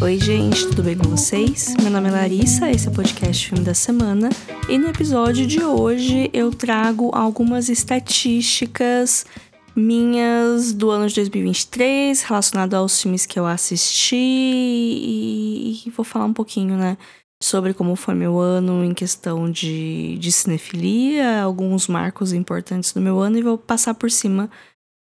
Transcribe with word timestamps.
Oi, 0.00 0.16
gente, 0.16 0.68
tudo 0.68 0.84
bem 0.84 0.96
com 0.96 1.08
vocês? 1.08 1.74
Meu 1.82 1.90
nome 1.90 2.08
é 2.08 2.12
Larissa, 2.12 2.70
esse 2.70 2.86
é 2.86 2.90
o 2.90 2.94
podcast 2.94 3.48
Filme 3.48 3.64
da 3.64 3.74
Semana 3.74 4.28
e 4.68 4.78
no 4.78 4.86
episódio 4.86 5.44
de 5.44 5.60
hoje 5.64 6.30
eu 6.32 6.52
trago 6.52 7.10
algumas 7.12 7.68
estatísticas 7.68 9.26
minhas 9.74 10.72
do 10.72 10.88
ano 10.90 11.08
de 11.08 11.16
2023 11.16 12.22
relacionado 12.22 12.74
aos 12.74 13.02
filmes 13.02 13.26
que 13.26 13.40
eu 13.40 13.44
assisti 13.44 14.14
e, 14.14 15.82
e 15.84 15.90
vou 15.90 16.04
falar 16.04 16.26
um 16.26 16.32
pouquinho, 16.32 16.76
né, 16.76 16.96
sobre 17.42 17.74
como 17.74 17.96
foi 17.96 18.14
meu 18.14 18.38
ano 18.38 18.84
em 18.84 18.94
questão 18.94 19.50
de, 19.50 20.16
de 20.18 20.30
cinefilia, 20.30 21.42
alguns 21.42 21.88
marcos 21.88 22.32
importantes 22.32 22.92
do 22.92 23.00
meu 23.00 23.18
ano 23.18 23.36
e 23.36 23.42
vou 23.42 23.58
passar 23.58 23.94
por 23.94 24.12
cima 24.12 24.48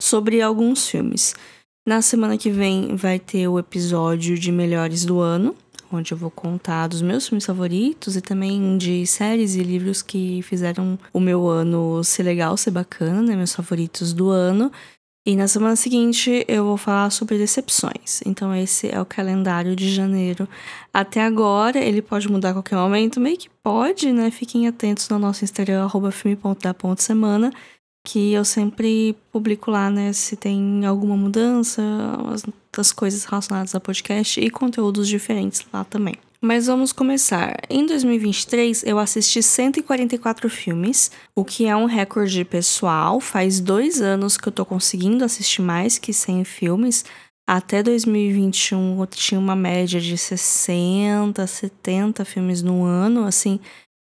sobre 0.01 0.41
alguns 0.41 0.87
filmes. 0.87 1.35
Na 1.87 2.01
semana 2.01 2.37
que 2.37 2.49
vem 2.49 2.97
vai 2.97 3.17
ter 3.17 3.47
o 3.47 3.57
episódio 3.57 4.37
de 4.37 4.51
melhores 4.51 5.05
do 5.05 5.21
ano, 5.21 5.55
onde 5.89 6.11
eu 6.11 6.17
vou 6.17 6.29
contar 6.29 6.87
dos 6.87 7.01
meus 7.01 7.29
filmes 7.29 7.45
favoritos 7.45 8.17
e 8.17 8.21
também 8.21 8.77
de 8.77 9.07
séries 9.07 9.55
e 9.55 9.63
livros 9.63 10.01
que 10.01 10.41
fizeram 10.41 10.99
o 11.13 11.19
meu 11.21 11.47
ano 11.47 12.03
ser 12.03 12.23
legal, 12.23 12.57
ser 12.57 12.71
bacana, 12.71 13.21
né? 13.21 13.37
Meus 13.37 13.55
favoritos 13.55 14.11
do 14.11 14.29
ano. 14.29 14.69
E 15.25 15.33
na 15.33 15.47
semana 15.47 15.77
seguinte 15.77 16.43
eu 16.49 16.65
vou 16.65 16.75
falar 16.75 17.09
sobre 17.09 17.37
decepções. 17.37 18.19
Então 18.25 18.53
esse 18.53 18.93
é 18.93 18.99
o 18.99 19.05
calendário 19.05 19.73
de 19.73 19.89
janeiro. 19.89 20.45
Até 20.93 21.23
agora, 21.23 21.79
ele 21.79 22.01
pode 22.01 22.29
mudar 22.29 22.49
a 22.49 22.53
qualquer 22.53 22.75
momento, 22.75 23.21
meio 23.21 23.37
que 23.37 23.49
pode, 23.63 24.11
né? 24.11 24.29
Fiquem 24.29 24.67
atentos 24.67 25.07
no 25.07 25.17
nosso 25.17 25.45
Instagram, 25.45 25.85
arroba 25.85 26.11
filme.da.semana, 26.11 27.49
que 28.07 28.31
eu 28.31 28.45
sempre 28.45 29.17
publico 29.33 29.69
lá, 29.69 29.89
né? 29.89 30.13
Se 30.13 30.37
tem 30.37 30.85
alguma 30.85 31.17
mudança, 31.17 31.81
as, 32.33 32.45
as 32.77 32.93
coisas 32.93 33.25
relacionadas 33.25 33.75
a 33.75 33.81
podcast 33.81 34.39
e 34.39 34.49
conteúdos 34.49 35.09
diferentes 35.09 35.65
lá 35.73 35.83
também. 35.83 36.15
Mas 36.39 36.67
vamos 36.67 36.93
começar. 36.93 37.57
Em 37.69 37.85
2023, 37.85 38.83
eu 38.85 38.97
assisti 38.97 39.43
144 39.43 40.49
filmes, 40.49 41.11
o 41.35 41.43
que 41.43 41.65
é 41.65 41.75
um 41.75 41.83
recorde 41.83 42.45
pessoal. 42.45 43.19
Faz 43.19 43.59
dois 43.59 44.01
anos 44.01 44.37
que 44.37 44.47
eu 44.47 44.53
tô 44.53 44.63
conseguindo 44.63 45.25
assistir 45.25 45.61
mais 45.61 45.97
que 45.97 46.13
100 46.13 46.45
filmes. 46.45 47.03
Até 47.45 47.83
2021 47.83 49.01
eu 49.01 49.07
tinha 49.07 49.39
uma 49.39 49.55
média 49.55 49.99
de 49.99 50.17
60, 50.17 51.45
70 51.45 52.23
filmes 52.23 52.61
no 52.61 52.85
ano, 52.85 53.25
assim, 53.25 53.59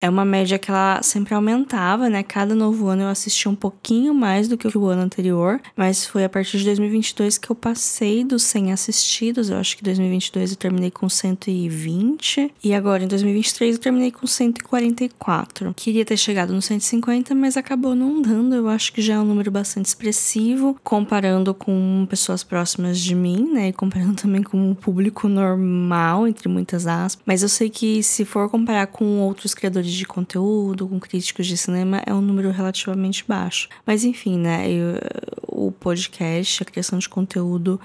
é 0.03 0.11
uma 0.11 0.25
média 0.25 0.58
que 0.58 0.69
ela 0.69 1.00
sempre 1.00 1.33
aumentava, 1.33 2.11
né? 2.11 2.25
Cada 2.25 2.56
novo 2.56 2.89
ano 2.89 3.03
eu 3.03 3.08
assisti 3.08 3.48
um 3.48 3.55
pouquinho 3.55 4.12
mais 4.12 4.48
do 4.48 4.58
que 4.58 4.67
o 4.77 4.86
ano 4.86 5.03
anterior, 5.03 5.61
mas 5.77 6.05
foi 6.05 6.25
a 6.25 6.28
partir 6.28 6.58
de 6.58 6.64
2022 6.64 7.39
que 7.39 7.48
eu 7.48 7.55
passei 7.55 8.25
dos 8.25 8.42
100 8.42 8.73
assistidos. 8.73 9.48
Eu 9.48 9.58
acho 9.58 9.77
que 9.77 9.83
em 9.84 9.86
2022 9.86 10.50
eu 10.50 10.56
terminei 10.56 10.91
com 10.91 11.08
120 11.08 12.53
e 12.64 12.75
agora 12.75 13.05
em 13.05 13.06
2023 13.06 13.77
eu 13.77 13.80
terminei 13.80 14.11
com 14.11 14.27
144. 14.27 15.73
Queria 15.77 16.05
ter 16.05 16.17
chegado 16.17 16.53
no 16.53 16.61
150, 16.61 17.33
mas 17.36 17.56
acabou 17.56 17.95
não 17.95 18.20
dando. 18.20 18.56
Eu 18.56 18.69
acho 18.69 18.92
que 18.92 19.00
já 19.00 19.14
é 19.14 19.19
um 19.20 19.25
número 19.25 19.53
bastante 19.53 19.86
expressivo, 19.86 20.77
comparando 20.83 21.55
com 21.55 22.05
pessoas 22.11 22.42
próximas 22.42 22.98
de 22.98 23.14
mim, 23.14 23.53
né? 23.53 23.69
E 23.69 23.73
comparando 23.73 24.14
também 24.20 24.42
com 24.42 24.73
o 24.73 24.75
público 24.75 25.28
normal, 25.28 26.27
entre 26.27 26.48
muitas 26.48 26.89
aspas. 26.89 27.23
Mas 27.25 27.45
eu 27.45 27.48
sei 27.48 27.70
que 27.70 28.03
se 28.03 28.25
for 28.25 28.50
comparar 28.50 28.89
com 28.89 29.20
outros 29.20 29.55
criadores 29.55 29.92
de 29.95 30.07
conteúdo, 30.07 30.89
com 30.89 30.98
críticos 30.98 31.47
de 31.47 31.57
cinema, 31.57 32.03
é 32.07 32.12
um 32.12 32.21
número 32.21 32.51
relativamente 32.51 33.25
baixo. 33.27 33.69
Mas 33.87 34.05
enfim, 34.05 34.39
né? 34.39 34.71
Eu, 34.71 34.98
o 35.48 35.73
podcast, 35.73 36.62
a 36.62 36.67
criação 36.67 36.98
de 36.98 37.09
conteúdo 37.09 37.81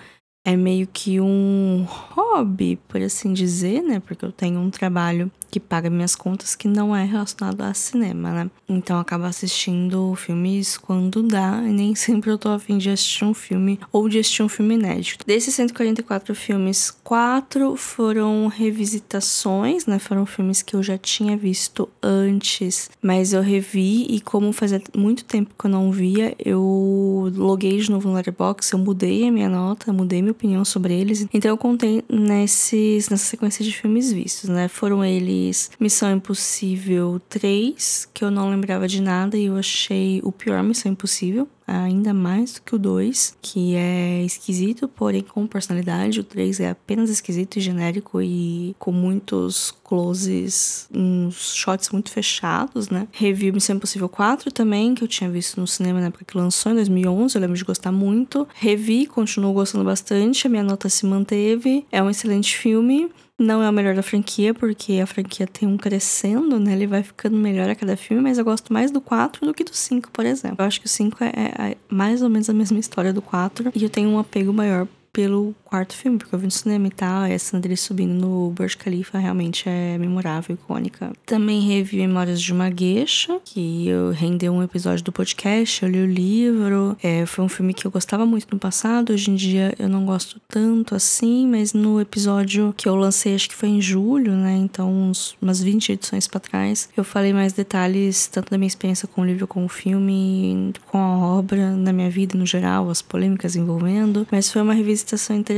é 0.45 0.55
meio 0.55 0.87
que 0.87 1.19
um 1.19 1.85
hobby, 1.87 2.79
por 2.87 3.01
assim 3.01 3.33
dizer, 3.33 3.81
né? 3.81 3.99
Porque 3.99 4.23
eu 4.23 4.31
tenho 4.31 4.59
um 4.59 4.69
trabalho 4.69 5.29
que 5.49 5.59
paga 5.59 5.89
minhas 5.89 6.15
contas 6.15 6.55
que 6.55 6.67
não 6.67 6.95
é 6.95 7.05
relacionado 7.05 7.61
a 7.61 7.73
cinema, 7.73 8.31
né? 8.31 8.51
Então 8.67 8.97
eu 8.97 9.01
acabo 9.01 9.23
assistindo 9.23 10.13
filmes 10.15 10.77
quando 10.77 11.23
dá 11.23 11.61
e 11.63 11.71
nem 11.71 11.95
sempre 11.95 12.29
eu 12.29 12.37
tô 12.37 12.49
afim 12.49 12.77
de 12.77 12.89
assistir 12.89 13.23
um 13.23 13.33
filme 13.33 13.79
ou 13.91 14.09
de 14.09 14.19
assistir 14.19 14.43
um 14.43 14.49
filme 14.49 14.75
inédito. 14.75 15.25
Desses 15.25 15.55
144 15.55 16.35
filmes, 16.35 16.91
quatro 17.03 17.75
foram 17.77 18.47
revisitações, 18.47 19.85
né? 19.85 19.99
Foram 19.99 20.25
filmes 20.25 20.61
que 20.61 20.75
eu 20.75 20.83
já 20.83 20.97
tinha 20.97 21.37
visto 21.37 21.87
antes, 22.03 22.89
mas 23.01 23.33
eu 23.33 23.41
revi 23.41 24.05
e 24.09 24.19
como 24.19 24.51
fazia 24.51 24.81
muito 24.95 25.23
tempo 25.23 25.53
que 25.57 25.65
eu 25.65 25.71
não 25.71 25.91
via, 25.91 26.35
eu 26.43 27.31
loguei 27.35 27.77
de 27.79 27.89
novo 27.89 28.09
no 28.09 28.15
Letterboxd, 28.15 28.73
eu 28.73 28.79
mudei 28.79 29.27
a 29.27 29.31
minha 29.31 29.49
nota, 29.49 29.93
mudei 29.93 30.21
minha 30.21 30.31
opinião 30.31 30.65
sobre 30.65 30.93
eles. 30.93 31.25
Então 31.33 31.49
eu 31.49 31.57
contei 31.57 32.03
nesses, 32.09 33.09
nessa 33.09 33.25
sequência 33.25 33.63
de 33.63 33.71
filmes 33.71 34.11
vistos, 34.11 34.49
né? 34.49 34.67
Foram 34.67 35.03
eles 35.03 35.36
fiz 35.37 35.69
Missão 35.79 36.11
Impossível 36.11 37.21
3, 37.29 38.09
que 38.13 38.23
eu 38.23 38.31
não 38.31 38.49
lembrava 38.49 38.87
de 38.87 39.01
nada 39.01 39.37
e 39.37 39.45
eu 39.45 39.55
achei 39.55 40.19
o 40.23 40.31
pior 40.31 40.63
Missão 40.63 40.91
Impossível 40.91 41.47
ainda 41.67 42.13
mais 42.13 42.53
do 42.53 42.61
que 42.61 42.75
o 42.75 42.79
2, 42.79 43.37
que 43.41 43.75
é 43.75 44.23
esquisito, 44.23 44.87
porém 44.87 45.21
com 45.21 45.45
personalidade. 45.45 46.21
O 46.21 46.23
3 46.23 46.61
é 46.61 46.69
apenas 46.69 47.09
esquisito 47.09 47.57
e 47.57 47.61
genérico 47.61 48.21
e 48.21 48.75
com 48.79 48.91
muitos 48.91 49.75
closes, 49.83 50.87
uns 50.93 51.53
shots 51.53 51.89
muito 51.89 52.09
fechados, 52.09 52.89
né? 52.89 53.07
Revi 53.11 53.51
Missão 53.51 53.75
Impossível 53.75 54.09
4 54.09 54.51
também, 54.51 54.95
que 54.95 55.03
eu 55.03 55.07
tinha 55.07 55.29
visto 55.29 55.59
no 55.59 55.67
cinema 55.67 55.99
na 55.99 56.07
época 56.07 56.25
que 56.25 56.37
lançou, 56.37 56.71
em 56.71 56.75
2011, 56.75 57.35
eu 57.35 57.41
lembro 57.41 57.57
de 57.57 57.63
gostar 57.63 57.91
muito. 57.91 58.47
Revi, 58.55 59.05
continuo 59.05 59.53
gostando 59.53 59.83
bastante, 59.83 60.47
a 60.47 60.49
minha 60.49 60.63
nota 60.63 60.89
se 60.89 61.05
manteve. 61.05 61.85
É 61.91 62.01
um 62.01 62.09
excelente 62.09 62.55
filme. 62.55 63.09
Não 63.39 63.61
é 63.61 63.69
o 63.69 63.73
melhor 63.73 63.93
da 63.93 64.01
franquia, 64.01 64.51
porque 64.51 64.93
a 64.93 65.05
franquia 65.05 65.45
tem 65.45 65.67
um 65.67 65.77
crescendo, 65.77 66.59
né? 66.59 66.73
Ele 66.73 66.87
vai 66.87 67.03
ficando 67.03 67.37
melhor 67.37 67.69
a 67.69 67.75
cada 67.75 67.95
filme, 67.95 68.23
mas 68.23 68.39
eu 68.39 68.43
gosto 68.43 68.73
mais 68.73 68.89
do 68.89 68.99
4 68.99 69.45
do 69.45 69.53
que 69.53 69.63
do 69.63 69.75
5, 69.75 70.09
por 70.09 70.25
exemplo. 70.25 70.57
Eu 70.59 70.65
acho 70.65 70.79
que 70.79 70.87
o 70.87 70.89
5 70.89 71.23
é, 71.23 71.31
é 71.55 71.56
mais 71.89 72.21
ou 72.21 72.29
menos 72.29 72.49
a 72.49 72.53
mesma 72.53 72.79
história 72.79 73.13
do 73.13 73.21
4, 73.21 73.71
e 73.75 73.83
eu 73.83 73.89
tenho 73.89 74.09
um 74.09 74.19
apego 74.19 74.53
maior 74.53 74.87
pelo 75.11 75.55
quarto 75.67 75.93
filme, 75.93 76.17
porque 76.17 76.33
eu 76.33 76.39
vi 76.39 76.45
no 76.45 76.51
cinema 76.51 76.87
e 76.87 76.91
tal, 76.91 77.23
a 77.23 77.39
cena 77.39 77.61
dele 77.61 77.75
subindo 77.75 78.13
no 78.13 78.51
Burj 78.51 78.77
Khalifa 78.77 79.17
realmente 79.17 79.67
é 79.67 79.97
memorável, 79.97 80.55
icônica. 80.55 81.11
Também 81.25 81.59
revi 81.61 81.97
Memórias 81.97 82.41
de 82.41 82.53
uma 82.53 82.69
Gueixa, 82.69 83.39
que 83.43 83.87
eu 83.87 84.11
rendeu 84.11 84.53
um 84.53 84.63
episódio 84.63 85.03
do 85.03 85.11
podcast, 85.11 85.83
eu 85.83 85.89
li 85.89 85.99
o 85.99 86.05
livro. 86.05 86.97
É, 87.03 87.25
foi 87.25 87.43
um 87.43 87.49
filme 87.49 87.73
que 87.73 87.85
eu 87.85 87.91
gostava 87.91 88.25
muito 88.25 88.47
no 88.51 88.57
passado, 88.57 89.11
hoje 89.11 89.29
em 89.29 89.35
dia 89.35 89.75
eu 89.77 89.89
não 89.89 90.05
gosto 90.05 90.39
tanto 90.47 90.95
assim, 90.95 91.45
mas 91.47 91.73
no 91.73 91.99
episódio 91.99 92.73
que 92.77 92.87
eu 92.87 92.95
lancei, 92.95 93.35
acho 93.35 93.49
que 93.49 93.55
foi 93.55 93.69
em 93.69 93.81
julho, 93.81 94.31
né? 94.31 94.55
Então, 94.55 94.89
uns, 94.89 95.35
umas 95.41 95.61
20 95.61 95.91
edições 95.91 96.27
para 96.27 96.39
trás, 96.39 96.87
eu 96.95 97.03
falei 97.03 97.33
mais 97.33 97.51
detalhes, 97.51 98.27
tanto 98.27 98.51
da 98.51 98.57
minha 98.57 98.67
experiência 98.67 99.07
com 99.07 99.21
o 99.21 99.25
livro, 99.25 99.45
com 99.45 99.65
o 99.65 99.69
filme, 99.69 100.71
com 100.85 100.97
a 100.97 101.17
obra, 101.17 101.71
na 101.71 101.91
minha 101.91 102.09
vida 102.09 102.37
no 102.37 102.45
geral, 102.45 102.89
as 102.89 103.01
polêmicas 103.01 103.55
envolvendo, 103.55 104.25
mas 104.31 104.49
foi 104.49 104.61
uma 104.61 104.73
revisitação 104.73 105.35
interessante. 105.35 105.56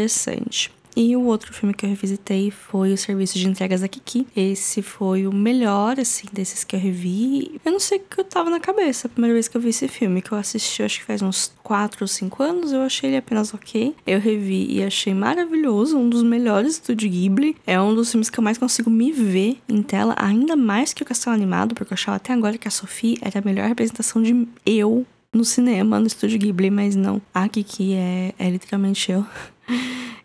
E 0.95 1.15
o 1.15 1.23
outro 1.23 1.53
filme 1.53 1.73
que 1.73 1.85
eu 1.85 1.89
revisitei 1.89 2.51
foi 2.51 2.91
o 2.91 2.97
Serviço 2.97 3.37
de 3.37 3.47
Entregas 3.47 3.81
da 3.81 3.87
Kiki. 3.87 4.27
Esse 4.35 4.81
foi 4.81 5.27
o 5.27 5.33
melhor, 5.33 5.99
assim, 5.99 6.27
desses 6.31 6.63
que 6.63 6.75
eu 6.75 6.79
revi. 6.79 7.59
Eu 7.63 7.71
não 7.71 7.79
sei 7.79 7.99
o 7.99 8.01
que 8.01 8.19
eu 8.19 8.23
tava 8.23 8.49
na 8.49 8.59
cabeça 8.59 9.07
a 9.07 9.09
primeira 9.09 9.33
vez 9.33 9.47
que 9.47 9.55
eu 9.55 9.61
vi 9.61 9.69
esse 9.69 9.87
filme, 9.87 10.21
que 10.21 10.31
eu 10.31 10.37
assisti, 10.37 10.83
acho 10.83 10.99
que 10.99 11.05
faz 11.05 11.21
uns 11.21 11.53
4 11.63 12.03
ou 12.03 12.07
5 12.07 12.43
anos. 12.43 12.71
Eu 12.73 12.81
achei 12.81 13.11
ele 13.11 13.17
apenas 13.17 13.53
ok. 13.53 13.95
Eu 14.05 14.19
revi 14.19 14.67
e 14.69 14.83
achei 14.83 15.13
maravilhoso, 15.13 15.97
um 15.97 16.09
dos 16.09 16.23
melhores 16.23 16.79
do 16.79 16.95
Ghibli. 16.95 17.55
É 17.65 17.79
um 17.79 17.93
dos 17.93 18.11
filmes 18.11 18.29
que 18.29 18.39
eu 18.39 18.43
mais 18.43 18.57
consigo 18.57 18.89
me 18.89 19.11
ver 19.11 19.57
em 19.69 19.81
tela, 19.81 20.15
ainda 20.17 20.55
mais 20.55 20.91
que 20.91 21.03
o 21.03 21.05
Castelo 21.05 21.35
Animado, 21.35 21.75
porque 21.75 21.93
eu 21.93 21.95
achava 21.95 22.17
até 22.17 22.33
agora 22.33 22.57
que 22.57 22.67
a 22.67 22.71
Sophie 22.71 23.17
era 23.21 23.39
a 23.39 23.45
melhor 23.45 23.67
representação 23.67 24.21
de 24.21 24.47
eu 24.65 25.05
no 25.33 25.45
cinema, 25.45 25.99
no 25.99 26.07
estúdio 26.07 26.39
Ghibli, 26.39 26.71
mas 26.71 26.95
não. 26.95 27.21
A 27.33 27.47
Kiki 27.47 27.93
é, 27.93 28.33
é 28.37 28.49
literalmente 28.49 29.11
eu. 29.11 29.25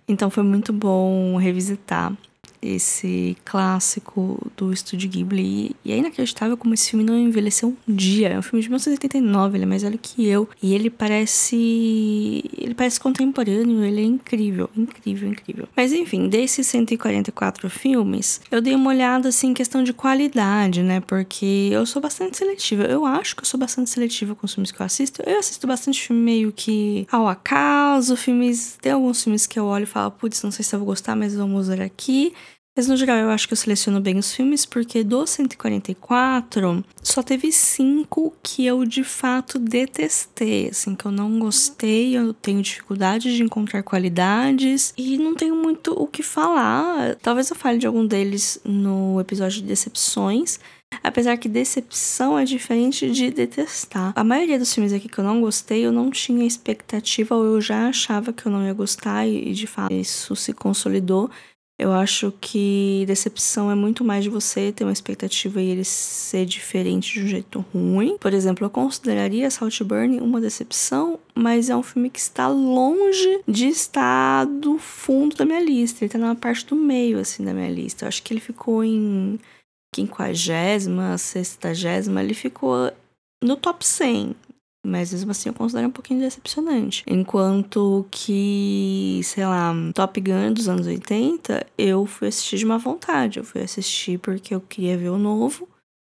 Então 0.07 0.29
foi 0.29 0.43
muito 0.43 0.73
bom 0.73 1.37
revisitar 1.37 2.13
esse 2.65 3.37
clássico 3.45 4.41
do 4.57 4.73
estúdio 4.73 5.11
Ghibli. 5.11 5.77
E 5.85 5.93
é 5.93 5.99
inacreditável 5.99 6.57
como 6.57 6.73
esse 6.73 6.91
filme 6.91 7.05
não 7.05 7.19
envelheceu 7.19 7.77
um 7.87 7.95
dia. 7.95 8.29
É 8.29 8.39
um 8.39 8.43
filme 8.43 8.63
de 8.63 8.69
1989, 8.69 9.57
ele 9.57 9.65
é 9.65 9.67
mais 9.67 9.83
velho 9.83 9.99
que 10.01 10.27
eu. 10.27 10.49
E 10.63 10.75
ele 10.75 10.89
parece. 10.89 12.43
Ele 12.57 12.75
parece 12.75 12.99
contemporâneo, 12.99 13.85
ele 13.85 14.01
é 14.01 14.05
incrível, 14.05 14.71
incrível, 14.77 15.29
incrível. 15.29 15.69
Mas 15.77 15.93
enfim, 15.93 16.29
desses 16.29 16.67
144 16.67 17.69
filmes, 17.69 18.41
eu 18.51 18.61
dei 18.61 18.75
uma 18.75 18.91
olhada 18.91 19.29
assim 19.29 19.49
em 19.49 19.55
questão 19.55 19.83
de 19.83 19.93
qualidade, 19.93 20.83
né? 20.83 21.01
Porque 21.01 21.69
eu 21.71 21.85
sou 21.85 22.01
bastante 22.01 22.39
seletiva. 22.39 22.85
Eu 22.85 23.05
acho 23.05 23.37
que 23.37 23.43
eu 23.43 23.47
sou 23.47 23.61
bastante 23.61 23.91
seletiva 23.91 24.35
com 24.35 24.47
os 24.47 24.55
filmes 24.55 24.73
que 24.73 24.81
eu 24.81 24.87
assisto. 24.87 25.23
Eu 25.27 25.39
assisto 25.39 25.67
bastante 25.67 26.01
filme 26.01 26.23
meio 26.23 26.53
que 26.53 27.07
ao 27.11 27.29
acaso, 27.29 28.17
filmes. 28.17 28.79
Tem 28.81 28.93
alguns 28.93 29.23
filmes 29.23 29.47
que 29.47 29.59
eu 29.59 29.67
olho 29.67 29.83
e 29.83 29.87
falo, 29.87 30.11
putz, 30.11 30.43
não 30.43 30.51
sei 30.51 30.65
se 30.65 30.75
eu 30.75 30.79
vou 30.79 30.87
gostar, 30.87 31.15
mas 31.15 31.35
vamos 31.35 31.69
ver 31.69 31.83
aqui. 31.83 32.33
Mas 32.77 32.89
no 32.89 32.97
geral 32.97 33.17
eu 33.19 33.31
acho 33.31 33.47
que 33.47 33.53
eu 33.53 33.57
seleciono 33.57 34.01
bem 34.01 34.19
os 34.19 34.35
filmes, 34.35 34.67
porque 34.67 35.05
dos 35.05 35.31
144, 35.31 36.85
só 37.01 37.23
teve 37.23 37.53
cinco 37.53 38.35
que 38.43 38.67
eu 38.67 38.85
de 38.85 39.05
fato 39.05 39.61
detestei, 39.61 40.71
assim, 40.71 40.97
que 40.97 41.07
eu 41.07 41.13
não 41.13 41.39
gostei, 41.39 42.17
eu 42.17 42.35
tenho 42.35 42.61
dificuldade 42.61 43.37
de 43.37 43.45
encontrar 43.45 43.85
qualidades 43.85 44.93
e 44.99 45.17
não 45.19 45.37
tenho 45.37 45.55
muito 45.55 45.93
o 45.93 46.09
que 46.09 46.23
falar. 46.23 47.15
Talvez 47.23 47.49
eu 47.49 47.55
fale 47.55 47.79
de 47.79 47.87
algum 47.87 48.05
deles 48.05 48.61
no 48.65 49.21
episódio 49.21 49.63
de 49.63 49.69
decepções. 49.69 50.59
Apesar 51.03 51.37
que 51.37 51.49
decepção 51.49 52.39
é 52.39 52.45
diferente 52.45 53.11
de 53.11 53.31
detestar. 53.31 54.13
A 54.15 54.23
maioria 54.23 54.59
dos 54.59 54.73
filmes 54.73 54.93
aqui 54.93 55.09
que 55.09 55.19
eu 55.19 55.25
não 55.25 55.41
gostei, 55.41 55.85
eu 55.85 55.91
não 55.91 56.09
tinha 56.09 56.47
expectativa 56.47 57.35
ou 57.35 57.45
eu 57.45 57.61
já 57.61 57.89
achava 57.89 58.33
que 58.33 58.47
eu 58.47 58.53
não 58.53 58.65
ia 58.65 58.73
gostar 58.73 59.27
e 59.27 59.53
de 59.53 59.67
fato 59.67 59.93
isso 59.93 60.37
se 60.37 60.53
consolidou. 60.53 61.31
Eu 61.77 61.93
acho 61.93 62.33
que 62.41 63.05
decepção 63.05 63.69
é 63.69 63.75
muito 63.75 64.05
mais 64.05 64.23
de 64.23 64.31
você 64.31 64.71
ter 64.71 64.85
uma 64.85 64.93
expectativa 64.93 65.61
e 65.61 65.71
ele 65.71 65.85
ser 65.85 66.47
diferente 66.47 67.15
de 67.15 67.25
um 67.25 67.27
jeito 67.27 67.65
ruim. 67.75 68.17
Por 68.17 68.33
exemplo, 68.33 68.65
eu 68.65 68.71
consideraria 68.71 69.51
Saltburn 69.51 70.21
uma 70.21 70.41
decepção, 70.41 71.19
mas 71.35 71.69
é 71.69 71.77
um 71.77 71.83
filme 71.83 72.11
que 72.11 72.21
está 72.21 72.47
longe 72.47 73.41
de 73.49 73.67
estar 73.67 74.47
do 74.47 74.79
fundo 74.79 75.35
da 75.35 75.45
minha 75.45 75.61
lista. 75.61 76.05
Ele 76.05 76.07
está 76.07 76.19
na 76.19 76.37
parte 76.37 76.65
do 76.65 76.77
meio, 76.77 77.19
assim, 77.19 77.45
da 77.45 77.53
minha 77.53 77.71
lista. 77.71 78.05
Eu 78.05 78.09
acho 78.09 78.23
que 78.23 78.33
ele 78.33 78.41
ficou 78.41 78.85
em 78.85 79.41
quinquagésima, 79.93 81.19
sextagésima, 81.19 82.23
ele 82.23 82.35
ficou 82.35 82.93
no 83.43 83.57
top 83.57 83.85
100. 83.85 84.37
Mas 84.85 85.13
mesmo 85.13 85.31
assim 85.31 85.49
eu 85.49 85.55
considero 85.55 85.89
um 85.89 85.91
pouquinho 85.91 86.21
decepcionante. 86.21 87.03
Enquanto 87.07 88.07
que, 88.11 89.21
sei 89.25 89.47
lá, 89.47 89.75
Top 89.95 90.21
Gun 90.21 90.53
dos 90.53 90.69
anos 90.69 90.87
80, 90.87 91.67
eu 91.79 92.05
fui 92.05 92.29
assistir 92.29 92.59
de 92.59 92.67
má 92.67 92.77
vontade. 92.77 93.39
Eu 93.39 93.45
fui 93.45 93.63
assistir 93.63 94.19
porque 94.19 94.55
eu 94.55 94.61
queria 94.61 94.99
ver 94.99 95.09
o 95.09 95.19
novo. 95.19 95.67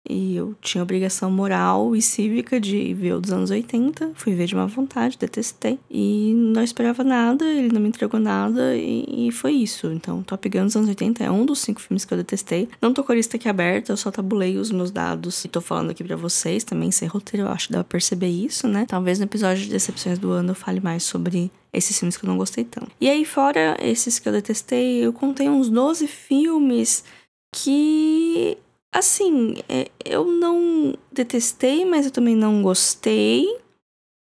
E 0.08 0.36
eu 0.36 0.54
tinha 0.60 0.82
obrigação 0.82 1.30
moral 1.30 1.96
e 1.96 2.02
cívica 2.02 2.60
de 2.60 2.92
ver 2.92 3.14
o 3.14 3.20
dos 3.20 3.32
anos 3.32 3.50
80. 3.50 4.12
Fui 4.14 4.34
ver 4.34 4.46
de 4.46 4.54
má 4.54 4.66
vontade, 4.66 5.16
detestei. 5.18 5.78
E 5.90 6.34
não 6.34 6.62
esperava 6.62 7.02
nada, 7.02 7.44
ele 7.44 7.72
não 7.72 7.80
me 7.80 7.88
entregou 7.88 8.20
nada 8.20 8.76
e, 8.76 9.28
e, 9.28 9.32
foi 9.32 9.52
isso. 9.52 9.86
Então, 9.90 10.22
Top 10.22 10.46
Gun 10.48 10.64
dos 10.64 10.76
anos 10.76 10.88
80 10.88 11.24
é 11.24 11.30
um 11.30 11.46
dos 11.46 11.60
cinco 11.60 11.80
filmes 11.80 12.04
que 12.04 12.12
eu 12.12 12.18
detestei. 12.18 12.68
Não 12.82 12.92
tô 12.92 13.02
com 13.02 13.12
a 13.12 13.14
lista 13.14 13.36
aqui 13.36 13.48
aberta, 13.48 13.92
eu 13.92 13.96
só 13.96 14.10
tabulei 14.10 14.58
os 14.58 14.70
meus 14.70 14.90
dados 14.90 15.44
e 15.44 15.48
tô 15.48 15.60
falando 15.60 15.90
aqui 15.90 16.04
para 16.04 16.16
vocês 16.16 16.64
também, 16.64 16.90
sem 16.90 17.08
roteiro, 17.08 17.46
eu 17.46 17.50
acho 17.50 17.68
que 17.68 17.72
dá 17.72 17.82
pra 17.82 17.92
perceber 17.92 18.28
isso, 18.28 18.68
né? 18.68 18.84
Talvez 18.86 19.18
no 19.18 19.24
episódio 19.24 19.64
de 19.64 19.70
decepções 19.70 20.18
do 20.18 20.30
ano 20.30 20.50
eu 20.50 20.54
fale 20.54 20.80
mais 20.80 21.02
sobre 21.02 21.50
esses 21.72 21.98
filmes 21.98 22.16
que 22.16 22.24
eu 22.24 22.28
não 22.28 22.36
gostei 22.36 22.64
tanto. 22.64 22.90
E 23.00 23.08
aí, 23.08 23.24
fora 23.24 23.76
esses 23.80 24.18
que 24.18 24.28
eu 24.28 24.32
detestei, 24.32 25.04
eu 25.04 25.12
contei 25.12 25.48
uns 25.48 25.68
12 25.68 26.06
filmes 26.06 27.04
que 27.52 28.58
Assim, 28.94 29.56
é, 29.68 29.90
eu 30.04 30.24
não 30.24 30.94
detestei, 31.10 31.84
mas 31.84 32.06
eu 32.06 32.12
também 32.12 32.36
não 32.36 32.62
gostei. 32.62 33.44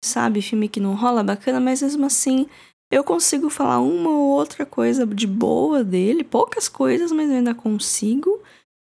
Sabe, 0.04 0.42
filme 0.42 0.68
que 0.68 0.80
não 0.80 0.96
rola 0.96 1.24
bacana, 1.24 1.60
mas 1.60 1.84
mesmo 1.84 2.08
assim 2.08 2.48
eu 2.92 3.04
consigo 3.04 3.50
falar 3.50 3.80
uma 3.80 4.10
ou 4.10 4.30
outra 4.30 4.66
coisa 4.66 5.06
de 5.06 5.28
boa 5.28 5.84
dele, 5.84 6.24
poucas 6.24 6.68
coisas, 6.68 7.12
mas 7.12 7.30
eu 7.30 7.38
ainda 7.38 7.54
consigo. 7.54 8.42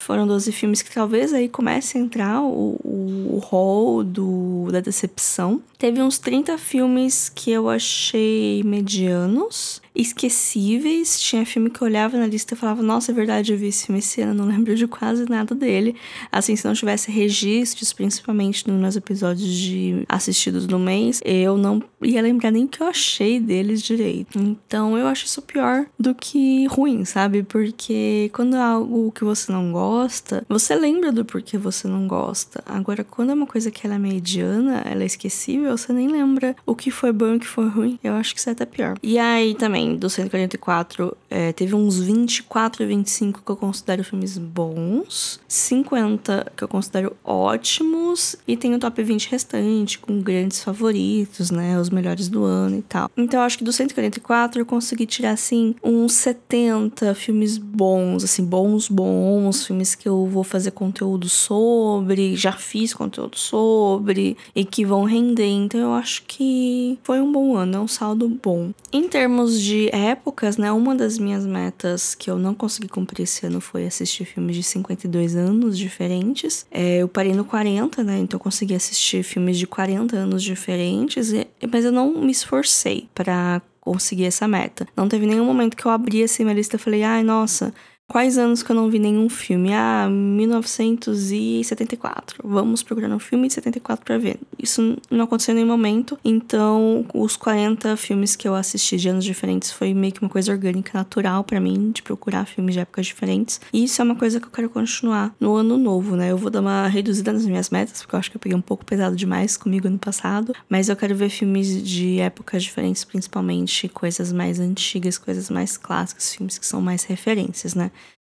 Foram 0.01 0.27
12 0.27 0.53
filmes 0.53 0.83
que 0.83 0.95
talvez 0.95 1.35
aí 1.35 1.49
comece 1.49 1.99
a 1.99 2.01
entrar 2.01 2.41
o, 2.43 2.77
o, 2.83 3.37
o 3.37 3.39
hall 3.39 4.05
do, 4.05 4.69
da 4.71 4.81
decepção. 4.81 5.61
Teve 5.79 6.01
uns 6.01 6.19
30 6.19 6.57
filmes 6.59 7.29
que 7.29 7.51
eu 7.51 7.69
achei 7.69 8.63
medianos 8.63 9.82
esquecíveis. 9.95 11.21
Tinha 11.21 11.45
filme 11.45 11.71
que 11.71 11.81
eu 11.83 11.87
olhava 11.87 12.17
na 12.17 12.27
lista 12.27 12.55
e 12.55 12.57
falava, 12.57 12.83
nossa, 12.83 13.13
é 13.13 13.15
verdade, 13.15 13.53
eu 13.53 13.59
vi 13.59 13.69
esse 13.69 13.87
filme 13.87 13.99
esse 13.99 14.21
ano, 14.21 14.35
não 14.35 14.47
lembro 14.47 14.75
de 14.75 14.87
quase 14.87 15.29
nada 15.29 15.55
dele. 15.55 15.95
Assim, 16.31 16.57
se 16.57 16.67
não 16.67 16.75
tivesse 16.75 17.11
registros, 17.11 17.93
principalmente 17.93 18.69
nos 18.69 18.81
meus 18.81 18.97
episódios 18.97 19.53
de 19.53 20.05
assistidos 20.09 20.67
do 20.67 20.79
mês, 20.79 21.21
eu 21.25 21.57
não 21.57 21.83
ia 22.03 22.23
lembrar 22.23 22.51
nem 22.51 22.67
que 22.67 22.83
eu 22.83 22.87
achei 22.87 23.39
deles 23.39 23.83
direito. 23.83 24.39
Então, 24.39 24.97
eu 24.97 25.07
acho 25.07 25.27
isso 25.27 25.43
pior 25.43 25.87
do 25.99 26.15
que 26.15 26.67
ruim, 26.67 27.05
sabe? 27.05 27.43
Porque 27.43 28.31
quando 28.33 28.57
é 28.57 28.61
algo 28.61 29.13
que 29.13 29.25
você 29.25 29.53
não 29.53 29.73
gosta, 29.73 30.45
você 30.49 30.75
lembra 30.75 31.13
do 31.13 31.25
porquê 31.25 31.59
você 31.59 31.87
não 31.87 32.07
gosta. 32.07 32.63
Agora, 32.67 33.05
quando 33.05 33.31
é 33.31 33.35
uma 33.35 33.47
coisa 33.47 33.71
que 33.71 33.87
ela 33.87 33.97
é 33.97 33.99
mediana, 33.99 34.83
ela 34.85 35.03
é 35.03 35.07
esquecível, 35.07 35.77
você 35.77 35.93
nem 35.93 36.09
lembra 36.09 36.57
o 36.67 36.75
que 36.75 36.91
foi 36.91 37.13
bom 37.13 37.33
e 37.33 37.37
o 37.37 37.41
que 37.41 37.47
foi 37.47 37.69
ruim. 37.69 37.99
Eu 38.03 38.15
acho 38.15 38.35
que 38.35 38.41
isso 38.41 38.49
é 38.49 38.53
até 38.53 38.65
pior. 38.65 38.97
E 39.03 39.19
aí, 39.19 39.55
também, 39.55 39.82
também, 39.83 39.97
dos 39.97 40.13
144, 40.15 41.17
é, 41.33 41.51
teve 41.51 41.75
uns 41.75 41.99
24 41.99 42.83
e 42.83 42.87
25 42.87 43.43
que 43.43 43.51
eu 43.51 43.57
considero 43.57 44.05
filmes 44.05 44.37
bons, 44.37 45.41
50 45.49 46.53
que 46.55 46.63
eu 46.63 46.69
considero 46.69 47.17
ótimos, 47.25 48.37
e 48.47 48.55
tem 48.55 48.75
o 48.75 48.79
top 48.79 49.03
20 49.03 49.31
restante, 49.31 49.99
com 49.99 50.21
grandes 50.21 50.63
favoritos, 50.63 51.51
né? 51.51 51.81
Os 51.81 51.89
melhores 51.89 52.29
do 52.29 52.45
ano 52.45 52.77
e 52.77 52.83
tal. 52.83 53.11
Então 53.17 53.41
eu 53.41 53.47
acho 53.47 53.57
que 53.57 53.65
dos 53.65 53.77
144 53.77 54.61
eu 54.61 54.67
consegui 54.67 55.07
tirar, 55.07 55.31
assim, 55.31 55.75
uns 55.83 56.13
70 56.13 57.15
filmes 57.15 57.57
bons, 57.57 58.25
assim, 58.25 58.45
bons, 58.45 58.89
bons, 58.89 59.67
filmes 59.67 59.95
que 59.95 60.07
eu 60.07 60.27
vou 60.27 60.45
fazer 60.45 60.73
conteúdo 60.73 61.31
sobre, 61.31 62.37
já 62.37 62.53
fiz 62.53 62.93
conteúdo 62.93 63.39
sobre, 63.39 64.37
e 64.55 64.67
que 64.67 64.85
vão 64.85 65.05
render. 65.05 65.49
Então 65.49 65.81
eu 65.81 65.93
acho 65.95 66.25
que 66.27 66.99
foi 67.03 67.23
um 67.23 67.33
bom 67.33 67.57
ano, 67.57 67.77
é 67.77 67.81
um 67.81 67.89
saldo 67.89 68.29
bom. 68.29 68.71
Em 68.93 69.09
termos 69.09 69.59
de 69.59 69.89
épocas, 69.95 70.59
né? 70.59 70.71
Uma 70.71 70.95
das 70.95 71.22
minhas 71.23 71.47
metas 71.47 72.15
que 72.15 72.31
eu 72.31 72.39
não 72.39 72.55
consegui 72.55 72.89
cumprir 72.89 73.23
esse 73.23 73.47
ano 73.47 73.61
foi 73.61 73.87
assistir 73.87 74.25
filmes 74.25 74.57
de 74.57 74.63
52 74.63 75.37
anos 75.37 75.79
diferentes. 75.79 76.67
É, 76.71 76.99
eu 76.99 77.09
parei 77.09 77.33
no 77.33 77.45
40, 77.45 78.03
né? 78.03 78.19
Então 78.19 78.39
eu 78.39 78.43
consegui 78.43 78.75
assistir 78.75 79.23
filmes 79.23 79.59
de 79.59 79.67
40 79.67 80.17
anos 80.17 80.43
diferentes, 80.43 81.33
mas 81.71 81.85
eu 81.85 81.93
não 81.93 82.13
me 82.13 82.33
esforcei 82.33 83.09
para 83.15 83.63
conseguir 83.81 84.27
essa 84.27 84.47
meta. 84.47 84.87
Não 84.97 85.09
teve 85.09 85.27
nenhum 85.27 85.45
momento 85.45 85.77
que 85.77 85.85
eu 85.85 85.91
abri 85.91 86.23
assim 86.23 86.45
minha 86.45 86.55
lista 86.55 86.77
e 86.77 86.79
falei, 86.79 87.03
ai, 87.03 87.23
nossa, 87.25 87.75
Quais 88.13 88.37
anos 88.37 88.63
que 88.63 88.71
eu 88.71 88.77
não 88.77 88.91
vi 88.91 88.99
nenhum 88.99 89.31
filme? 89.31 89.73
Ah, 89.73 90.07
1974. 90.07 92.43
Vamos 92.45 92.83
procurar 92.83 93.09
um 93.09 93.19
filme 93.19 93.49
de 93.49 93.55
74 93.55 94.05
para 94.05 94.19
ver. 94.19 94.39
Isso 94.63 94.99
não 95.11 95.25
aconteceu 95.25 95.53
em 95.53 95.55
nenhum 95.55 95.69
momento. 95.69 96.19
Então, 96.23 97.07
os 97.15 97.39
40 97.39 97.97
filmes 97.97 98.37
que 98.37 98.47
eu 98.47 98.55
assisti 98.55 98.99
de 98.99 99.09
anos 99.09 99.25
diferentes 99.25 99.73
foi 99.73 99.95
meio 99.95 100.13
que 100.13 100.21
uma 100.21 100.29
coisa 100.29 100.53
orgânica, 100.53 100.91
natural 100.93 101.43
para 101.43 101.59
mim, 101.59 101.91
de 101.91 102.03
procurar 102.03 102.45
filmes 102.45 102.75
de 102.75 102.81
épocas 102.81 103.07
diferentes. 103.07 103.59
E 103.73 103.85
isso 103.85 104.03
é 104.03 104.05
uma 104.05 104.15
coisa 104.15 104.39
que 104.39 104.47
eu 104.47 104.51
quero 104.51 104.69
continuar 104.69 105.35
no 105.41 105.55
ano 105.55 105.79
novo, 105.79 106.15
né? 106.15 106.33
Eu 106.33 106.37
vou 106.37 106.51
dar 106.51 106.61
uma 106.61 106.87
reduzida 106.89 107.33
nas 107.33 107.47
minhas 107.47 107.71
metas, 107.71 108.03
porque 108.03 108.15
eu 108.15 108.19
acho 108.19 108.31
que 108.31 108.37
eu 108.37 108.41
peguei 108.41 108.59
um 108.59 108.61
pouco 108.61 108.85
pesado 108.85 109.17
demais 109.17 109.57
comigo 109.57 109.89
ano 109.89 109.99
passado. 109.99 110.53
Mas 110.69 110.91
eu 110.91 110.97
quero 110.97 111.15
ver 111.15 111.31
filmes 111.31 111.83
de 111.83 112.21
épocas 112.21 112.63
diferentes, 112.63 113.05
principalmente 113.05 113.89
coisas 113.89 114.35
mais 114.35 114.61
antigas, 114.61 115.17
coisas 115.17 115.49
mais 115.49 115.79
clássicas, 115.79 116.35
filmes 116.35 116.59
que 116.59 116.67
são 116.67 116.83
mais 116.83 117.05
referências, 117.05 117.75
né? 117.75 117.91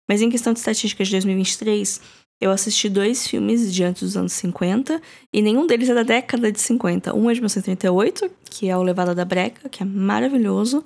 Mas 0.08 0.22
em 0.22 0.30
questão 0.30 0.54
de 0.54 0.60
estatísticas 0.60 1.08
de 1.08 1.14
2023, 1.14 2.02
eu 2.40 2.52
assisti 2.52 2.88
dois 2.88 3.28
filmes 3.28 3.74
de 3.74 3.84
antes 3.84 4.04
dos 4.04 4.16
anos 4.16 4.34
50 4.34 5.02
e 5.34 5.42
nenhum 5.42 5.66
deles 5.66 5.90
é 5.90 5.94
da 5.94 6.04
década 6.04 6.52
de 6.52 6.60
50. 6.60 7.14
Um 7.16 7.30
é 7.30 7.34
de 7.34 7.40
1938, 7.42 8.32
que 8.50 8.70
é 8.70 8.78
o 8.78 8.84
Levada 8.84 9.16
da 9.16 9.26
Breca, 9.26 9.68
que 9.70 9.82
é 9.82 9.86
maravilhoso. 9.86 10.86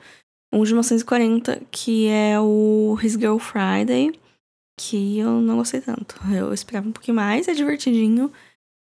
Um 0.54 0.64
de 0.64 0.72
1940, 0.72 1.62
que 1.70 2.08
é 2.08 2.40
o 2.40 2.98
His 3.02 3.14
Girl 3.14 3.38
Friday, 3.38 4.14
que 4.80 5.20
eu 5.20 5.42
não 5.42 5.58
gostei 5.58 5.82
tanto. 5.82 6.16
Eu 6.34 6.54
esperava 6.54 6.88
um 6.88 6.92
pouquinho 6.92 7.16
mais, 7.16 7.48
é 7.48 7.54
divertidinho, 7.54 8.32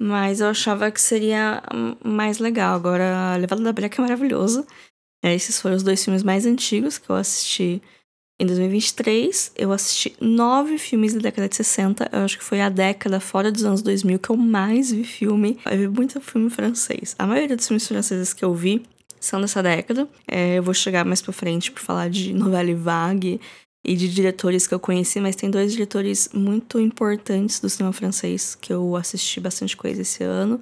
mas 0.00 0.40
eu 0.40 0.48
achava 0.48 0.90
que 0.90 1.00
seria 1.00 1.62
mais 2.04 2.38
legal. 2.38 2.74
Agora, 2.74 3.36
Levada 3.36 3.62
da 3.62 3.72
Breca 3.72 4.00
é 4.00 4.02
maravilhoso. 4.02 4.66
É, 5.22 5.34
esses 5.34 5.60
foram 5.60 5.76
os 5.76 5.82
dois 5.82 6.04
filmes 6.04 6.22
mais 6.22 6.46
antigos 6.46 6.98
que 6.98 7.10
eu 7.10 7.16
assisti 7.16 7.82
em 8.40 8.46
2023, 8.46 9.52
eu 9.56 9.72
assisti 9.72 10.14
nove 10.20 10.78
filmes 10.78 11.12
da 11.12 11.20
década 11.20 11.48
de 11.48 11.56
60. 11.56 12.08
Eu 12.12 12.20
acho 12.20 12.38
que 12.38 12.44
foi 12.44 12.60
a 12.60 12.68
década 12.68 13.18
fora 13.18 13.50
dos 13.50 13.64
anos 13.64 13.82
2000 13.82 14.16
que 14.20 14.30
eu 14.30 14.36
mais 14.36 14.92
vi 14.92 15.02
filme. 15.02 15.58
Eu 15.66 15.76
vi 15.76 15.88
muito 15.88 16.20
filme 16.20 16.48
francês. 16.48 17.16
A 17.18 17.26
maioria 17.26 17.56
dos 17.56 17.66
filmes 17.66 17.88
franceses 17.88 18.32
que 18.32 18.44
eu 18.44 18.54
vi 18.54 18.82
são 19.18 19.40
dessa 19.40 19.60
década. 19.60 20.08
É, 20.28 20.58
eu 20.58 20.62
vou 20.62 20.72
chegar 20.72 21.04
mais 21.04 21.20
pra 21.20 21.32
frente 21.32 21.72
para 21.72 21.82
falar 21.82 22.08
de 22.08 22.32
novela 22.32 22.72
vague 22.76 23.40
e 23.84 23.96
de 23.96 24.08
diretores 24.08 24.68
que 24.68 24.74
eu 24.74 24.78
conheci, 24.78 25.18
mas 25.18 25.34
tem 25.34 25.50
dois 25.50 25.72
diretores 25.72 26.30
muito 26.32 26.78
importantes 26.78 27.58
do 27.58 27.68
cinema 27.68 27.92
francês 27.92 28.54
que 28.54 28.72
eu 28.72 28.94
assisti 28.94 29.40
bastante 29.40 29.76
coisa 29.76 30.02
esse 30.02 30.22
ano. 30.22 30.60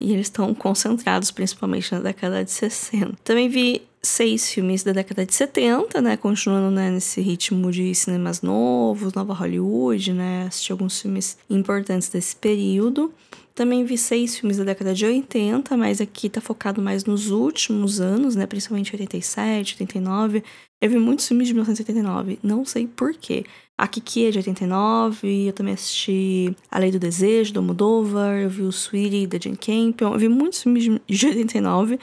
E 0.00 0.12
eles 0.12 0.26
estão 0.26 0.54
concentrados 0.54 1.32
principalmente 1.32 1.90
na 1.90 2.00
década 2.00 2.44
de 2.44 2.52
60. 2.52 3.14
Também 3.24 3.48
vi 3.48 3.82
seis 4.06 4.50
filmes 4.50 4.82
da 4.82 4.92
década 4.92 5.26
de 5.26 5.34
70, 5.34 6.00
né? 6.00 6.16
Continuando 6.16 6.70
né, 6.70 6.90
nesse 6.90 7.20
ritmo 7.20 7.70
de 7.70 7.94
cinemas 7.94 8.42
novos, 8.42 9.12
Nova 9.12 9.34
Hollywood, 9.34 10.12
né? 10.12 10.46
Assisti 10.46 10.72
alguns 10.72 11.00
filmes 11.00 11.36
importantes 11.50 12.08
desse 12.08 12.36
período. 12.36 13.12
Também 13.54 13.84
vi 13.84 13.96
seis 13.96 14.38
filmes 14.38 14.58
da 14.58 14.64
década 14.64 14.94
de 14.94 15.06
80, 15.06 15.76
mas 15.76 16.00
aqui 16.00 16.28
tá 16.28 16.40
focado 16.42 16.82
mais 16.82 17.04
nos 17.04 17.30
últimos 17.30 18.00
anos, 18.00 18.36
né? 18.36 18.46
Principalmente 18.46 18.92
87, 18.92 19.74
89. 19.80 20.44
Eu 20.80 20.90
vi 20.90 20.98
muitos 20.98 21.26
filmes 21.26 21.48
de 21.48 21.54
1989, 21.54 22.38
não 22.42 22.64
sei 22.64 22.86
porquê. 22.86 23.44
A 23.78 23.88
Kiki 23.88 24.26
é 24.26 24.30
de 24.30 24.38
89, 24.38 25.48
eu 25.48 25.52
também 25.52 25.74
assisti 25.74 26.54
A 26.70 26.78
Lei 26.78 26.90
do 26.90 26.98
Desejo, 26.98 27.54
do 27.54 27.62
Moldova, 27.62 28.32
eu 28.32 28.48
vi 28.48 28.62
o 28.62 28.70
Sweetie, 28.70 29.26
da 29.26 29.38
Jane 29.38 29.56
Campion, 29.56 30.12
eu 30.12 30.18
vi 30.18 30.28
muitos 30.28 30.62
filmes 30.62 30.84
de 31.06 31.26
89, 31.26 31.98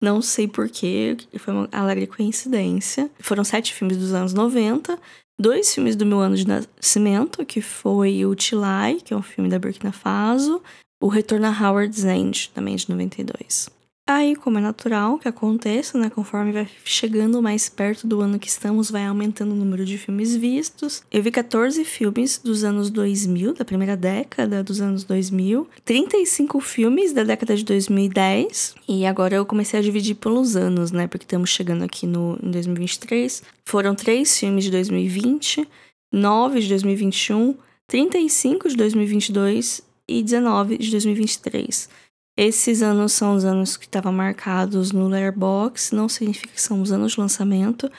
não 0.00 0.22
sei 0.22 0.46
porquê, 0.46 1.16
foi 1.38 1.54
uma 1.54 1.68
alegre 1.72 2.06
coincidência. 2.06 3.10
Foram 3.18 3.44
sete 3.44 3.74
filmes 3.74 3.96
dos 3.96 4.12
anos 4.12 4.32
90, 4.32 4.98
dois 5.38 5.74
filmes 5.74 5.96
do 5.96 6.06
meu 6.06 6.20
ano 6.20 6.36
de 6.36 6.46
nascimento, 6.46 7.44
que 7.44 7.60
foi 7.60 8.24
o 8.24 8.34
Tilai, 8.34 9.00
que 9.04 9.12
é 9.12 9.16
um 9.16 9.22
filme 9.22 9.48
da 9.48 9.58
Burkina 9.58 9.92
Faso, 9.92 10.62
o 11.00 11.08
Retorno 11.08 11.46
a 11.46 11.50
Howard's 11.50 12.04
End, 12.04 12.50
também 12.54 12.76
de 12.76 12.88
92. 12.90 13.70
Aí, 14.10 14.34
como 14.34 14.56
é 14.56 14.62
natural 14.62 15.18
que 15.18 15.28
aconteça, 15.28 15.98
né, 15.98 16.08
conforme 16.08 16.50
vai 16.50 16.66
chegando 16.82 17.42
mais 17.42 17.68
perto 17.68 18.06
do 18.06 18.22
ano 18.22 18.38
que 18.38 18.48
estamos, 18.48 18.90
vai 18.90 19.04
aumentando 19.04 19.52
o 19.52 19.54
número 19.54 19.84
de 19.84 19.98
filmes 19.98 20.34
vistos. 20.34 21.02
Eu 21.12 21.22
vi 21.22 21.30
14 21.30 21.84
filmes 21.84 22.40
dos 22.42 22.64
anos 22.64 22.88
2000, 22.88 23.52
da 23.52 23.66
primeira 23.66 23.94
década 23.98 24.64
dos 24.64 24.80
anos 24.80 25.04
2000, 25.04 25.68
35 25.84 26.58
filmes 26.58 27.12
da 27.12 27.22
década 27.22 27.54
de 27.54 27.62
2010, 27.66 28.76
e 28.88 29.04
agora 29.04 29.34
eu 29.34 29.44
comecei 29.44 29.78
a 29.78 29.82
dividir 29.82 30.14
pelos 30.14 30.56
anos, 30.56 30.90
né, 30.90 31.06
porque 31.06 31.26
estamos 31.26 31.50
chegando 31.50 31.84
aqui 31.84 32.06
no 32.06 32.38
em 32.42 32.50
2023. 32.50 33.42
Foram 33.66 33.94
três 33.94 34.38
filmes 34.38 34.64
de 34.64 34.70
2020, 34.70 35.68
9 36.10 36.60
de 36.60 36.68
2021, 36.70 37.54
35 37.86 38.70
de 38.70 38.76
2022 38.76 39.82
e 40.08 40.22
19 40.22 40.78
de 40.78 40.90
2023. 40.92 42.07
Esses 42.38 42.82
anos 42.82 43.14
são 43.14 43.34
os 43.34 43.44
anos 43.44 43.76
que 43.76 43.86
estavam 43.86 44.12
marcados 44.12 44.92
no 44.92 45.08
Letterboxd, 45.08 45.92
não 45.96 46.08
significa 46.08 46.52
que 46.54 46.62
são 46.62 46.80
os 46.80 46.92
anos 46.92 47.14
de 47.14 47.20
lançamento, 47.20 47.90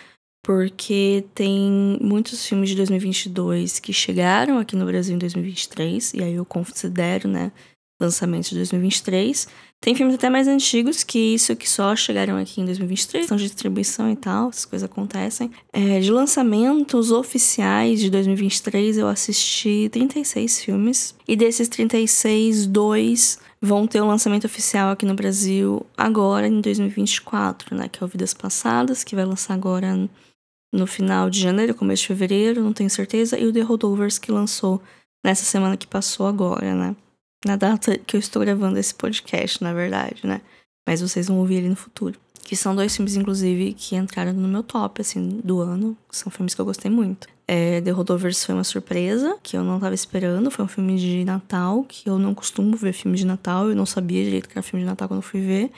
porque 0.41 1.25
tem 1.36 2.00
muitos 2.00 2.46
filmes 2.46 2.69
de 2.69 2.77
2022 2.77 3.81
que 3.81 3.91
chegaram 3.91 4.58
aqui 4.58 4.77
no 4.77 4.86
Brasil 4.86 5.13
em 5.13 5.19
2023, 5.19 6.13
e 6.13 6.24
aí 6.24 6.36
eu 6.36 6.46
considero, 6.46 7.27
né, 7.27 7.51
lançamentos 8.00 8.50
de 8.50 8.55
2023. 8.55 9.46
Tem 9.81 9.93
filmes 9.93 10.15
até 10.15 10.29
mais 10.29 10.48
antigos 10.48 11.03
que 11.03 11.19
isso 11.34 11.53
que 11.53 11.69
só 11.69 11.93
chegaram 11.93 12.38
aqui 12.38 12.62
em 12.62 12.65
2023, 12.65 13.27
são 13.27 13.36
de 13.36 13.43
distribuição 13.43 14.10
e 14.10 14.15
tal, 14.15 14.48
essas 14.48 14.63
coisas 14.63 14.89
acontecem. 14.89 15.51
É, 15.74 16.00
de 16.00 16.13
lançamentos 16.13 17.12
oficiais 17.12 18.00
de 18.00 18.10
2023, 18.10 19.00
eu 19.00 19.10
assisti 19.10 19.89
36 19.91 20.62
filmes, 20.62 21.13
e 21.27 21.36
desses 21.36 21.67
36, 21.67 22.65
dois 22.67 23.38
vão 23.62 23.86
ter 23.86 24.01
o 24.01 24.06
um 24.06 24.08
lançamento 24.08 24.46
oficial 24.46 24.92
aqui 24.92 25.06
no 25.06 25.13
Brasil 25.13 25.86
agora 25.98 26.48
em 26.48 26.62
2024, 26.62 27.75
né? 27.75 27.88
Que 27.89 28.04
é 28.04 28.06
o 28.06 28.08
Vidas 28.08 28.34
Passadas, 28.34 29.04
que 29.04 29.16
vai 29.16 29.25
lançar 29.25 29.54
agora 29.54 30.10
no 30.74 30.88
final 30.88 31.30
de 31.30 31.39
janeiro, 31.39 31.75
começo 31.75 32.04
de 32.04 32.08
fevereiro, 32.08 32.63
não 32.63 32.74
tenho 32.74 32.89
certeza, 32.89 33.38
e 33.38 33.46
o 33.46 33.54
The 33.54 33.62
Holdovers 33.62 34.20
que 34.20 34.32
lançou 34.32 34.82
nessa 35.25 35.44
semana 35.44 35.75
que 35.75 35.88
passou 35.88 36.28
agora, 36.28 36.74
né? 36.75 36.96
Na 37.46 37.56
data 37.56 37.98
que 37.98 38.16
eu 38.16 38.20
estou 38.20 38.42
gravando 38.42 38.78
esse 38.78 38.94
podcast, 38.94 39.63
na 39.63 39.74
verdade, 39.74 40.25
né? 40.25 40.42
Mas 40.88 41.01
vocês 41.01 41.28
vão 41.28 41.39
ouvir 41.39 41.56
ele 41.56 41.70
no 41.70 41.75
futuro. 41.75 42.20
Que 42.50 42.56
são 42.56 42.75
dois 42.75 42.96
filmes, 42.96 43.15
inclusive, 43.15 43.74
que 43.74 43.96
entraram 43.96 44.34
no 44.34 44.48
meu 44.48 44.63
top, 44.63 45.01
assim, 45.01 45.39
do 45.44 45.62
ano. 45.62 45.96
São 46.10 46.32
filmes 46.32 46.56
que 46.56 46.60
eu 46.60 46.65
gostei 46.65 46.89
muito. 46.89 47.27
É, 47.48 47.79
The 47.79 47.91
Holdovers 47.91 48.44
foi 48.44 48.56
uma 48.56 48.63
surpresa, 48.63 49.38
que 49.44 49.56
eu 49.56 49.63
não 49.63 49.75
estava 49.75 49.94
esperando. 49.94 50.50
Foi 50.50 50.65
um 50.65 50.68
filme 50.68 50.98
de 50.98 51.24
Natal, 51.24 51.84
que 51.84 52.10
eu 52.10 52.18
não 52.18 52.34
costumo 52.34 52.75
ver 52.75 52.91
filme 52.91 53.15
de 53.15 53.24
Natal. 53.24 53.70
Eu 53.70 53.75
não 53.75 53.86
sabia 53.86 54.24
direito 54.24 54.50
que 54.50 54.58
era 54.58 54.63
filme 54.63 54.84
de 54.84 54.89
Natal 54.89 55.08
quando 55.08 55.22
fui 55.22 55.41
ver. 55.41 55.72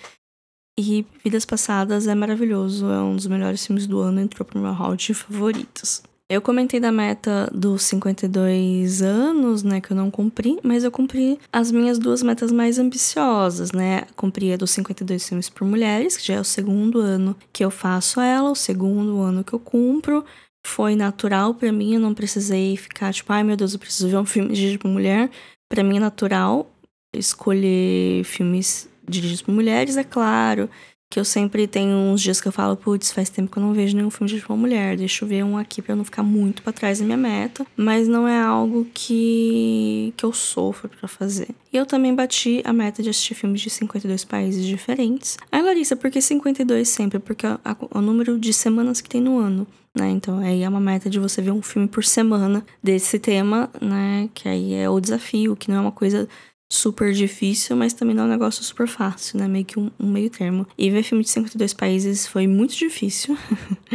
E 0.80 1.06
Vidas 1.22 1.44
Passadas 1.44 2.08
é 2.08 2.16
maravilhoso. 2.16 2.86
É 2.86 3.02
um 3.02 3.18
dos 3.18 3.28
melhores 3.28 3.66
filmes 3.66 3.86
do 3.86 4.00
ano. 4.00 4.22
Entrou 4.22 4.46
pro 4.46 4.58
meu 4.58 4.72
hall 4.72 4.96
de 4.96 5.14
favoritos. 5.14 6.02
Eu 6.32 6.42
comentei 6.42 6.80
da 6.80 6.94
meta 6.94 7.52
dos 7.54 7.84
52 7.84 9.02
anos, 9.02 9.64
né, 9.64 9.82
que 9.82 9.92
eu 9.92 9.98
não 9.98 10.10
cumpri, 10.10 10.58
mas 10.64 10.82
eu 10.82 10.90
cumpri 10.90 11.38
as 11.52 11.74
minhas 11.74 12.00
duas 12.00 12.24
metas 12.24 12.54
mais 12.54 12.80
ambiciosas, 12.80 13.74
né? 13.74 14.04
Cumpri 14.16 14.54
a 14.54 14.56
dos 14.56 14.72
52 14.72 15.28
filmes 15.28 15.50
por 15.50 15.68
mulheres, 15.68 16.16
que 16.16 16.26
já 16.26 16.36
é 16.36 16.40
o 16.40 16.46
segundo 16.46 17.02
ano 17.02 17.36
que 17.52 17.66
eu 17.66 17.70
faço 17.70 18.22
ela, 18.22 18.50
o 18.50 18.56
segundo 18.56 19.20
ano 19.20 19.44
que 19.44 19.52
eu 19.52 19.60
cumpro. 19.60 20.24
Foi 20.66 20.96
natural 20.96 21.54
para 21.54 21.70
mim, 21.70 21.96
eu 21.96 22.00
não 22.00 22.14
precisei 22.14 22.78
ficar 22.78 23.12
tipo, 23.12 23.34
ai 23.34 23.44
meu 23.44 23.58
Deus, 23.58 23.74
eu 23.74 23.80
preciso 23.80 24.08
ver 24.08 24.16
um 24.16 24.26
filme 24.26 24.54
dirigido 24.54 24.80
por 24.80 24.88
mulher. 24.88 25.30
Para 25.70 25.84
mim 25.84 25.98
é 25.98 26.00
natural 26.00 26.72
escolher 27.14 28.24
filmes 28.24 28.88
dirigidos 29.06 29.42
por 29.42 29.54
mulheres, 29.54 29.98
é 29.98 30.04
claro 30.06 30.70
que 31.12 31.20
eu 31.20 31.26
sempre 31.26 31.68
tenho 31.68 31.94
uns 31.94 32.22
dias 32.22 32.40
que 32.40 32.48
eu 32.48 32.54
falo, 32.54 32.78
putz, 32.78 33.12
faz 33.12 33.30
tempo 33.30 33.52
que 33.52 33.60
eu 33.60 33.64
não 33.64 33.74
vejo 33.74 33.98
nenhum 33.98 34.10
filme 34.10 34.32
de 34.32 34.46
uma 34.48 34.58
mulher, 34.58 34.96
deixa 34.96 35.26
eu 35.26 35.28
ver 35.28 35.44
um 35.44 35.58
aqui 35.58 35.82
para 35.82 35.92
eu 35.92 35.98
não 35.98 36.06
ficar 36.06 36.24
muito 36.24 36.64
para 36.64 36.72
trás 36.72 37.00
da 37.00 37.06
minha 37.06 37.18
meta, 37.18 37.68
mas 37.76 38.08
não 38.08 38.26
é 38.26 38.42
algo 38.42 38.88
que 38.94 40.14
que 40.16 40.26
eu 40.26 40.32
sofro 40.32 40.88
para 40.88 41.10
fazer. 41.10 41.50
E 41.74 41.76
eu 41.76 41.86
também 41.86 42.16
bati 42.16 42.62
a 42.64 42.72
meta 42.72 43.04
de 43.04 43.10
assistir 43.10 43.34
filmes 43.34 43.60
de 43.60 43.70
52 43.70 44.24
países 44.24 44.66
diferentes. 44.66 45.38
Aí, 45.52 45.62
Larissa, 45.62 45.98
por 45.98 46.10
que 46.10 46.22
52 46.22 46.88
sempre? 46.88 47.20
Porque 47.20 47.46
é 47.46 47.58
o 47.94 48.00
número 48.00 48.40
de 48.40 48.54
semanas 48.54 49.02
que 49.02 49.10
tem 49.10 49.20
no 49.20 49.38
ano. 49.38 49.68
Né? 49.94 50.10
Então, 50.12 50.40
aí 50.40 50.64
é 50.64 50.70
uma 50.70 50.80
meta 50.80 51.10
de 51.10 51.20
você 51.20 51.42
ver 51.42 51.52
um 51.52 51.62
filme 51.62 51.88
por 51.90 52.06
semana 52.06 52.66
desse 52.82 53.20
tema, 53.20 53.70
né? 53.82 54.30
Que 54.34 54.48
aí 54.48 54.74
é 54.74 54.90
o 54.90 55.02
desafio, 55.02 55.54
que 55.58 55.70
não 55.70 55.78
é 55.78 55.82
uma 55.82 55.92
coisa 55.92 56.30
super 56.72 57.12
difícil, 57.12 57.76
mas 57.76 57.92
também 57.92 58.16
não 58.16 58.24
é 58.24 58.28
um 58.28 58.30
negócio 58.30 58.64
super 58.64 58.88
fácil, 58.88 59.38
né? 59.38 59.48
Meio 59.48 59.66
que 59.66 59.78
um, 59.78 59.92
um 60.00 60.10
meio 60.10 60.30
termo. 60.30 60.66
E 60.78 60.90
ver 60.90 61.04
filme 61.04 61.22
de 61.22 61.30
52 61.30 61.74
países 61.74 62.26
foi 62.26 62.48
muito 62.48 62.74
difícil. 62.78 63.38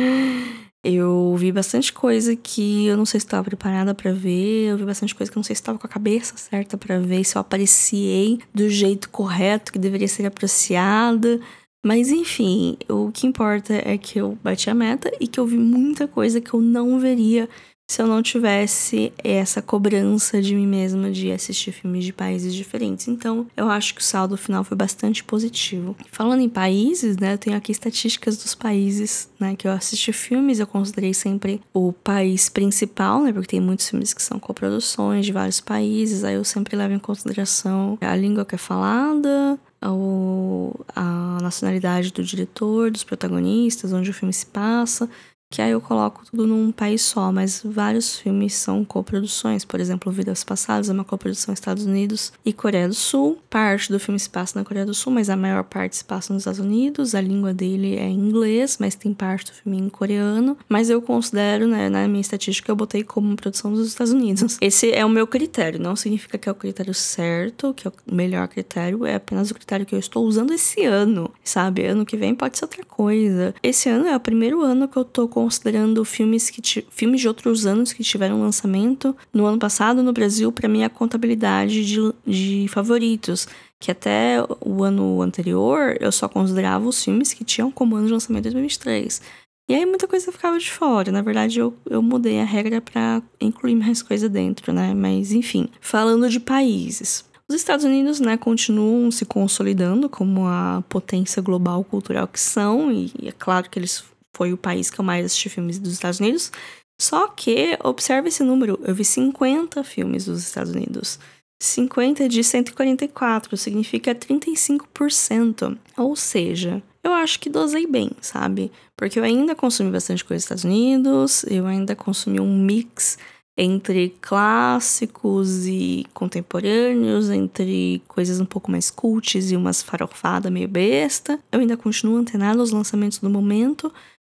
eu 0.85 1.35
vi 1.38 1.50
bastante 1.50 1.90
coisa 1.90 2.37
que 2.37 2.87
eu 2.87 2.95
não 2.95 3.06
sei 3.06 3.18
se 3.18 3.26
estava 3.26 3.45
preparada 3.45 3.95
para 3.95 4.12
ver, 4.12 4.68
eu 4.68 4.76
vi 4.76 4.85
bastante 4.85 5.14
coisa 5.14 5.33
que 5.33 5.38
eu 5.38 5.40
não 5.40 5.45
sei 5.45 5.56
se 5.56 5.62
estava 5.62 5.78
com 5.78 5.87
a 5.87 5.90
cabeça 5.90 6.37
certa 6.37 6.76
para 6.76 7.00
ver, 7.00 7.25
se 7.25 7.37
eu 7.37 7.40
apreciei 7.40 8.40
do 8.54 8.68
jeito 8.68 9.09
correto 9.09 9.73
que 9.73 9.78
deveria 9.78 10.06
ser 10.06 10.26
apreciada. 10.26 11.40
Mas 11.83 12.11
enfim, 12.11 12.76
o 12.90 13.11
que 13.11 13.26
importa 13.26 13.73
é 13.73 13.97
que 13.97 14.18
eu 14.18 14.37
bati 14.45 14.68
a 14.68 14.75
meta 14.75 15.11
e 15.18 15.26
que 15.26 15.40
eu 15.40 15.47
vi 15.47 15.56
muita 15.56 16.06
coisa 16.06 16.42
que 16.42 16.52
eu 16.52 16.61
não 16.61 16.99
veria 16.99 17.49
se 17.88 18.02
eu 18.02 18.07
não 18.07 18.23
tivesse 18.23 19.12
essa 19.23 19.62
cobrança 19.62 20.43
de 20.43 20.55
mim 20.55 20.66
mesma 20.66 21.11
de 21.11 21.31
assistir 21.31 21.71
filmes 21.73 22.05
de 22.05 22.12
países 22.12 22.52
diferentes. 22.55 23.07
Então, 23.07 23.47
eu 23.57 23.71
acho 23.71 23.95
que 23.95 24.00
o 24.00 24.05
saldo 24.05 24.37
final 24.37 24.64
foi 24.64 24.76
bastante 24.76 25.23
positivo. 25.23 25.97
Falando 26.11 26.40
em 26.40 26.49
países, 26.49 27.16
né, 27.16 27.35
eu 27.35 27.38
tenho 27.38 27.57
aqui 27.57 27.71
estatísticas 27.71 28.37
dos 28.38 28.55
países, 28.55 29.31
né, 29.38 29.55
que 29.55 29.69
eu 29.69 29.73
assisti 29.73 30.12
filmes, 30.12 30.59
eu 30.59 30.66
considerei 30.66 31.14
sempre 31.14 31.61
o 31.73 31.93
país 31.93 32.49
principal, 32.49 33.23
né, 33.23 33.33
porque 33.33 33.49
tem 33.49 33.61
muitos 33.61 33.88
filmes 33.88 34.12
que 34.12 34.23
são 34.23 34.38
coproduções 34.40 35.25
de 35.25 35.33
vários 35.33 35.61
países, 35.61 36.25
aí 36.25 36.35
eu 36.35 36.45
sempre 36.45 36.76
levo 36.76 36.93
em 36.93 36.99
consideração 36.99 37.97
a 38.00 38.16
língua 38.16 38.45
que 38.45 38.57
é 38.57 38.59
falada, 38.59 39.59
a 39.81 41.38
nacionalidade 41.40 42.12
do 42.12 42.25
diretor, 42.25 42.90
dos 42.90 43.05
protagonistas, 43.05 43.93
onde 43.93 44.11
o 44.11 44.14
filme 44.14 44.33
se 44.33 44.47
passa, 44.47 45.09
que 45.56 45.62
aí 45.62 45.70
eu 45.70 45.80
coloco 45.80 46.22
tudo 46.30 46.46
num 46.46 46.70
país 46.70 47.00
só, 47.00 47.32
mas 47.32 47.62
vários 47.64 48.18
filmes 48.18 48.52
são 48.52 48.84
coproduções. 48.84 49.64
Por 49.64 49.80
exemplo, 49.80 50.12
Vidas 50.12 50.44
Passadas 50.44 50.90
é 50.90 50.92
uma 50.92 51.02
coprodução 51.02 51.54
Estados 51.54 51.86
Unidos 51.86 52.30
e 52.44 52.52
Coreia 52.52 52.86
do 52.86 52.94
Sul. 52.94 53.38
Parte 53.48 53.90
do 53.90 53.98
filme 53.98 54.20
se 54.20 54.28
passa 54.28 54.58
na 54.58 54.66
Coreia 54.66 54.84
do 54.84 54.92
Sul, 54.92 55.14
mas 55.14 55.30
a 55.30 55.36
maior 55.36 55.64
parte 55.64 55.96
se 55.96 56.04
passa 56.04 56.30
nos 56.30 56.42
Estados 56.42 56.60
Unidos. 56.60 57.14
A 57.14 57.22
língua 57.22 57.54
dele 57.54 57.96
é 57.96 58.06
inglês, 58.06 58.76
mas 58.78 58.94
tem 58.94 59.14
parte 59.14 59.50
do 59.50 59.54
filme 59.54 59.78
em 59.78 59.88
coreano. 59.88 60.58
Mas 60.68 60.90
eu 60.90 61.00
considero, 61.00 61.66
né, 61.66 61.88
na 61.88 62.06
minha 62.06 62.20
estatística, 62.20 62.70
eu 62.70 62.76
botei 62.76 63.02
como 63.02 63.34
produção 63.34 63.72
dos 63.72 63.88
Estados 63.88 64.12
Unidos. 64.12 64.58
Esse 64.60 64.92
é 64.92 65.06
o 65.06 65.08
meu 65.08 65.26
critério, 65.26 65.80
não 65.80 65.96
significa 65.96 66.36
que 66.36 66.50
é 66.50 66.52
o 66.52 66.54
critério 66.54 66.92
certo, 66.92 67.72
que 67.72 67.88
é 67.88 67.90
o 67.90 68.14
melhor 68.14 68.46
critério, 68.46 69.06
é 69.06 69.14
apenas 69.14 69.50
o 69.50 69.54
critério 69.54 69.86
que 69.86 69.94
eu 69.94 69.98
estou 69.98 70.26
usando 70.26 70.52
esse 70.52 70.84
ano, 70.84 71.30
sabe? 71.42 71.86
Ano 71.86 72.04
que 72.04 72.18
vem 72.18 72.34
pode 72.34 72.58
ser 72.58 72.66
outra 72.66 72.84
coisa. 72.84 73.54
Esse 73.62 73.88
ano 73.88 74.06
é 74.06 74.14
o 74.14 74.20
primeiro 74.20 74.60
ano 74.60 74.86
que 74.86 74.98
eu 74.98 75.04
tô 75.04 75.26
considerando 75.46 76.04
filmes, 76.04 76.50
que 76.50 76.60
filmes 76.90 77.20
de 77.20 77.28
outros 77.28 77.66
anos 77.66 77.92
que 77.92 78.02
tiveram 78.02 78.40
lançamento 78.40 79.16
no 79.32 79.46
ano 79.46 79.58
passado 79.58 80.02
no 80.02 80.12
Brasil 80.12 80.50
para 80.50 80.68
minha 80.68 80.90
contabilidade 80.90 81.86
de, 81.86 82.12
de 82.26 82.66
favoritos. 82.68 83.46
Que 83.78 83.92
até 83.92 84.38
o 84.60 84.82
ano 84.82 85.22
anterior 85.22 85.96
eu 86.00 86.10
só 86.10 86.28
considerava 86.28 86.88
os 86.88 87.04
filmes 87.04 87.32
que 87.32 87.44
tinham 87.44 87.70
como 87.70 87.94
ano 87.94 88.06
de 88.06 88.12
lançamento 88.12 88.44
2023. 88.44 89.22
E 89.68 89.74
aí 89.74 89.86
muita 89.86 90.08
coisa 90.08 90.32
ficava 90.32 90.58
de 90.58 90.70
fora. 90.70 91.12
Na 91.12 91.22
verdade, 91.22 91.60
eu, 91.60 91.72
eu 91.88 92.02
mudei 92.02 92.40
a 92.40 92.44
regra 92.44 92.80
para 92.80 93.22
incluir 93.40 93.76
mais 93.76 94.02
coisa 94.02 94.28
dentro, 94.28 94.72
né? 94.72 94.94
Mas 94.94 95.30
enfim, 95.30 95.68
falando 95.80 96.28
de 96.28 96.40
países. 96.40 97.24
Os 97.48 97.54
Estados 97.54 97.84
Unidos, 97.84 98.18
né, 98.18 98.36
continuam 98.36 99.08
se 99.12 99.24
consolidando 99.24 100.08
como 100.08 100.48
a 100.48 100.82
potência 100.88 101.40
global 101.40 101.84
cultural 101.84 102.26
que 102.26 102.40
são, 102.40 102.90
e 102.90 103.12
é 103.22 103.30
claro 103.30 103.70
que 103.70 103.78
eles 103.78 104.02
foi 104.37 104.52
o 104.52 104.57
país 104.59 104.90
que 104.90 105.00
eu 105.00 105.05
mais 105.05 105.25
assisti 105.25 105.49
filmes 105.49 105.78
dos 105.78 105.95
Estados 105.95 106.21
Unidos. 106.21 106.52
Só 107.00 107.28
que, 107.28 107.78
observe 107.83 108.28
esse 108.28 108.43
número, 108.43 108.78
eu 108.85 108.95
vi 108.95 109.05
50 109.05 109.83
filmes 109.83 110.26
dos 110.26 110.40
Estados 110.40 110.73
Unidos. 110.73 111.19
50 111.62 112.28
de 112.28 112.45
144, 112.45 113.57
significa 113.57 114.14
35%. 114.14 115.78
Ou 115.97 116.14
seja, 116.14 116.83
eu 117.02 117.12
acho 117.12 117.40
que 117.40 117.49
dosei 117.49 117.87
bem, 117.87 118.11
sabe? 118.21 118.71
Porque 118.95 119.19
eu 119.19 119.25
ainda 119.25 119.55
consumi 119.55 119.90
bastante 119.90 120.25
coisa 120.25 120.38
dos 120.38 120.45
Estados 120.45 120.64
Unidos, 120.64 121.45
eu 121.45 121.66
ainda 121.66 121.97
consumi 121.97 122.38
um 122.38 122.59
mix 122.59 123.19
entre 123.59 124.14
clássicos 124.21 125.66
e 125.66 126.05
contemporâneos, 126.12 127.31
entre 127.31 128.02
coisas 128.07 128.38
um 128.38 128.45
pouco 128.45 128.71
mais 128.71 128.90
cults 128.90 129.50
e 129.50 129.57
umas 129.57 129.83
farofadas 129.83 130.52
meio 130.52 130.69
besta. 130.69 131.40
Eu 131.50 131.61
ainda 131.61 131.76
continuo 131.76 132.19
antenado 132.19 132.61
aos 132.61 132.71
lançamentos 132.71 133.19
do 133.19 133.31
momento, 133.31 133.90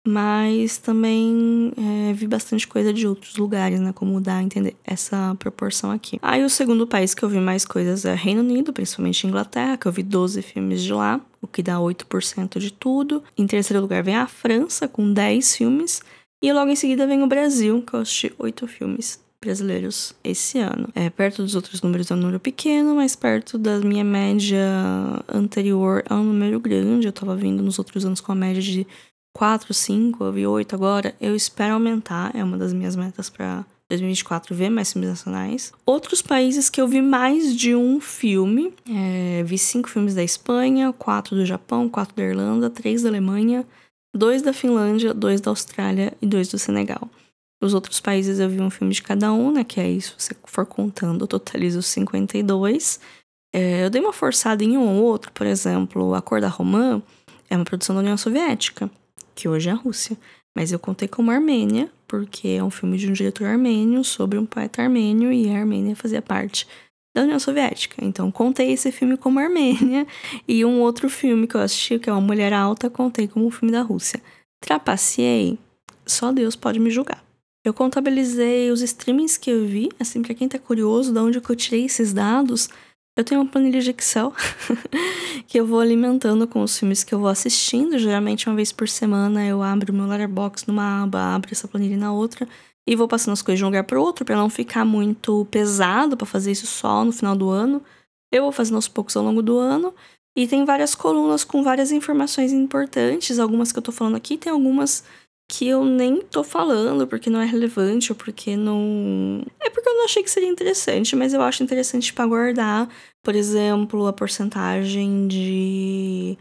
mas 0.07 0.79
também 0.79 1.73
é, 1.77 2.13
vi 2.13 2.27
bastante 2.27 2.67
coisa 2.67 2.93
de 2.93 3.07
outros 3.07 3.37
lugares, 3.37 3.81
né? 3.81 3.93
Como 3.93 4.21
dar 4.21 4.39
a 4.39 4.43
entender 4.43 4.77
essa 4.85 5.37
proporção 5.39 5.91
aqui. 5.91 6.19
Aí 6.21 6.45
o 6.45 6.51
segundo 6.51 6.87
país 6.87 7.15
que 7.15 7.23
eu 7.23 7.29
vi 7.29 7.39
mais 7.39 7.65
coisas 7.65 8.05
é 8.05 8.15
Reino 8.15 8.41
Unido, 8.41 8.73
principalmente 8.73 9.27
Inglaterra, 9.27 9.77
que 9.77 9.87
eu 9.87 9.93
vi 9.93 10.03
12 10.03 10.43
filmes 10.43 10.83
de 10.83 10.93
lá, 10.93 11.21
o 11.41 11.47
que 11.47 11.63
dá 11.63 11.77
8% 11.79 12.59
de 12.59 12.73
tudo. 12.73 13.23
Em 13.39 13.47
terceiro 13.47 13.81
lugar 13.81 14.03
vem 14.03 14.17
a 14.17 14.27
França, 14.27 14.89
com 14.89 15.13
10 15.13 15.57
filmes. 15.57 16.03
E 16.43 16.53
logo 16.53 16.71
em 16.71 16.77
seguida 16.77 17.07
vem 17.07 17.23
o 17.23 17.29
Brasil, 17.29 17.81
que 17.83 17.95
eu 17.95 18.01
assisti 18.01 18.33
8 18.37 18.67
filmes 18.67 19.23
brasileiros 19.41 20.15
esse 20.23 20.59
ano. 20.59 20.89
É, 20.95 21.11
perto 21.11 21.43
dos 21.43 21.57
outros 21.57 21.83
números 21.83 22.11
é 22.11 22.15
um 22.15 22.17
número 22.17 22.39
pequeno, 22.39 22.95
mas 22.95 23.17
perto 23.17 23.59
da 23.59 23.81
minha 23.81 24.05
média 24.05 24.65
anterior 25.29 26.03
é 26.09 26.15
um 26.15 26.23
número 26.25 26.61
grande. 26.61 27.07
Eu 27.07 27.13
tava 27.13 27.35
vindo 27.35 27.63
nos 27.63 27.79
outros 27.79 28.05
anos 28.05 28.21
com 28.21 28.33
a 28.33 28.37
média 28.37 28.63
de 28.63 28.87
4, 29.33 29.73
5, 29.73 30.25
eu 30.25 30.33
vi 30.33 30.47
8 30.47 30.75
agora. 30.75 31.15
Eu 31.21 31.35
espero 31.35 31.75
aumentar, 31.75 32.35
é 32.35 32.45
uma 32.45 32.59
das 32.59 32.73
minhas 32.73 32.95
metas 32.95 33.31
para 33.31 33.65
2024 33.89 34.55
ver 34.55 34.71
mais 34.71 34.93
filmes 34.93 35.11
nacionais. 35.11 35.73
Outros 35.85 36.23
países 36.23 36.71
que 36.71 36.81
eu 36.81 36.89
vi 36.89 37.03
mais 37.03 37.55
de 37.55 37.75
um 37.75 38.01
filme, 38.01 38.73
é, 38.89 39.43
vi 39.43 39.59
cinco 39.59 39.89
filmes 39.89 40.15
da 40.15 40.23
Espanha, 40.23 40.93
quatro 40.93 41.37
do 41.37 41.45
Japão, 41.45 41.89
quatro 41.89 42.15
da 42.15 42.23
Irlanda, 42.23 42.71
três 42.71 43.03
da 43.03 43.09
Alemanha, 43.09 43.67
dois 44.15 44.43
da 44.43 44.53
Finlândia, 44.53 45.12
dois 45.12 45.41
da 45.41 45.51
Austrália 45.51 46.12
e 46.21 46.27
dois 46.27 46.49
do 46.49 46.59
Senegal. 46.59 47.09
Os 47.62 47.75
outros 47.75 48.01
países 48.01 48.39
eu 48.39 48.49
vi 48.49 48.61
um 48.61 48.71
filme 48.71 48.93
de 48.93 49.03
cada 49.03 49.33
um, 49.33 49.53
né? 49.53 49.62
Que 49.62 49.81
aí, 49.81 50.01
se 50.01 50.12
você 50.19 50.35
for 50.45 50.67
contando, 50.67 51.23
eu 51.23 51.29
totalizo 51.29 51.81
52. 51.81 52.99
É, 53.55 53.85
eu 53.85 53.91
dei 53.91 54.01
uma 54.01 54.12
forçada 54.12 54.65
em 54.65 54.77
um 54.77 54.89
ou 54.89 55.05
outro, 55.05 55.31
por 55.33 55.47
exemplo, 55.47 56.15
A 56.15 56.21
Cor 56.21 56.41
da 56.41 56.49
Romã 56.49 57.01
é 57.49 57.57
uma 57.57 57.65
produção 57.65 57.95
da 57.95 58.01
União 58.01 58.17
Soviética 58.17 58.91
que 59.35 59.49
hoje 59.49 59.69
é 59.69 59.73
a 59.73 59.77
Rússia. 59.77 60.17
Mas 60.55 60.71
eu 60.71 60.79
contei 60.79 61.09
como 61.09 61.31
Armênia, 61.31 61.91
porque 62.07 62.49
é 62.49 62.62
um 62.62 62.71
filme 62.71 62.99
de 62.99 63.09
um 63.09 63.12
diretor 63.12 63.47
armênio 63.47 64.05
sobre 64.05 64.39
um 64.39 64.45
poeta 64.45 64.83
armênio 64.83 65.33
e 65.33 65.49
a 65.49 65.59
Armênia 65.59 65.97
fazia 65.97 66.21
parte 66.21 66.69
da 67.15 67.23
União 67.23 67.39
Soviética. 67.39 68.05
Então 68.05 68.31
contei 68.31 68.71
esse 68.73 68.93
filme 68.93 69.17
como 69.17 69.39
Armênia 69.39 70.07
e 70.47 70.65
um 70.65 70.81
outro 70.81 71.09
filme 71.09 71.47
que 71.47 71.55
eu 71.55 71.61
assisti, 71.61 71.99
que 71.99 72.09
é 72.09 72.12
Uma 72.12 72.21
Mulher 72.21 72.53
Alta, 72.53 72.91
contei 72.91 73.27
como 73.27 73.47
um 73.47 73.51
filme 73.51 73.73
da 73.73 73.83
Rússia. 73.83 74.21
Trapaceei, 74.61 75.59
só 76.07 76.33
Deus 76.33 76.55
pode 76.55 76.79
me 76.79 76.91
julgar. 76.91 77.23
Eu 77.65 77.73
contabilizei 77.73 78.71
os 78.71 78.81
streamings 78.83 79.37
que 79.37 79.51
eu 79.51 79.65
vi, 79.67 79.89
assim, 79.99 80.21
para 80.21 80.35
quem 80.35 80.49
tá 80.49 80.59
curioso 80.59 81.12
de 81.12 81.19
onde 81.19 81.39
eu 81.39 81.57
tirei 81.57 81.85
esses 81.85 82.12
dados, 82.12 82.69
eu 83.16 83.25
tenho 83.25 83.40
uma 83.40 83.50
planilha 83.50 83.81
de 83.81 83.90
Excel 83.90 84.33
que 85.47 85.59
eu 85.59 85.66
vou 85.66 85.81
alimentando 85.81 86.47
com 86.49 86.62
os 86.62 86.78
filmes 86.78 87.04
que 87.04 87.14
eu 87.14 87.19
vou 87.19 87.28
assistindo. 87.28 87.99
Geralmente, 87.99 88.49
uma 88.49 88.57
vez 88.57 88.73
por 88.73 88.88
semana, 88.88 89.45
eu 89.47 89.62
abro 89.62 89.92
meu 89.92 90.07
letterbox 90.07 90.66
numa 90.66 91.02
aba, 91.02 91.35
abro 91.35 91.52
essa 91.52 91.69
planilha 91.69 91.97
na 91.97 92.12
outra 92.12 92.49
e 92.87 92.97
vou 92.97 93.07
passando 93.07 93.35
as 93.35 93.42
coisas 93.42 93.59
de 93.59 93.64
um 93.64 93.69
lugar 93.69 93.85
para 93.85 94.00
outro 94.00 94.25
para 94.25 94.37
não 94.37 94.49
ficar 94.49 94.85
muito 94.85 95.47
pesado 95.50 96.16
para 96.16 96.26
fazer 96.26 96.52
isso 96.52 96.66
só 96.66 97.04
no 97.04 97.12
final 97.12 97.37
do 97.37 97.50
ano. 97.50 97.83
Eu 98.33 98.45
vou 98.45 98.52
fazendo 98.52 98.76
aos 98.76 98.88
poucos 98.88 99.16
ao 99.16 99.23
longo 99.23 99.42
do 99.42 99.59
ano. 99.59 99.95
E 100.35 100.49
tem 100.49 100.64
várias 100.64 100.95
colunas 100.95 101.45
com 101.45 101.62
várias 101.62 101.92
informações 101.92 102.52
importantes. 102.52 103.38
Algumas 103.38 103.71
que 103.71 103.78
eu 103.78 103.83
tô 103.83 103.92
falando 103.92 104.16
aqui, 104.16 104.38
tem 104.38 104.50
algumas 104.50 105.04
que 105.53 105.69
eu 105.69 105.85
nem 105.85 106.23
tô 106.23 106.43
falando 106.43 107.07
porque 107.07 107.29
não 107.29 107.39
é 107.39 107.45
relevante 107.45 108.11
ou 108.11 108.17
porque 108.17 108.57
não. 108.57 109.45
É 109.61 109.69
porque 109.69 109.87
eu 109.87 109.95
não 109.95 110.07
achei 110.07 110.23
que 110.23 110.31
seria 110.31 110.49
interessante, 110.49 111.15
mas 111.15 111.35
eu 111.35 111.43
acho 111.43 111.63
interessante 111.63 112.11
para 112.11 112.27
guardar, 112.27 112.89
por 113.23 113.35
exemplo, 113.35 114.07
a 114.07 114.15
porcentagem 114.15 115.29
de 115.29 116.39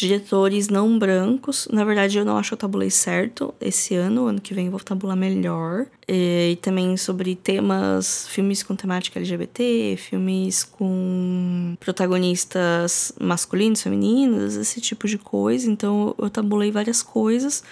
diretores 0.00 0.68
não 0.68 0.98
brancos. 0.98 1.68
Na 1.70 1.84
verdade, 1.84 2.16
eu 2.18 2.24
não 2.24 2.38
acho 2.38 2.48
que 2.48 2.54
eu 2.54 2.58
tabulei 2.58 2.90
certo 2.90 3.54
esse 3.60 3.94
ano. 3.94 4.26
Ano 4.26 4.40
que 4.40 4.54
vem 4.54 4.66
eu 4.66 4.70
vou 4.70 4.80
tabular 4.80 5.16
melhor. 5.16 5.86
E, 6.08 6.58
também 6.62 6.96
sobre 6.96 7.36
temas, 7.36 8.26
filmes 8.28 8.62
com 8.62 8.74
temática 8.74 9.18
LGBT, 9.20 9.96
filmes 9.98 10.64
com 10.64 11.76
protagonistas 11.78 13.12
masculinos, 13.20 13.82
femininos, 13.82 14.56
esse 14.56 14.80
tipo 14.80 15.06
de 15.06 15.18
coisa. 15.18 15.70
Então, 15.70 16.14
eu 16.18 16.30
tabulei 16.30 16.70
várias 16.70 17.02
coisas. 17.02 17.62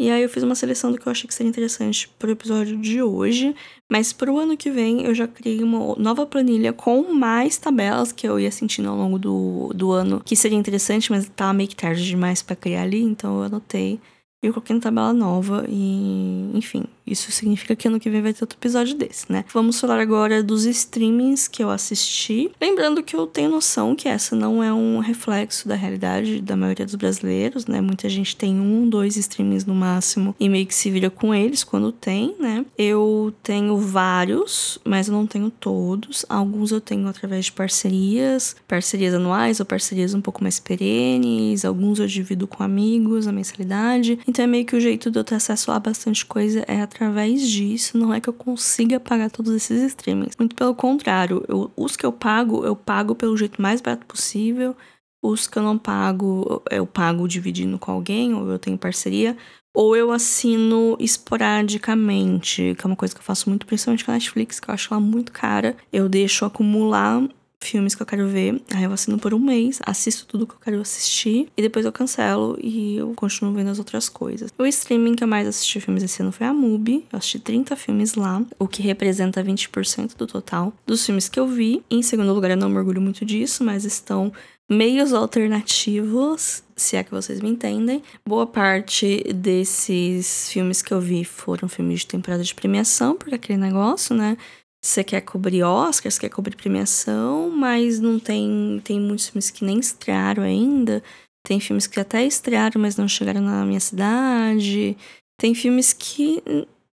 E 0.00 0.10
aí 0.10 0.22
eu 0.22 0.30
fiz 0.30 0.42
uma 0.42 0.54
seleção 0.54 0.90
do 0.90 0.96
que 0.96 1.06
eu 1.06 1.12
achei 1.12 1.28
que 1.28 1.34
seria 1.34 1.50
interessante 1.50 2.08
pro 2.18 2.30
episódio 2.30 2.74
de 2.78 3.02
hoje. 3.02 3.54
Mas 3.86 4.14
pro 4.14 4.38
ano 4.38 4.56
que 4.56 4.70
vem 4.70 5.04
eu 5.04 5.14
já 5.14 5.28
criei 5.28 5.62
uma 5.62 5.94
nova 5.96 6.24
planilha 6.24 6.72
com 6.72 7.12
mais 7.12 7.58
tabelas 7.58 8.10
que 8.10 8.26
eu 8.26 8.40
ia 8.40 8.50
sentindo 8.50 8.88
ao 8.88 8.96
longo 8.96 9.18
do, 9.18 9.70
do 9.74 9.92
ano 9.92 10.22
que 10.24 10.34
seria 10.34 10.56
interessante, 10.56 11.12
mas 11.12 11.28
tava 11.28 11.52
meio 11.52 11.68
que 11.68 11.76
tarde 11.76 12.02
demais 12.02 12.40
para 12.40 12.56
criar 12.56 12.84
ali, 12.84 13.02
então 13.02 13.40
eu 13.40 13.42
anotei 13.42 14.00
eu 14.42 14.54
coloquei 14.54 14.74
na 14.74 14.80
tabela 14.80 15.12
nova 15.12 15.66
e, 15.68 16.50
enfim, 16.54 16.84
isso 17.06 17.32
significa 17.32 17.74
que 17.74 17.88
ano 17.88 17.98
que 17.98 18.08
vem 18.08 18.22
vai 18.22 18.32
ter 18.32 18.42
outro 18.42 18.56
episódio 18.58 18.94
desse, 18.94 19.30
né? 19.30 19.44
Vamos 19.52 19.80
falar 19.80 19.98
agora 19.98 20.42
dos 20.42 20.64
streamings 20.64 21.48
que 21.48 21.62
eu 21.62 21.70
assisti. 21.70 22.50
Lembrando 22.60 23.02
que 23.02 23.16
eu 23.16 23.26
tenho 23.26 23.50
noção 23.50 23.96
que 23.96 24.08
essa 24.08 24.36
não 24.36 24.62
é 24.62 24.72
um 24.72 25.00
reflexo 25.00 25.66
da 25.66 25.74
realidade 25.74 26.40
da 26.40 26.56
maioria 26.56 26.86
dos 26.86 26.94
brasileiros, 26.94 27.66
né? 27.66 27.80
Muita 27.80 28.08
gente 28.08 28.36
tem 28.36 28.60
um, 28.60 28.88
dois 28.88 29.16
streamings 29.16 29.66
no 29.66 29.74
máximo 29.74 30.34
e 30.38 30.48
meio 30.48 30.66
que 30.66 30.74
se 30.74 30.90
vira 30.90 31.10
com 31.10 31.34
eles 31.34 31.64
quando 31.64 31.90
tem, 31.90 32.36
né? 32.38 32.64
Eu 32.78 33.34
tenho 33.42 33.76
vários, 33.76 34.78
mas 34.84 35.08
eu 35.08 35.14
não 35.14 35.26
tenho 35.26 35.50
todos. 35.50 36.24
Alguns 36.28 36.70
eu 36.70 36.80
tenho 36.80 37.08
através 37.08 37.46
de 37.46 37.52
parcerias, 37.52 38.54
parcerias 38.68 39.14
anuais 39.14 39.58
ou 39.58 39.66
parcerias 39.66 40.14
um 40.14 40.20
pouco 40.20 40.42
mais 40.42 40.60
perenes. 40.60 41.64
Alguns 41.64 41.98
eu 41.98 42.06
divido 42.06 42.46
com 42.46 42.62
amigos 42.62 43.26
a 43.26 43.32
mensalidade. 43.32 44.18
Então 44.28 44.44
é 44.44 44.48
meio 44.48 44.64
que 44.64 44.76
o 44.76 44.80
jeito 44.80 45.10
de 45.10 45.18
eu 45.18 45.24
ter 45.24 45.34
acesso 45.34 45.72
a 45.72 45.78
bastante 45.78 46.24
coisa 46.24 46.64
é 46.68 46.80
através 46.80 46.99
disso. 47.42 47.96
Não 47.96 48.12
é 48.12 48.20
que 48.20 48.28
eu 48.28 48.32
consiga 48.32 49.00
pagar 49.00 49.30
todos 49.30 49.52
esses 49.52 49.82
streamings. 49.82 50.36
Muito 50.38 50.54
pelo 50.54 50.74
contrário, 50.74 51.44
eu, 51.48 51.70
os 51.76 51.96
que 51.96 52.04
eu 52.04 52.12
pago, 52.12 52.64
eu 52.64 52.76
pago 52.76 53.14
pelo 53.14 53.36
jeito 53.36 53.60
mais 53.60 53.80
barato 53.80 54.06
possível. 54.06 54.76
Os 55.22 55.46
que 55.46 55.58
eu 55.58 55.62
não 55.62 55.76
pago, 55.76 56.62
eu 56.70 56.86
pago 56.86 57.28
dividindo 57.28 57.78
com 57.78 57.92
alguém, 57.92 58.32
ou 58.34 58.48
eu 58.48 58.58
tenho 58.58 58.78
parceria, 58.78 59.36
ou 59.74 59.94
eu 59.94 60.10
assino 60.10 60.96
esporadicamente, 60.98 62.74
que 62.76 62.84
é 62.84 62.86
uma 62.86 62.96
coisa 62.96 63.14
que 63.14 63.20
eu 63.20 63.24
faço 63.24 63.48
muito, 63.48 63.66
principalmente 63.66 64.04
com 64.04 64.10
a 64.10 64.14
Netflix, 64.14 64.58
que 64.58 64.70
eu 64.70 64.74
acho 64.74 64.92
ela 64.92 65.00
muito 65.00 65.30
cara. 65.30 65.76
Eu 65.92 66.08
deixo 66.08 66.44
acumular 66.44 67.22
filmes 67.62 67.94
que 67.94 68.02
eu 68.02 68.06
quero 68.06 68.26
ver. 68.26 68.60
Aí 68.74 68.84
eu 68.84 68.92
assino 68.92 69.18
por 69.18 69.34
um 69.34 69.38
mês, 69.38 69.80
assisto 69.84 70.26
tudo 70.26 70.46
que 70.46 70.54
eu 70.54 70.58
quero 70.60 70.80
assistir 70.80 71.48
e 71.56 71.62
depois 71.62 71.84
eu 71.84 71.92
cancelo 71.92 72.58
e 72.60 72.96
eu 72.96 73.12
continuo 73.14 73.52
vendo 73.52 73.70
as 73.70 73.78
outras 73.78 74.08
coisas. 74.08 74.50
O 74.58 74.66
streaming 74.66 75.14
que 75.14 75.24
eu 75.24 75.28
mais 75.28 75.46
assisti 75.46 75.80
filmes 75.80 76.02
esse 76.02 76.22
ano 76.22 76.32
foi 76.32 76.46
a 76.46 76.52
MUBI. 76.52 77.06
Eu 77.12 77.18
assisti 77.18 77.38
30 77.38 77.76
filmes 77.76 78.14
lá, 78.14 78.42
o 78.58 78.66
que 78.66 78.82
representa 78.82 79.42
20% 79.44 80.16
do 80.16 80.26
total 80.26 80.72
dos 80.86 81.04
filmes 81.04 81.28
que 81.28 81.38
eu 81.38 81.46
vi. 81.46 81.82
Em 81.90 82.02
segundo 82.02 82.32
lugar, 82.32 82.50
eu 82.50 82.56
não 82.56 82.68
me 82.68 82.78
orgulho 82.78 83.00
muito 83.00 83.24
disso, 83.24 83.62
mas 83.62 83.84
estão 83.84 84.32
meios 84.70 85.12
alternativos, 85.12 86.62
se 86.76 86.96
é 86.96 87.02
que 87.02 87.10
vocês 87.10 87.40
me 87.40 87.50
entendem. 87.50 88.02
Boa 88.24 88.46
parte 88.46 89.24
desses 89.34 90.48
filmes 90.48 90.80
que 90.80 90.94
eu 90.94 91.00
vi 91.00 91.24
foram 91.24 91.68
filmes 91.68 92.00
de 92.00 92.06
temporada 92.06 92.44
de 92.44 92.54
premiação, 92.54 93.16
porque 93.16 93.34
aquele 93.34 93.58
negócio, 93.58 94.14
né? 94.14 94.36
Você 94.82 95.04
quer 95.04 95.20
cobrir 95.20 95.62
Oscars, 95.62 96.18
quer 96.18 96.30
cobrir 96.30 96.56
premiação, 96.56 97.50
mas 97.50 98.00
não 98.00 98.18
tem. 98.18 98.80
Tem 98.82 98.98
muitos 98.98 99.28
filmes 99.28 99.50
que 99.50 99.64
nem 99.64 99.78
estrearam 99.78 100.42
ainda. 100.42 101.02
Tem 101.46 101.60
filmes 101.60 101.86
que 101.86 102.00
até 102.00 102.24
estrearam, 102.24 102.80
mas 102.80 102.96
não 102.96 103.06
chegaram 103.06 103.42
na 103.42 103.64
minha 103.64 103.80
cidade. 103.80 104.96
Tem 105.38 105.54
filmes 105.54 105.92
que 105.92 106.42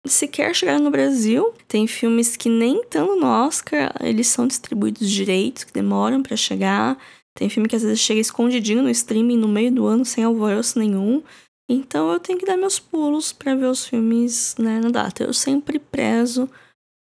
sequer 0.06 0.56
chegaram 0.56 0.84
no 0.84 0.90
Brasil. 0.90 1.54
Tem 1.68 1.86
filmes 1.86 2.36
que 2.36 2.50
nem 2.50 2.82
estando 2.82 3.16
no 3.16 3.28
Oscar, 3.28 3.94
eles 4.02 4.28
são 4.28 4.48
distribuídos 4.48 5.10
direitos, 5.10 5.64
que 5.64 5.74
demoram 5.74 6.24
para 6.24 6.36
chegar. 6.36 6.98
Tem 7.38 7.50
filme 7.50 7.68
que 7.68 7.76
às 7.76 7.84
vezes 7.84 8.00
chega 8.00 8.20
escondidinho 8.20 8.82
no 8.82 8.90
streaming 8.90 9.38
no 9.38 9.48
meio 9.48 9.72
do 9.72 9.86
ano, 9.86 10.06
sem 10.06 10.24
alvoroço 10.24 10.80
nenhum. 10.80 11.22
Então 11.70 12.12
eu 12.12 12.20
tenho 12.20 12.40
que 12.40 12.46
dar 12.46 12.58
meus 12.58 12.80
pulos 12.80 13.34
para 13.34 13.56
ver 13.56 13.66
os 13.66 13.86
filmes 13.86 14.56
né, 14.58 14.80
na 14.80 14.90
data. 14.90 15.24
Eu 15.24 15.34
sempre 15.34 15.78
prezo 15.78 16.50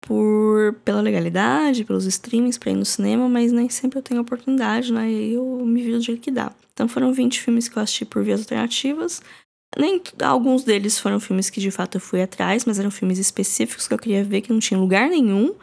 por 0.07 0.75
pela 0.85 1.01
legalidade, 1.01 1.85
pelos 1.85 2.05
streamings 2.05 2.59
para 2.59 2.71
ir 2.71 2.77
no 2.77 2.85
cinema, 2.85 3.29
mas 3.29 3.53
nem 3.53 3.69
sempre 3.71 3.99
eu 3.99 4.03
tenho 4.03 4.21
oportunidade, 4.21 4.93
né? 4.93 5.11
E 5.11 5.35
eu 5.35 5.65
me 5.65 5.83
vi 5.83 5.93
do 5.93 6.01
jeito 6.01 6.21
que 6.21 6.31
dá. 6.31 6.53
Então 6.75 6.87
foram 6.87 7.13
20 7.13 7.41
filmes 7.41 7.69
que 7.69 7.79
eu 7.79 7.83
assisti 7.83 8.05
por 8.05 8.23
vias 8.23 8.41
alternativas. 8.41 9.23
Nem 9.79 10.01
alguns 10.23 10.63
deles 10.63 10.99
foram 10.99 11.19
filmes 11.19 11.51
que 11.51 11.61
de 11.61 11.71
fato 11.71 11.97
eu 11.97 12.01
fui 12.01 12.23
atrás, 12.23 12.65
mas 12.65 12.79
eram 12.79 12.91
filmes 12.91 13.19
específicos 13.19 13.89
que 13.89 13.95
eu 13.95 13.99
queria 13.99 14.23
ver 14.23 14.43
que 14.43 14.53
não 14.53 14.61
tinha 14.61 14.79
lugar 14.79 15.09
nenhum 15.09 15.55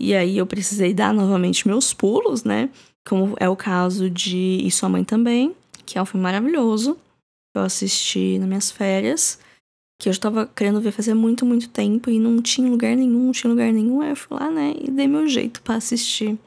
E 0.00 0.14
aí 0.14 0.38
eu 0.38 0.46
precisei 0.46 0.94
dar 0.94 1.14
novamente 1.14 1.66
meus 1.66 1.94
pulos, 1.94 2.44
né? 2.44 2.70
Como 3.08 3.34
é 3.40 3.48
o 3.48 3.56
caso 3.56 4.10
de 4.10 4.60
E 4.62 4.70
Sua 4.70 4.88
Mãe 4.88 5.04
Também, 5.04 5.54
que 5.86 5.98
é 5.98 6.02
um 6.02 6.06
filme 6.06 6.22
maravilhoso. 6.22 6.98
Eu 7.56 7.62
assisti 7.62 8.38
nas 8.38 8.48
minhas 8.48 8.70
férias, 8.70 9.38
que 9.98 10.08
eu 10.08 10.10
estava 10.10 10.46
querendo 10.46 10.80
ver 10.80 10.92
fazia 10.92 11.14
muito, 11.14 11.46
muito 11.46 11.68
tempo 11.68 12.10
e 12.10 12.18
não 12.18 12.42
tinha 12.42 12.68
lugar 12.68 12.94
nenhum, 12.94 13.26
não 13.26 13.32
tinha 13.32 13.50
lugar 13.50 13.72
nenhum. 13.72 14.00
Aí 14.00 14.10
eu 14.10 14.16
fui 14.16 14.36
lá, 14.38 14.50
né, 14.50 14.74
e 14.80 14.90
dei 14.90 15.06
meu 15.06 15.26
jeito 15.26 15.62
para 15.62 15.76
assistir. 15.76 16.38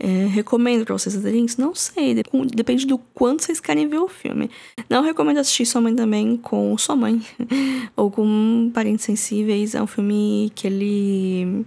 É, 0.00 0.26
recomendo 0.26 0.84
pra 0.84 0.92
vocês 0.92 1.14
assistirem? 1.14 1.46
Não 1.56 1.74
sei, 1.74 2.14
depende 2.54 2.86
do 2.86 2.98
quanto 2.98 3.44
vocês 3.44 3.60
querem 3.60 3.88
ver 3.88 3.98
o 3.98 4.08
filme. 4.08 4.50
Não 4.90 5.02
recomendo 5.02 5.38
assistir 5.38 5.64
Sua 5.66 5.80
Mãe 5.80 5.94
também 5.94 6.36
com 6.36 6.76
sua 6.76 6.96
mãe 6.96 7.22
ou 7.96 8.10
com 8.10 8.70
Parentes 8.74 9.04
Sensíveis. 9.04 9.74
É 9.74 9.82
um 9.82 9.86
filme 9.86 10.52
que 10.54 10.66
ele 10.66 11.64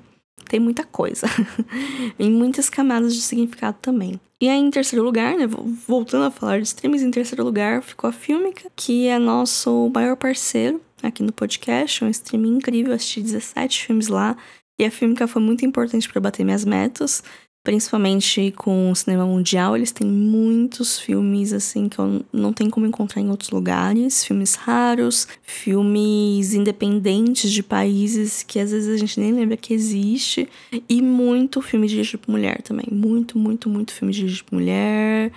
tem 0.50 0.60
muita 0.60 0.84
coisa 0.84 1.28
e 2.20 2.30
muitas 2.30 2.70
camadas 2.70 3.16
de 3.16 3.22
significado 3.22 3.78
também. 3.82 4.20
E 4.40 4.48
aí, 4.48 4.60
em 4.60 4.70
terceiro 4.70 5.04
lugar, 5.04 5.36
né, 5.36 5.48
voltando 5.88 6.26
a 6.26 6.32
falar 6.32 6.60
de 6.60 6.68
streams, 6.68 7.04
em 7.04 7.10
terceiro 7.10 7.44
lugar 7.44 7.82
ficou 7.82 8.10
a 8.10 8.14
Filmica, 8.14 8.70
que 8.76 9.08
é 9.08 9.18
nosso 9.18 9.90
maior 9.94 10.16
parceiro 10.16 10.80
aqui 11.04 11.24
no 11.24 11.32
podcast, 11.32 12.04
um 12.04 12.10
streaming 12.10 12.58
incrível, 12.58 12.94
assisti 12.94 13.22
17 13.22 13.86
filmes 13.86 14.08
lá, 14.08 14.36
e 14.80 14.86
a 14.86 14.92
Filmica 14.92 15.28
foi 15.28 15.42
muito 15.42 15.66
importante 15.66 16.08
para 16.08 16.22
bater 16.22 16.44
minhas 16.44 16.64
metas 16.64 17.24
principalmente 17.68 18.54
com 18.56 18.90
o 18.90 18.96
cinema 18.96 19.26
mundial, 19.26 19.76
eles 19.76 19.92
têm 19.92 20.08
muitos 20.08 20.98
filmes 20.98 21.52
assim 21.52 21.90
que 21.90 22.00
eu 22.00 22.24
não 22.32 22.54
tenho 22.54 22.72
como 22.72 22.86
encontrar 22.86 23.22
em 23.22 23.30
outros 23.30 23.50
lugares, 23.50 24.24
filmes 24.24 24.56
raros, 24.56 25.28
filmes 25.44 26.54
independentes 26.54 27.52
de 27.52 27.62
países 27.62 28.42
que 28.42 28.58
às 28.58 28.72
vezes 28.72 28.88
a 28.88 28.96
gente 28.96 29.20
nem 29.20 29.34
lembra 29.34 29.58
que 29.58 29.74
existe 29.74 30.48
e 30.88 31.02
muito 31.02 31.62
filme 31.62 31.90
dirigido 31.90 32.20
por 32.20 32.32
mulher 32.32 32.62
também, 32.62 32.86
muito, 32.90 33.38
muito, 33.38 33.68
muito 33.68 33.94
filme 33.94 34.14
dirigido 34.14 34.46
por 34.46 34.56
mulher. 34.56 35.34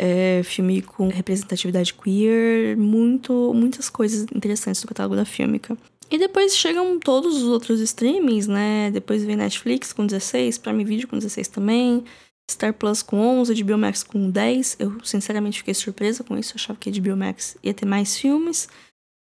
É, 0.00 0.42
filme 0.44 0.80
com 0.80 1.08
representatividade 1.08 1.92
queer, 1.92 2.76
muito, 2.76 3.52
muitas 3.52 3.90
coisas 3.90 4.26
interessantes 4.32 4.80
no 4.80 4.88
catálogo 4.88 5.16
da 5.16 5.24
Filmica. 5.24 5.76
E 6.10 6.16
depois 6.16 6.56
chegam 6.56 6.98
todos 7.00 7.36
os 7.36 7.48
outros 7.48 7.80
streamings, 7.80 8.46
né? 8.46 8.90
Depois 8.92 9.24
vem 9.24 9.36
Netflix 9.36 9.92
com 9.92 10.06
16, 10.06 10.56
Prime 10.58 10.84
Video 10.84 11.08
com 11.08 11.18
16 11.18 11.48
também, 11.48 12.04
Star 12.50 12.72
Plus 12.72 13.02
com 13.02 13.18
11, 13.40 13.54
de 13.54 13.64
Biomax 13.64 14.02
com 14.02 14.30
10. 14.30 14.76
Eu 14.78 15.04
sinceramente 15.04 15.58
fiquei 15.58 15.74
surpresa 15.74 16.24
com 16.24 16.38
isso, 16.38 16.52
achava 16.54 16.78
que 16.78 16.88
a 16.88 16.92
HBO 16.92 17.16
Max 17.16 17.56
ia 17.62 17.74
ter 17.74 17.84
mais 17.84 18.16
filmes. 18.16 18.68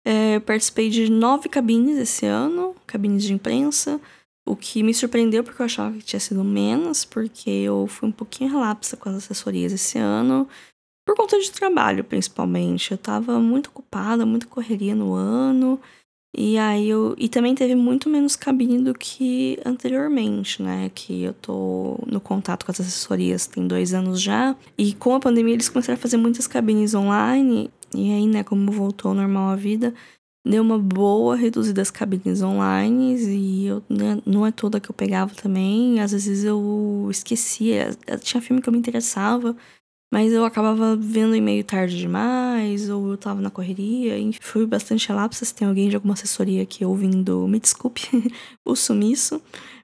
É, 0.04 0.38
participei 0.40 0.90
de 0.90 1.10
nove 1.10 1.48
cabines 1.48 1.96
esse 1.96 2.26
ano, 2.26 2.74
cabines 2.86 3.22
de 3.22 3.32
imprensa, 3.32 3.98
o 4.46 4.54
que 4.54 4.82
me 4.82 4.92
surpreendeu 4.92 5.42
porque 5.42 5.60
eu 5.60 5.66
achava 5.66 5.96
que 5.96 6.04
tinha 6.04 6.20
sido 6.20 6.44
menos, 6.44 7.04
porque 7.04 7.50
eu 7.50 7.86
fui 7.86 8.08
um 8.08 8.12
pouquinho 8.12 8.50
relapsa 8.50 8.96
com 8.96 9.08
as 9.08 9.16
assessorias 9.16 9.72
esse 9.72 9.98
ano, 9.98 10.46
por 11.06 11.16
conta 11.16 11.38
de 11.38 11.50
trabalho 11.50 12.04
principalmente. 12.04 12.92
Eu 12.92 12.98
tava 12.98 13.38
muito 13.40 13.68
ocupada, 13.68 14.26
muita 14.26 14.46
correria 14.46 14.94
no 14.94 15.14
ano. 15.14 15.80
E 16.36 16.58
aí 16.58 16.88
eu. 16.88 17.14
E 17.16 17.28
também 17.28 17.54
teve 17.54 17.76
muito 17.76 18.08
menos 18.10 18.34
cabine 18.34 18.82
do 18.82 18.92
que 18.92 19.56
anteriormente, 19.64 20.60
né? 20.60 20.90
Que 20.92 21.22
eu 21.22 21.32
tô 21.32 22.00
no 22.06 22.20
contato 22.20 22.66
com 22.66 22.72
as 22.72 22.80
assessorias 22.80 23.46
tem 23.46 23.68
dois 23.68 23.94
anos 23.94 24.20
já. 24.20 24.56
E 24.76 24.94
com 24.94 25.14
a 25.14 25.20
pandemia 25.20 25.54
eles 25.54 25.68
começaram 25.68 25.96
a 25.96 26.00
fazer 26.02 26.16
muitas 26.16 26.48
cabines 26.48 26.92
online. 26.92 27.70
E 27.94 28.12
aí, 28.12 28.26
né, 28.26 28.42
como 28.42 28.72
voltou 28.72 29.10
ao 29.10 29.14
normal 29.14 29.50
a 29.50 29.56
vida, 29.56 29.94
deu 30.44 30.62
uma 30.62 30.78
boa 30.78 31.36
reduzida 31.36 31.80
as 31.80 31.90
cabines 31.90 32.42
online. 32.42 33.16
E 33.16 33.66
eu, 33.66 33.82
né, 33.88 34.20
não 34.26 34.46
é 34.46 34.52
toda 34.52 34.80
que 34.80 34.90
eu 34.90 34.94
pegava 34.94 35.34
também. 35.34 36.00
Às 36.00 36.12
vezes 36.12 36.44
eu 36.44 37.08
esquecia. 37.10 37.96
Tinha 38.20 38.42
filme 38.42 38.60
que 38.60 38.68
eu 38.68 38.72
me 38.72 38.78
interessava. 38.78 39.56
Mas 40.12 40.32
eu 40.32 40.44
acabava 40.44 40.94
vendo 40.94 41.34
e-mail 41.34 41.64
tarde 41.64 41.98
demais, 41.98 42.88
ou 42.88 43.10
eu 43.10 43.16
tava 43.16 43.40
na 43.40 43.50
correria, 43.50 44.16
enfim, 44.16 44.38
fui 44.40 44.64
bastante 44.64 45.08
relapsa. 45.08 45.44
Se 45.44 45.52
tem 45.52 45.66
alguém 45.66 45.88
de 45.88 45.96
alguma 45.96 46.14
assessoria 46.14 46.62
aqui 46.62 46.84
ouvindo, 46.84 47.48
me 47.48 47.58
desculpe 47.58 48.02
o 48.64 48.76
sumiço. 48.76 49.42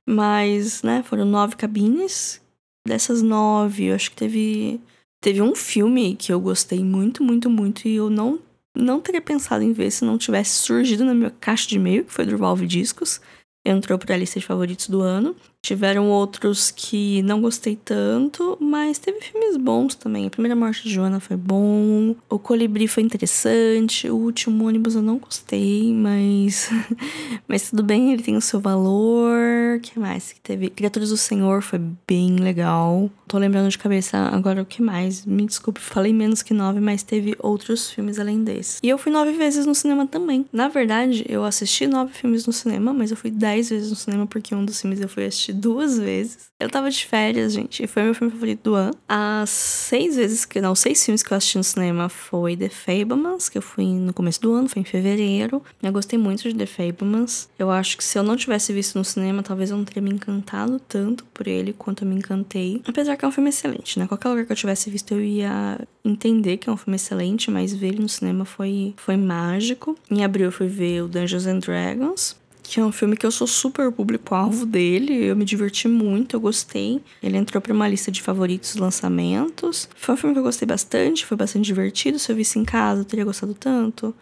Mas, 0.09 0.85
né, 0.85 1.03
foram 1.03 1.25
nove 1.25 1.57
cabines. 1.57 2.41
Dessas 2.87 3.23
nove, 3.23 3.87
eu 3.87 3.95
acho 3.97 4.11
que 4.11 4.17
teve. 4.17 4.81
Teve 5.21 5.43
um 5.43 5.55
filme 5.55 6.15
que 6.15 6.33
eu 6.33 6.41
gostei 6.41 6.83
muito, 6.85 7.25
muito, 7.25 7.51
muito, 7.51 7.89
e 7.89 7.97
eu 7.97 8.09
não, 8.09 8.39
não 8.77 9.01
teria 9.01 9.21
pensado 9.21 9.63
em 9.63 9.73
ver 9.73 9.91
se 9.91 10.05
não 10.05 10.19
tivesse 10.19 10.51
surgido 10.51 11.05
na 11.05 11.15
minha 11.15 11.31
caixa 11.31 11.69
de 11.69 11.77
e-mail, 11.77 12.05
que 12.05 12.13
foi 12.13 12.25
do 12.25 12.37
Valve 12.37 12.67
Discos 12.67 13.21
entrou 13.65 13.99
para 13.99 14.15
a 14.15 14.19
lista 14.19 14.41
de 14.41 14.47
favoritos 14.47 14.89
do 14.89 15.01
ano. 15.01 15.37
Tiveram 15.63 16.09
outros 16.09 16.71
que 16.71 17.23
não 17.23 17.41
gostei 17.43 17.77
tanto, 17.77 18.57
mas 18.59 18.99
teve 18.99 19.21
filmes 19.21 19.59
bons 19.59 19.95
também. 19.95 20.27
A 20.27 20.31
Primeira 20.31 20.57
Morte 20.57 20.85
de 20.85 20.91
Joana 20.95 21.21
foi 21.21 21.37
bom, 21.37 22.17
O 22.31 22.39
Colibri 22.39 22.89
foi 22.89 23.03
interessante, 23.03 24.09
O 24.09 24.17
Último 24.17 24.67
Ônibus 24.67 24.95
eu 24.95 25.03
não 25.03 25.19
gostei, 25.19 25.93
mas 25.93 26.71
mas 27.47 27.69
tudo 27.71 27.83
bem, 27.83 28.13
ele 28.13 28.23
tem 28.23 28.37
o 28.37 28.41
seu 28.41 28.59
valor. 28.59 29.79
que 29.83 29.99
mais 29.99 30.33
que 30.33 30.41
teve? 30.41 30.71
Criaturas 30.71 31.11
do 31.11 31.17
Senhor 31.17 31.63
foi 31.63 31.81
bem 32.07 32.37
legal. 32.37 33.11
Tô 33.29 33.39
lembrando 33.39 33.69
de 33.69 33.79
cabeça 33.79 34.17
agora 34.17 34.63
o 34.63 34.67
que 34.67 34.83
mais. 34.83 35.25
Me 35.27 35.47
desculpe, 35.47 35.79
falei 35.79 36.13
menos 36.13 36.43
que 36.43 36.55
nove, 36.55 36.81
mas 36.81 37.03
teve 37.03 37.37
outros 37.39 37.91
filmes 37.91 38.19
além 38.19 38.43
desse. 38.43 38.79
E 38.83 38.89
eu 38.89 38.99
fui 38.99 39.13
nove 39.13 39.33
vezes 39.33 39.67
no 39.67 39.75
cinema 39.75 40.07
também. 40.07 40.47
Na 40.53 40.69
verdade, 40.69 41.25
eu 41.29 41.45
assisti 41.45 41.87
nove 41.87 42.13
filmes 42.13 42.47
no 42.47 42.53
cinema, 42.53 42.93
mas 42.93 43.11
eu 43.11 43.17
fui 43.17 43.31
dez 43.31 43.69
vezes 43.69 43.91
no 43.91 43.97
cinema 43.97 44.27
porque 44.27 44.55
um 44.55 44.65
dos 44.65 44.81
filmes 44.81 45.01
eu 45.01 45.09
fui 45.09 45.25
assistir 45.27 45.50
duas 45.53 45.99
vezes. 45.99 46.51
Eu 46.59 46.69
tava 46.69 46.91
de 46.91 47.05
férias, 47.05 47.53
gente, 47.53 47.83
e 47.83 47.87
foi 47.87 48.03
meu 48.03 48.15
filme 48.15 48.33
favorito 48.33 48.63
do 48.65 48.75
ano. 48.75 48.95
As 49.09 49.51
seis 49.51 50.17
vezes 50.17 50.45
que. 50.45 50.61
Não, 50.61 50.75
seis 50.75 51.05
filmes 51.05 51.23
que 51.23 51.33
eu 51.33 51.37
assisti 51.37 51.57
no 51.57 51.65
cinema 51.65 52.09
foi 52.09 52.57
The 52.57 52.69
Fablemans, 52.69 53.49
que 53.49 53.59
eu 53.59 53.63
fui 53.63 53.87
no 53.87 54.13
começo 54.13 54.41
do 54.41 54.53
ano, 54.53 54.69
foi 54.69 54.83
em 54.83 54.85
fevereiro. 54.85 55.63
Eu 55.83 55.93
gostei 55.93 56.19
muito 56.19 56.43
de 56.43 56.55
The 56.55 56.67
Fablemans. 56.67 57.49
Eu 57.59 57.71
acho 57.71 57.97
que 57.97 58.05
se 58.05 58.19
eu 58.19 58.23
não 58.23 58.37
tivesse 58.37 58.73
visto 58.73 58.97
no 58.97 59.05
cinema, 59.05 59.43
talvez 59.43 59.71
eu 59.71 59.77
não 59.77 59.85
teria 59.85 60.03
me 60.03 60.11
encantado 60.11 60.81
tanto 60.81 61.25
por 61.27 61.47
ele 61.47 61.73
quanto 61.73 62.05
eu 62.05 62.09
me 62.09 62.17
encantei. 62.17 62.83
Apesar 62.87 63.17
que 63.17 63.25
é 63.25 63.29
um 63.29 63.33
filme 63.33 63.49
excelente, 63.49 63.99
né? 63.99 64.07
Qualquer 64.07 64.29
lugar 64.29 64.47
que 64.47 64.53
eu 64.53 64.57
tivesse 64.57 64.91
visto, 64.91 65.13
eu 65.13 65.23
ia 65.23 65.79
entender 66.05 66.57
que 66.57 66.69
é 66.69 66.73
um 66.73 66.77
filme 66.77 66.97
excelente, 66.97 67.51
mas 67.51 67.75
ver 67.75 67.89
ele 67.89 68.01
no 68.01 68.09
cinema 68.09 68.45
foi, 68.45 68.95
foi 68.97 69.17
mágico. 69.17 69.97
Em 70.11 70.25
abril 70.25 70.47
eu 70.47 70.53
fui 70.53 70.69
ver 70.69 71.03
o 71.03 71.09
Dungeons 71.09 71.47
and 71.47 71.59
Dragons 71.59 72.40
que 72.71 72.79
é 72.79 72.85
um 72.85 72.93
filme 72.93 73.17
que 73.17 73.27
eu 73.27 73.33
sou 73.33 73.49
super 73.49 73.91
público-alvo 73.91 74.65
dele. 74.65 75.25
Eu 75.25 75.35
me 75.35 75.45
diverti 75.45 75.89
muito, 75.89 76.37
eu 76.37 76.41
gostei. 76.41 77.03
Ele 77.21 77.37
entrou 77.37 77.61
para 77.61 77.73
uma 77.73 77.89
lista 77.89 78.13
de 78.13 78.23
favoritos 78.23 78.77
lançamentos. 78.77 79.89
Foi 79.97 80.15
um 80.15 80.17
filme 80.17 80.35
que 80.35 80.39
eu 80.39 80.45
gostei 80.45 80.67
bastante, 80.67 81.27
foi 81.27 81.37
bastante 81.37 81.65
divertido. 81.65 82.17
Se 82.17 82.31
eu 82.31 82.37
visse 82.37 82.61
em 82.61 82.65
casa, 82.65 83.01
eu 83.01 83.05
teria 83.05 83.25
gostado 83.25 83.55
tanto. 83.55 84.15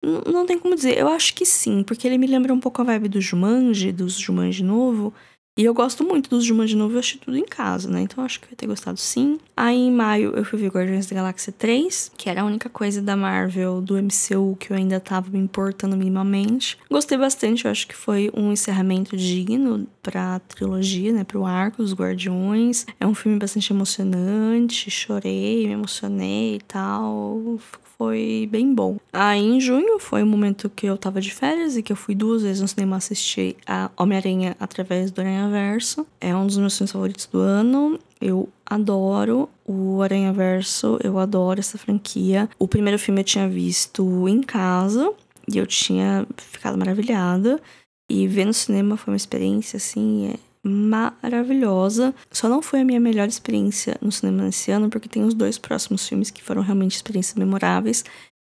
Não 0.00 0.46
tem 0.46 0.56
como 0.56 0.76
dizer, 0.76 0.96
eu 0.96 1.08
acho 1.08 1.34
que 1.34 1.44
sim, 1.44 1.82
porque 1.82 2.06
ele 2.06 2.16
me 2.16 2.28
lembra 2.28 2.54
um 2.54 2.60
pouco 2.60 2.80
a 2.80 2.84
vibe 2.84 3.08
do 3.08 3.20
Jumanji, 3.20 3.90
dos 3.90 4.16
Jumanji 4.16 4.62
novo. 4.62 5.12
E 5.58 5.64
eu 5.64 5.72
gosto 5.72 6.04
muito 6.04 6.28
dos 6.28 6.44
Jumanji 6.44 6.76
novo, 6.76 6.94
eu 6.94 6.98
assisti 6.98 7.16
tudo 7.16 7.34
em 7.34 7.44
casa, 7.46 7.88
né? 7.88 8.02
Então 8.02 8.22
acho 8.22 8.38
que 8.38 8.52
ia 8.52 8.56
ter 8.56 8.66
gostado 8.66 8.98
sim. 9.00 9.38
Aí 9.56 9.86
em 9.86 9.90
maio 9.90 10.34
eu 10.36 10.44
fui 10.44 10.58
ver 10.58 10.68
Guardiões 10.68 11.06
da 11.06 11.16
Galáxia 11.16 11.50
3, 11.50 12.12
que 12.14 12.28
era 12.28 12.42
a 12.42 12.44
única 12.44 12.68
coisa 12.68 13.00
da 13.00 13.16
Marvel, 13.16 13.80
do 13.80 13.96
MCU, 13.96 14.54
que 14.60 14.70
eu 14.70 14.76
ainda 14.76 15.00
tava 15.00 15.30
me 15.30 15.38
importando 15.38 15.96
minimamente. 15.96 16.76
Gostei 16.90 17.16
bastante, 17.16 17.64
eu 17.64 17.70
acho 17.70 17.86
que 17.88 17.96
foi 17.96 18.30
um 18.36 18.52
encerramento 18.52 19.16
digno 19.16 19.86
pra 20.02 20.40
trilogia, 20.40 21.10
né? 21.10 21.24
Pro 21.24 21.46
arco 21.46 21.82
dos 21.82 21.94
Guardiões. 21.94 22.84
É 23.00 23.06
um 23.06 23.14
filme 23.14 23.38
bastante 23.38 23.72
emocionante, 23.72 24.90
chorei, 24.90 25.66
me 25.66 25.72
emocionei 25.72 26.56
e 26.56 26.60
tal 26.68 27.58
foi 27.98 28.48
bem 28.50 28.74
bom. 28.74 28.98
Aí 29.12 29.42
em 29.42 29.60
junho 29.60 29.98
foi 29.98 30.22
o 30.22 30.26
momento 30.26 30.70
que 30.70 30.86
eu 30.86 30.96
tava 30.96 31.20
de 31.20 31.32
férias 31.32 31.76
e 31.76 31.82
que 31.82 31.92
eu 31.92 31.96
fui 31.96 32.14
duas 32.14 32.42
vezes 32.42 32.60
no 32.60 32.68
cinema 32.68 32.96
assistir 32.96 33.56
a 33.66 33.90
Homem-Aranha 33.96 34.56
através 34.60 35.10
do 35.10 35.20
Aranha 35.20 35.48
Verso. 35.48 36.06
É 36.20 36.34
um 36.34 36.46
dos 36.46 36.58
meus 36.58 36.76
filmes 36.76 36.92
favoritos 36.92 37.26
do 37.26 37.38
ano. 37.38 37.98
Eu 38.20 38.48
adoro 38.64 39.48
o 39.64 40.02
Aranha 40.02 40.32
Verso, 40.32 40.98
eu 41.02 41.18
adoro 41.18 41.60
essa 41.60 41.78
franquia. 41.78 42.48
O 42.58 42.68
primeiro 42.68 42.98
filme 42.98 43.20
eu 43.20 43.24
tinha 43.24 43.48
visto 43.48 44.28
em 44.28 44.40
casa 44.42 45.12
e 45.52 45.58
eu 45.58 45.66
tinha 45.66 46.26
ficado 46.36 46.78
maravilhada. 46.78 47.60
E 48.08 48.28
ver 48.28 48.44
no 48.44 48.54
cinema 48.54 48.96
foi 48.96 49.12
uma 49.12 49.16
experiência 49.16 49.78
assim, 49.78 50.28
é 50.28 50.45
maravilhosa. 50.66 52.14
Só 52.30 52.48
não 52.48 52.60
foi 52.60 52.80
a 52.80 52.84
minha 52.84 53.00
melhor 53.00 53.28
experiência 53.28 53.96
no 54.00 54.10
cinema 54.10 54.44
nesse 54.44 54.70
ano, 54.70 54.90
porque 54.90 55.08
tem 55.08 55.22
os 55.24 55.34
dois 55.34 55.58
próximos 55.58 56.06
filmes 56.06 56.30
que 56.30 56.42
foram 56.42 56.62
realmente 56.62 56.96
experiências 56.96 57.36
memoráveis. 57.36 58.04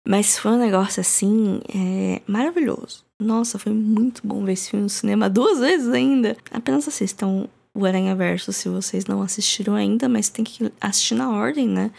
Mas 0.08 0.38
foi 0.38 0.51
um 0.51 0.60
negócio 0.60 1.01
assim, 1.01 1.62
é, 1.73 2.21
maravilhoso. 2.27 3.05
Nossa, 3.21 3.60
foi 3.60 3.73
muito 3.73 4.25
bom 4.25 4.43
ver 4.43 4.53
esse 4.53 4.69
filme 4.69 4.84
no 4.84 4.89
cinema 4.89 5.29
duas 5.29 5.60
vezes 5.60 5.89
ainda. 5.89 6.38
Apenas 6.51 6.88
assistam 6.88 7.47
o 7.73 7.86
Aranha 7.86 8.15
Verso 8.15 8.51
se 8.51 8.67
vocês 8.67 9.05
não 9.05 9.21
assistiram 9.21 9.75
ainda, 9.75 10.10
mas 10.10 10.27
tem 10.27 10.43
que 10.43 10.71
assistir 10.82 11.15
na 11.15 11.29
ordem, 11.29 11.67
né? 11.67 11.91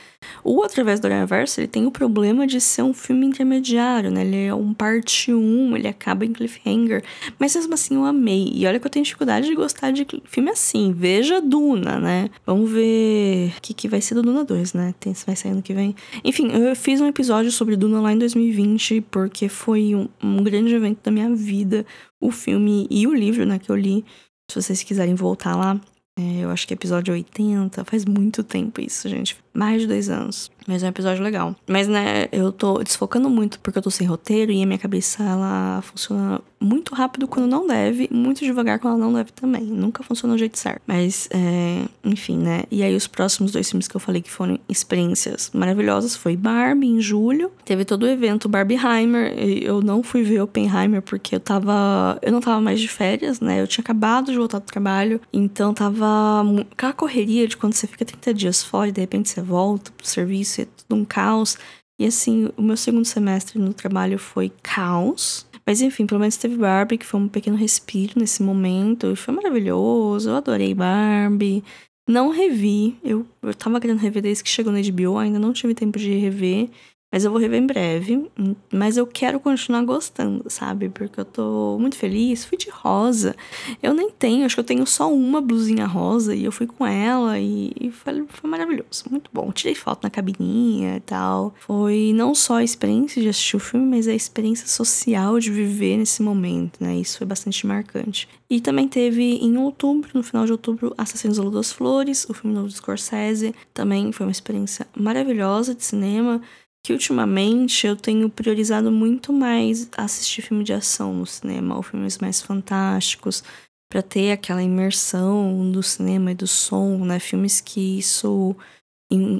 O 0.42 0.62
Através 0.62 1.00
do 1.00 1.06
Aranha 1.06 1.26
Verso, 1.26 1.60
ele 1.60 1.68
tem 1.68 1.86
o 1.86 1.90
problema 1.90 2.46
de 2.46 2.60
ser 2.60 2.82
um 2.82 2.92
filme 2.92 3.26
intermediário, 3.26 4.10
né? 4.10 4.22
Ele 4.22 4.44
é 4.46 4.54
um 4.54 4.74
parte 4.74 5.32
1, 5.32 5.76
ele 5.76 5.88
acaba 5.88 6.24
em 6.24 6.32
cliffhanger, 6.32 7.02
mas 7.38 7.54
mesmo 7.54 7.74
assim 7.74 7.94
eu 7.94 8.04
amei. 8.04 8.50
E 8.52 8.66
olha 8.66 8.80
que 8.80 8.86
eu 8.86 8.90
tenho 8.90 9.04
dificuldade 9.04 9.46
de 9.46 9.54
gostar 9.54 9.90
de 9.90 10.06
filme 10.24 10.50
assim. 10.50 10.92
Veja 10.92 11.40
Duna, 11.40 11.98
né? 11.98 12.28
Vamos 12.44 12.70
ver 12.70 13.52
o 13.56 13.60
que, 13.60 13.72
que 13.72 13.88
vai 13.88 14.00
ser 14.00 14.14
do 14.14 14.22
Duna 14.22 14.44
2, 14.44 14.74
né? 14.74 14.94
Tem, 14.98 15.14
vai 15.26 15.36
sair 15.36 15.52
ano 15.52 15.62
que 15.62 15.72
vem. 15.72 15.94
Enfim, 16.24 16.50
eu 16.50 16.74
fiz 16.74 17.00
um 17.00 17.06
episódio 17.06 17.50
sobre 17.52 17.76
Duna 17.76 18.00
lá 18.00 18.12
em 18.12 18.18
2020, 18.18 19.02
porque 19.02 19.48
foi 19.48 19.94
um, 19.94 20.08
um 20.22 20.42
grande 20.42 20.74
evento 20.74 20.98
da 21.02 21.10
minha 21.10 21.34
vida. 21.34 21.86
O 22.20 22.30
filme 22.30 22.86
e 22.90 23.06
o 23.06 23.14
livro, 23.14 23.46
né, 23.46 23.58
que 23.58 23.70
eu 23.70 23.76
li. 23.76 24.04
Se 24.50 24.60
vocês 24.60 24.82
quiserem 24.82 25.14
voltar 25.14 25.56
lá, 25.56 25.80
é, 26.18 26.40
eu 26.44 26.50
acho 26.50 26.66
que 26.66 26.74
é 26.74 26.76
episódio 26.76 27.14
80, 27.14 27.84
faz 27.84 28.04
muito 28.04 28.42
tempo 28.42 28.80
isso, 28.80 29.08
gente. 29.08 29.36
Mais 29.52 29.82
de 29.82 29.88
dois 29.88 30.08
anos. 30.08 30.50
Mas 30.66 30.82
é 30.82 30.86
um 30.86 30.90
episódio 30.90 31.22
legal. 31.22 31.56
Mas, 31.66 31.88
né, 31.88 32.28
eu 32.30 32.52
tô 32.52 32.82
desfocando 32.82 33.28
muito 33.28 33.58
porque 33.60 33.78
eu 33.78 33.82
tô 33.82 33.90
sem 33.90 34.06
roteiro 34.06 34.52
e 34.52 34.62
a 34.62 34.66
minha 34.66 34.78
cabeça, 34.78 35.22
ela 35.22 35.82
funciona 35.82 36.40
muito 36.60 36.94
rápido 36.94 37.26
quando 37.26 37.48
não 37.48 37.66
deve, 37.66 38.08
muito 38.12 38.44
devagar 38.44 38.78
quando 38.78 38.94
ela 38.94 39.04
não 39.04 39.12
deve 39.12 39.32
também. 39.32 39.62
Nunca 39.62 40.02
funciona 40.02 40.34
do 40.34 40.38
jeito 40.38 40.58
certo. 40.58 40.82
Mas, 40.86 41.28
é, 41.32 41.84
enfim, 42.04 42.36
né? 42.36 42.64
E 42.70 42.82
aí, 42.82 42.94
os 42.94 43.06
próximos 43.06 43.50
dois 43.50 43.68
filmes 43.68 43.88
que 43.88 43.96
eu 43.96 44.00
falei 44.00 44.20
que 44.20 44.30
foram 44.30 44.58
experiências 44.68 45.50
maravilhosas 45.54 46.14
foi 46.14 46.36
Barbie, 46.36 46.86
em 46.86 47.00
julho. 47.00 47.50
Teve 47.64 47.84
todo 47.84 48.04
o 48.04 48.08
evento 48.08 48.48
Barbieheimer. 48.48 49.32
Eu 49.36 49.80
não 49.80 50.02
fui 50.02 50.22
ver 50.22 50.42
Oppenheimer 50.42 51.02
porque 51.02 51.34
eu 51.34 51.40
tava. 51.40 52.18
Eu 52.22 52.30
não 52.30 52.40
tava 52.40 52.60
mais 52.60 52.78
de 52.80 52.88
férias, 52.88 53.40
né? 53.40 53.60
Eu 53.60 53.66
tinha 53.66 53.82
acabado 53.82 54.30
de 54.30 54.38
voltar 54.38 54.58
do 54.58 54.66
trabalho. 54.66 55.20
Então, 55.32 55.72
tava. 55.72 56.44
Aquela 56.70 56.92
correria 56.92 57.48
de 57.48 57.56
quando 57.56 57.72
você 57.72 57.86
fica 57.86 58.04
30 58.04 58.34
dias 58.34 58.62
fora 58.62 58.88
e 58.88 58.92
de 58.92 59.00
repente 59.00 59.30
você 59.30 59.39
volta 59.40 59.90
pro 59.90 60.06
serviço 60.06 60.62
é 60.62 60.64
tudo 60.64 61.00
um 61.00 61.04
caos. 61.04 61.56
E 61.98 62.06
assim, 62.06 62.50
o 62.56 62.62
meu 62.62 62.76
segundo 62.76 63.04
semestre 63.04 63.58
no 63.58 63.74
trabalho 63.74 64.18
foi 64.18 64.50
caos. 64.62 65.46
Mas 65.66 65.80
enfim, 65.82 66.06
pelo 66.06 66.20
menos 66.20 66.36
teve 66.36 66.56
Barbie, 66.56 66.98
que 66.98 67.06
foi 67.06 67.20
um 67.20 67.28
pequeno 67.28 67.56
respiro 67.56 68.14
nesse 68.16 68.42
momento. 68.42 69.12
E 69.12 69.16
foi 69.16 69.34
maravilhoso. 69.34 70.30
Eu 70.30 70.36
adorei 70.36 70.74
Barbie. 70.74 71.62
Não 72.08 72.30
revi. 72.30 72.96
Eu, 73.04 73.26
eu 73.42 73.54
tava 73.54 73.80
querendo 73.80 73.98
rever 73.98 74.22
desde 74.22 74.42
que 74.42 74.50
chegou 74.50 74.72
na 74.72 74.80
HBO, 74.80 75.18
ainda 75.18 75.38
não 75.38 75.52
tive 75.52 75.74
tempo 75.74 75.98
de 75.98 76.12
rever. 76.14 76.70
Mas 77.12 77.24
eu 77.24 77.30
vou 77.30 77.40
rever 77.40 77.60
em 77.60 77.66
breve. 77.66 78.30
Mas 78.72 78.96
eu 78.96 79.06
quero 79.06 79.40
continuar 79.40 79.82
gostando, 79.84 80.44
sabe? 80.48 80.88
Porque 80.88 81.20
eu 81.20 81.24
tô 81.24 81.76
muito 81.78 81.96
feliz. 81.96 82.44
Fui 82.44 82.56
de 82.56 82.70
rosa. 82.70 83.34
Eu 83.82 83.92
nem 83.92 84.10
tenho, 84.10 84.44
acho 84.44 84.54
que 84.54 84.60
eu 84.60 84.64
tenho 84.64 84.86
só 84.86 85.12
uma 85.12 85.40
blusinha 85.40 85.86
rosa 85.86 86.34
e 86.34 86.44
eu 86.44 86.52
fui 86.52 86.66
com 86.66 86.86
ela 86.86 87.38
e 87.38 87.90
foi, 87.92 88.24
foi 88.28 88.48
maravilhoso. 88.50 89.04
Muito 89.10 89.30
bom. 89.32 89.50
Tirei 89.50 89.74
foto 89.74 90.04
na 90.04 90.10
cabininha 90.10 90.96
e 90.96 91.00
tal. 91.00 91.52
Foi 91.58 92.12
não 92.14 92.34
só 92.34 92.56
a 92.56 92.64
experiência 92.64 93.20
de 93.20 93.28
assistir 93.28 93.56
o 93.56 93.60
filme, 93.60 93.86
mas 93.86 94.06
a 94.06 94.14
experiência 94.14 94.68
social 94.68 95.38
de 95.40 95.50
viver 95.50 95.96
nesse 95.96 96.22
momento, 96.22 96.78
né? 96.80 96.96
Isso 96.96 97.18
foi 97.18 97.26
bastante 97.26 97.66
marcante. 97.66 98.28
E 98.48 98.60
também 98.60 98.88
teve 98.88 99.22
em 99.22 99.56
outubro, 99.58 100.10
no 100.12 100.22
final 100.22 100.44
de 100.44 100.52
outubro, 100.52 100.92
Assassinos 100.98 101.36
da 101.36 101.42
Lua 101.42 101.52
das 101.52 101.72
Flores, 101.72 102.26
o 102.28 102.34
filme 102.34 102.54
novo 102.54 102.68
do 102.68 102.74
Scorsese. 102.74 103.54
Também 103.72 104.10
foi 104.10 104.26
uma 104.26 104.32
experiência 104.32 104.86
maravilhosa 104.96 105.74
de 105.74 105.84
cinema 105.84 106.40
que 106.82 106.92
ultimamente 106.92 107.86
eu 107.86 107.94
tenho 107.94 108.28
priorizado 108.30 108.90
muito 108.90 109.32
mais 109.32 109.88
assistir 109.96 110.42
filme 110.42 110.64
de 110.64 110.72
ação 110.72 111.12
no 111.12 111.26
cinema, 111.26 111.76
ou 111.76 111.82
filmes 111.82 112.18
mais 112.18 112.40
fantásticos, 112.40 113.44
para 113.90 114.02
ter 114.02 114.32
aquela 114.32 114.62
imersão 114.62 115.70
do 115.70 115.82
cinema 115.82 116.32
e 116.32 116.34
do 116.34 116.46
som, 116.46 117.04
né? 117.04 117.18
Filmes 117.18 117.60
que 117.60 117.98
isso 117.98 118.56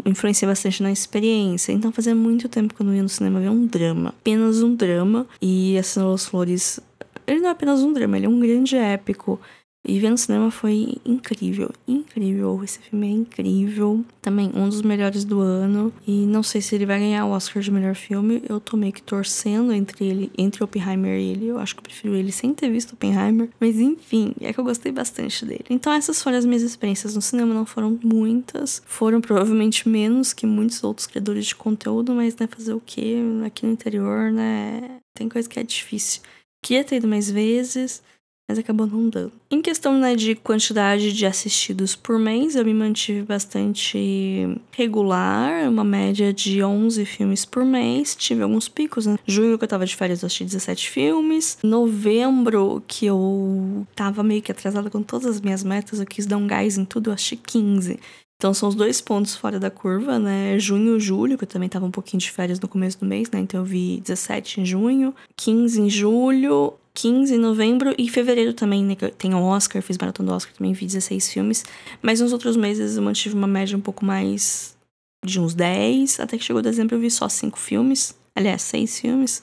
influencia 0.04 0.48
bastante 0.48 0.82
na 0.82 0.90
experiência. 0.90 1.72
Então 1.72 1.92
fazia 1.92 2.14
muito 2.14 2.48
tempo 2.48 2.74
que 2.74 2.82
eu 2.82 2.86
não 2.86 2.94
ia 2.94 3.02
no 3.02 3.08
cinema 3.08 3.40
ver 3.40 3.50
um 3.50 3.66
drama, 3.66 4.10
apenas 4.10 4.62
um 4.62 4.74
drama. 4.74 5.26
E 5.40 5.80
Las 5.96 6.26
Flores, 6.26 6.80
ele 7.26 7.40
não 7.40 7.48
é 7.48 7.52
apenas 7.52 7.80
um 7.80 7.92
drama, 7.92 8.16
ele 8.16 8.26
é 8.26 8.28
um 8.28 8.40
grande 8.40 8.76
épico 8.76 9.40
e 9.82 9.98
ver 9.98 10.10
no 10.10 10.18
cinema 10.18 10.50
foi 10.50 10.98
incrível, 11.06 11.70
incrível. 11.88 12.62
Esse 12.62 12.78
filme 12.78 13.08
é 13.08 13.10
incrível. 13.10 14.04
Também 14.20 14.50
um 14.54 14.68
dos 14.68 14.82
melhores 14.82 15.24
do 15.24 15.40
ano. 15.40 15.92
E 16.06 16.26
não 16.26 16.42
sei 16.42 16.60
se 16.60 16.74
ele 16.74 16.84
vai 16.84 16.98
ganhar 16.98 17.24
o 17.24 17.30
Oscar 17.30 17.62
de 17.62 17.70
melhor 17.70 17.94
filme. 17.94 18.42
Eu 18.46 18.60
tô 18.60 18.76
meio 18.76 18.92
que 18.92 19.02
torcendo 19.02 19.72
entre 19.72 20.04
ele, 20.04 20.30
entre 20.36 20.62
Oppenheimer 20.62 21.18
e 21.18 21.30
ele. 21.30 21.46
Eu 21.46 21.58
acho 21.58 21.74
que 21.74 21.80
eu 21.80 21.84
prefiro 21.84 22.14
ele 22.14 22.30
sem 22.30 22.52
ter 22.52 22.70
visto 22.70 22.92
Oppenheimer. 22.92 23.48
Mas 23.58 23.78
enfim, 23.78 24.34
é 24.40 24.52
que 24.52 24.60
eu 24.60 24.64
gostei 24.64 24.92
bastante 24.92 25.46
dele. 25.46 25.64
Então 25.70 25.92
essas 25.92 26.22
foram 26.22 26.36
as 26.36 26.44
minhas 26.44 26.62
experiências 26.62 27.14
no 27.14 27.22
cinema. 27.22 27.54
Não 27.54 27.64
foram 27.64 27.98
muitas. 28.04 28.82
Foram 28.84 29.20
provavelmente 29.20 29.88
menos 29.88 30.34
que 30.34 30.44
muitos 30.44 30.84
outros 30.84 31.06
criadores 31.06 31.46
de 31.46 31.56
conteúdo. 31.56 32.14
Mas, 32.14 32.36
né, 32.36 32.46
fazer 32.46 32.74
o 32.74 32.82
quê? 32.84 33.16
Aqui 33.46 33.64
no 33.64 33.72
interior, 33.72 34.30
né? 34.30 34.98
Tem 35.16 35.26
coisa 35.26 35.48
que 35.48 35.58
é 35.58 35.62
difícil. 35.62 36.20
Queria 36.62 36.84
ter 36.84 36.96
ido 36.96 37.08
mais 37.08 37.30
vezes 37.30 38.02
mas 38.50 38.58
acabou 38.58 38.84
não 38.84 39.08
dando. 39.08 39.32
Em 39.48 39.62
questão 39.62 39.96
né, 39.96 40.16
de 40.16 40.34
quantidade 40.34 41.12
de 41.12 41.24
assistidos 41.24 41.94
por 41.94 42.18
mês, 42.18 42.56
eu 42.56 42.64
me 42.64 42.74
mantive 42.74 43.22
bastante 43.22 44.58
regular, 44.72 45.68
uma 45.68 45.84
média 45.84 46.32
de 46.32 46.60
11 46.60 47.04
filmes 47.04 47.44
por 47.44 47.64
mês. 47.64 48.16
Tive 48.16 48.42
alguns 48.42 48.68
picos, 48.68 49.06
né? 49.06 49.16
Junho, 49.24 49.56
que 49.56 49.62
eu 49.62 49.68
tava 49.68 49.86
de 49.86 49.94
férias, 49.94 50.22
eu 50.22 50.26
assisti 50.26 50.44
17 50.44 50.90
filmes. 50.90 51.58
Novembro, 51.62 52.82
que 52.88 53.06
eu 53.06 53.86
tava 53.94 54.24
meio 54.24 54.42
que 54.42 54.50
atrasada 54.50 54.90
com 54.90 55.00
todas 55.00 55.26
as 55.26 55.40
minhas 55.40 55.62
metas, 55.62 56.00
eu 56.00 56.06
quis 56.06 56.26
dar 56.26 56.36
um 56.36 56.46
gás 56.48 56.76
em 56.76 56.84
tudo, 56.84 57.10
eu 57.10 57.14
assisti 57.14 57.36
15. 57.36 58.00
Então 58.40 58.54
são 58.54 58.70
os 58.70 58.74
dois 58.74 59.02
pontos 59.02 59.36
fora 59.36 59.60
da 59.60 59.70
curva, 59.70 60.18
né? 60.18 60.58
Junho 60.58 60.96
e 60.96 61.00
julho, 61.00 61.36
que 61.36 61.44
eu 61.44 61.48
também 61.48 61.68
tava 61.68 61.84
um 61.84 61.90
pouquinho 61.90 62.18
de 62.18 62.30
férias 62.30 62.58
no 62.58 62.66
começo 62.66 62.98
do 62.98 63.04
mês, 63.04 63.30
né? 63.30 63.38
Então 63.38 63.60
eu 63.60 63.64
vi 63.66 64.00
17 64.00 64.62
em 64.62 64.64
junho, 64.64 65.14
15 65.36 65.82
em 65.82 65.90
julho, 65.90 66.72
15 66.94 67.34
em 67.34 67.38
novembro 67.38 67.94
e 67.96 68.08
fevereiro 68.08 68.52
também, 68.52 68.84
né? 68.84 68.96
Tem 69.16 69.34
o 69.34 69.42
Oscar, 69.42 69.82
fiz 69.82 69.96
maratona 69.98 70.30
do 70.30 70.34
Oscar, 70.34 70.54
também 70.54 70.72
vi 70.72 70.86
16 70.86 71.32
filmes. 71.32 71.64
Mas 72.02 72.20
nos 72.20 72.32
outros 72.32 72.56
meses 72.56 72.96
eu 72.96 73.02
mantive 73.02 73.34
uma 73.34 73.46
média 73.46 73.76
um 73.76 73.80
pouco 73.80 74.04
mais 74.04 74.76
de 75.24 75.38
uns 75.38 75.54
10, 75.54 76.20
até 76.20 76.38
que 76.38 76.44
chegou 76.44 76.62
dezembro 76.62 76.96
eu 76.96 77.00
vi 77.00 77.10
só 77.10 77.28
5 77.28 77.58
filmes. 77.58 78.14
Aliás, 78.34 78.62
6 78.62 79.00
filmes. 79.00 79.42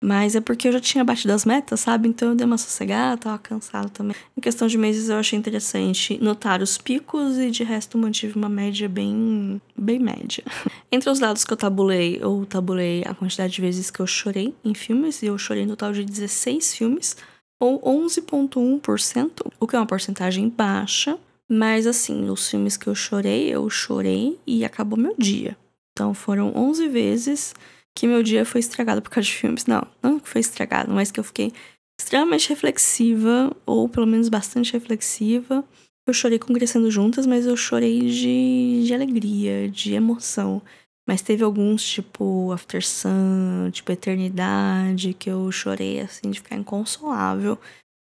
Mas 0.00 0.36
é 0.36 0.40
porque 0.40 0.68
eu 0.68 0.72
já 0.72 0.80
tinha 0.80 1.04
batido 1.04 1.32
as 1.32 1.44
metas, 1.44 1.80
sabe? 1.80 2.08
Então 2.08 2.28
eu 2.28 2.34
dei 2.36 2.46
uma 2.46 2.56
sossegada, 2.56 3.16
tava 3.16 3.38
cansada 3.38 3.88
também. 3.88 4.14
Em 4.36 4.40
questão 4.40 4.68
de 4.68 4.78
meses 4.78 5.08
eu 5.08 5.16
achei 5.16 5.36
interessante 5.36 6.16
notar 6.22 6.62
os 6.62 6.78
picos 6.78 7.36
e 7.36 7.50
de 7.50 7.64
resto 7.64 7.98
mantive 7.98 8.36
uma 8.36 8.48
média 8.48 8.88
bem, 8.88 9.60
bem 9.76 9.98
média. 9.98 10.44
Entre 10.92 11.10
os 11.10 11.18
dados 11.18 11.44
que 11.44 11.52
eu 11.52 11.56
tabulei, 11.56 12.18
eu 12.22 12.46
tabulei 12.48 13.02
a 13.06 13.14
quantidade 13.14 13.52
de 13.52 13.60
vezes 13.60 13.90
que 13.90 13.98
eu 13.98 14.06
chorei 14.06 14.54
em 14.64 14.72
filmes 14.72 15.20
e 15.22 15.26
eu 15.26 15.36
chorei 15.36 15.64
no 15.64 15.70
total 15.70 15.92
de 15.92 16.04
16 16.04 16.76
filmes, 16.76 17.16
ou 17.60 17.80
11,1%, 17.80 19.52
o 19.58 19.66
que 19.66 19.74
é 19.74 19.80
uma 19.80 19.86
porcentagem 19.86 20.48
baixa. 20.48 21.18
Mas 21.50 21.86
assim, 21.86 22.28
os 22.30 22.48
filmes 22.48 22.76
que 22.76 22.86
eu 22.86 22.94
chorei, 22.94 23.48
eu 23.48 23.68
chorei 23.70 24.38
e 24.46 24.64
acabou 24.64 24.98
meu 24.98 25.14
dia. 25.18 25.56
Então 25.92 26.14
foram 26.14 26.52
11 26.54 26.88
vezes 26.88 27.54
que 27.98 28.06
meu 28.06 28.22
dia 28.22 28.44
foi 28.44 28.60
estragado 28.60 29.02
por 29.02 29.10
causa 29.10 29.26
de 29.26 29.34
filmes. 29.34 29.66
Não, 29.66 29.84
não 30.00 30.20
foi 30.20 30.40
estragado, 30.40 30.92
mas 30.92 31.10
que 31.10 31.18
eu 31.18 31.24
fiquei 31.24 31.52
extremamente 32.00 32.48
reflexiva, 32.48 33.50
ou 33.66 33.88
pelo 33.88 34.06
menos 34.06 34.28
bastante 34.28 34.72
reflexiva. 34.72 35.64
Eu 36.06 36.14
chorei 36.14 36.38
com 36.38 36.54
Crescendo 36.54 36.92
Juntas, 36.92 37.26
mas 37.26 37.44
eu 37.44 37.56
chorei 37.56 38.08
de, 38.08 38.84
de 38.86 38.94
alegria, 38.94 39.68
de 39.68 39.94
emoção. 39.94 40.62
Mas 41.08 41.22
teve 41.22 41.42
alguns, 41.42 41.82
tipo 41.82 42.52
After 42.52 42.86
Sun, 42.86 43.70
tipo 43.72 43.90
Eternidade, 43.90 45.12
que 45.12 45.28
eu 45.28 45.50
chorei, 45.50 45.98
assim, 45.98 46.30
de 46.30 46.38
ficar 46.38 46.54
inconsolável 46.54 47.58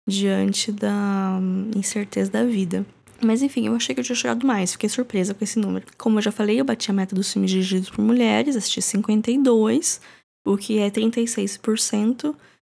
diante 0.08 0.72
da 0.72 1.38
incerteza 1.76 2.30
da 2.30 2.44
vida. 2.44 2.86
Mas 3.24 3.40
enfim, 3.40 3.66
eu 3.66 3.74
achei 3.74 3.94
que 3.94 4.00
eu 4.00 4.04
tinha 4.04 4.16
chegado 4.16 4.46
mais, 4.46 4.72
fiquei 4.72 4.88
surpresa 4.88 5.32
com 5.32 5.44
esse 5.44 5.58
número. 5.58 5.86
Como 5.96 6.18
eu 6.18 6.22
já 6.22 6.32
falei, 6.32 6.60
eu 6.60 6.64
bati 6.64 6.90
a 6.90 6.94
meta 6.94 7.14
dos 7.14 7.32
filmes 7.32 7.50
dirigidos 7.50 7.88
por 7.88 8.02
mulheres, 8.02 8.56
assisti 8.56 8.82
52, 8.82 10.00
o 10.44 10.56
que 10.56 10.78
é 10.78 10.90
36% 10.90 12.34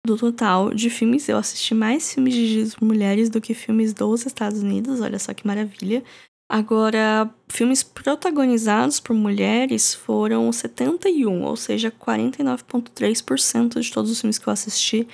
do 0.05 0.17
total 0.17 0.73
de 0.73 0.89
filmes. 0.89 1.29
Eu 1.29 1.37
assisti 1.37 1.73
mais 1.73 2.13
filmes 2.13 2.33
dirigidos 2.33 2.75
por 2.75 2.85
mulheres 2.85 3.29
do 3.29 3.39
que 3.39 3.53
filmes 3.53 3.93
dos 3.93 4.25
Estados 4.25 4.61
Unidos, 4.61 4.99
olha 4.99 5.17
só 5.17 5.33
que 5.33 5.47
maravilha. 5.47 6.03
Agora, 6.51 7.33
filmes 7.47 7.81
protagonizados 7.81 8.99
por 8.99 9.15
mulheres 9.15 9.93
foram 9.93 10.51
71, 10.51 11.41
ou 11.41 11.55
seja, 11.55 11.89
49,3% 11.89 13.79
de 13.79 13.91
todos 13.91 14.11
os 14.11 14.19
filmes 14.19 14.37
que 14.37 14.47
eu 14.47 14.53
assisti 14.53 15.07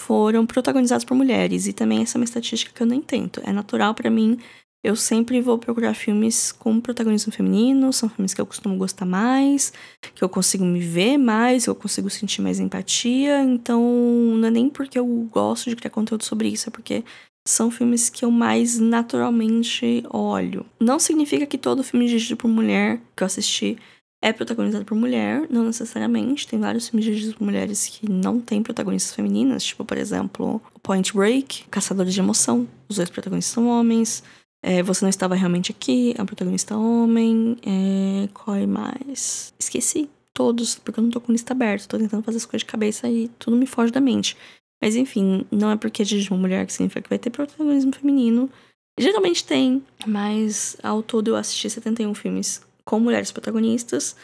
foram 0.00 0.46
protagonizados 0.46 1.04
por 1.04 1.14
mulheres. 1.14 1.66
E 1.66 1.72
também 1.72 2.00
essa 2.00 2.16
é 2.16 2.18
uma 2.18 2.24
estatística 2.24 2.72
que 2.74 2.82
eu 2.82 2.86
nem 2.86 3.00
tento. 3.00 3.40
É 3.44 3.52
natural 3.52 3.94
para 3.94 4.10
mim 4.10 4.38
eu 4.82 4.96
sempre 4.96 5.40
vou 5.40 5.58
procurar 5.58 5.94
filmes 5.94 6.52
com 6.52 6.80
protagonismo 6.80 7.32
feminino, 7.32 7.92
são 7.92 8.08
filmes 8.08 8.32
que 8.32 8.40
eu 8.40 8.46
costumo 8.46 8.76
gostar 8.76 9.04
mais, 9.04 9.72
que 10.14 10.24
eu 10.24 10.28
consigo 10.28 10.64
me 10.64 10.80
ver 10.80 11.18
mais, 11.18 11.64
que 11.64 11.70
eu 11.70 11.74
consigo 11.74 12.08
sentir 12.08 12.40
mais 12.40 12.58
empatia. 12.58 13.42
Então, 13.42 13.82
não 13.82 14.48
é 14.48 14.50
nem 14.50 14.70
porque 14.70 14.98
eu 14.98 15.06
gosto 15.30 15.68
de 15.68 15.76
criar 15.76 15.90
conteúdo 15.90 16.24
sobre 16.24 16.48
isso, 16.48 16.68
é 16.68 16.72
porque 16.72 17.04
são 17.46 17.70
filmes 17.70 18.08
que 18.08 18.24
eu 18.24 18.30
mais 18.30 18.78
naturalmente 18.78 20.02
olho. 20.10 20.64
Não 20.78 20.98
significa 20.98 21.46
que 21.46 21.58
todo 21.58 21.84
filme 21.84 22.06
dirigido 22.06 22.36
por 22.36 22.48
mulher 22.48 23.00
que 23.14 23.22
eu 23.22 23.26
assisti 23.26 23.76
é 24.22 24.32
protagonizado 24.32 24.84
por 24.84 24.94
mulher, 24.94 25.46
não 25.50 25.64
necessariamente. 25.64 26.46
Tem 26.46 26.58
vários 26.58 26.88
filmes 26.88 27.04
dirigidos 27.04 27.34
por 27.34 27.44
mulheres 27.44 27.86
que 27.86 28.10
não 28.10 28.38
têm 28.38 28.62
protagonistas 28.62 29.14
femininas, 29.14 29.64
tipo, 29.64 29.84
por 29.84 29.96
exemplo, 29.96 30.60
Point 30.82 31.14
Break, 31.14 31.64
Caçadores 31.70 32.12
de 32.12 32.20
Emoção. 32.20 32.68
Os 32.88 32.96
dois 32.96 33.08
protagonistas 33.08 33.54
são 33.54 33.68
homens. 33.68 34.22
É, 34.62 34.82
Você 34.82 35.04
Não 35.04 35.08
Estava 35.08 35.34
Realmente 35.34 35.72
Aqui, 35.72 36.14
a 36.18 36.24
protagonista 36.24 36.74
é 36.74 36.76
homem. 36.76 37.56
É, 37.62 38.28
qual 38.34 38.56
é 38.56 38.66
mais? 38.66 39.54
Esqueci 39.58 40.08
todos, 40.34 40.76
porque 40.76 41.00
eu 41.00 41.04
não 41.04 41.10
tô 41.10 41.20
com 41.20 41.32
lista 41.32 41.52
aberta. 41.52 41.86
Tô 41.88 41.98
tentando 41.98 42.22
fazer 42.22 42.38
as 42.38 42.44
coisas 42.44 42.60
de 42.60 42.70
cabeça 42.70 43.08
e 43.08 43.28
tudo 43.38 43.56
me 43.56 43.66
foge 43.66 43.92
da 43.92 44.00
mente. 44.00 44.36
Mas 44.82 44.96
enfim, 44.96 45.46
não 45.50 45.70
é 45.70 45.76
porque 45.76 46.04
dirige 46.04 46.30
uma 46.30 46.40
mulher 46.40 46.66
que 46.66 46.72
significa 46.72 47.02
que 47.02 47.08
vai 47.08 47.18
ter 47.18 47.30
protagonismo 47.30 47.94
feminino. 47.94 48.50
Geralmente 48.98 49.44
tem, 49.44 49.82
mas 50.06 50.76
ao 50.82 51.02
todo 51.02 51.28
eu 51.28 51.36
assisti 51.36 51.68
71 51.70 52.14
filmes 52.14 52.62
com 52.84 52.98
mulheres 52.98 53.30
protagonistas 53.30 54.16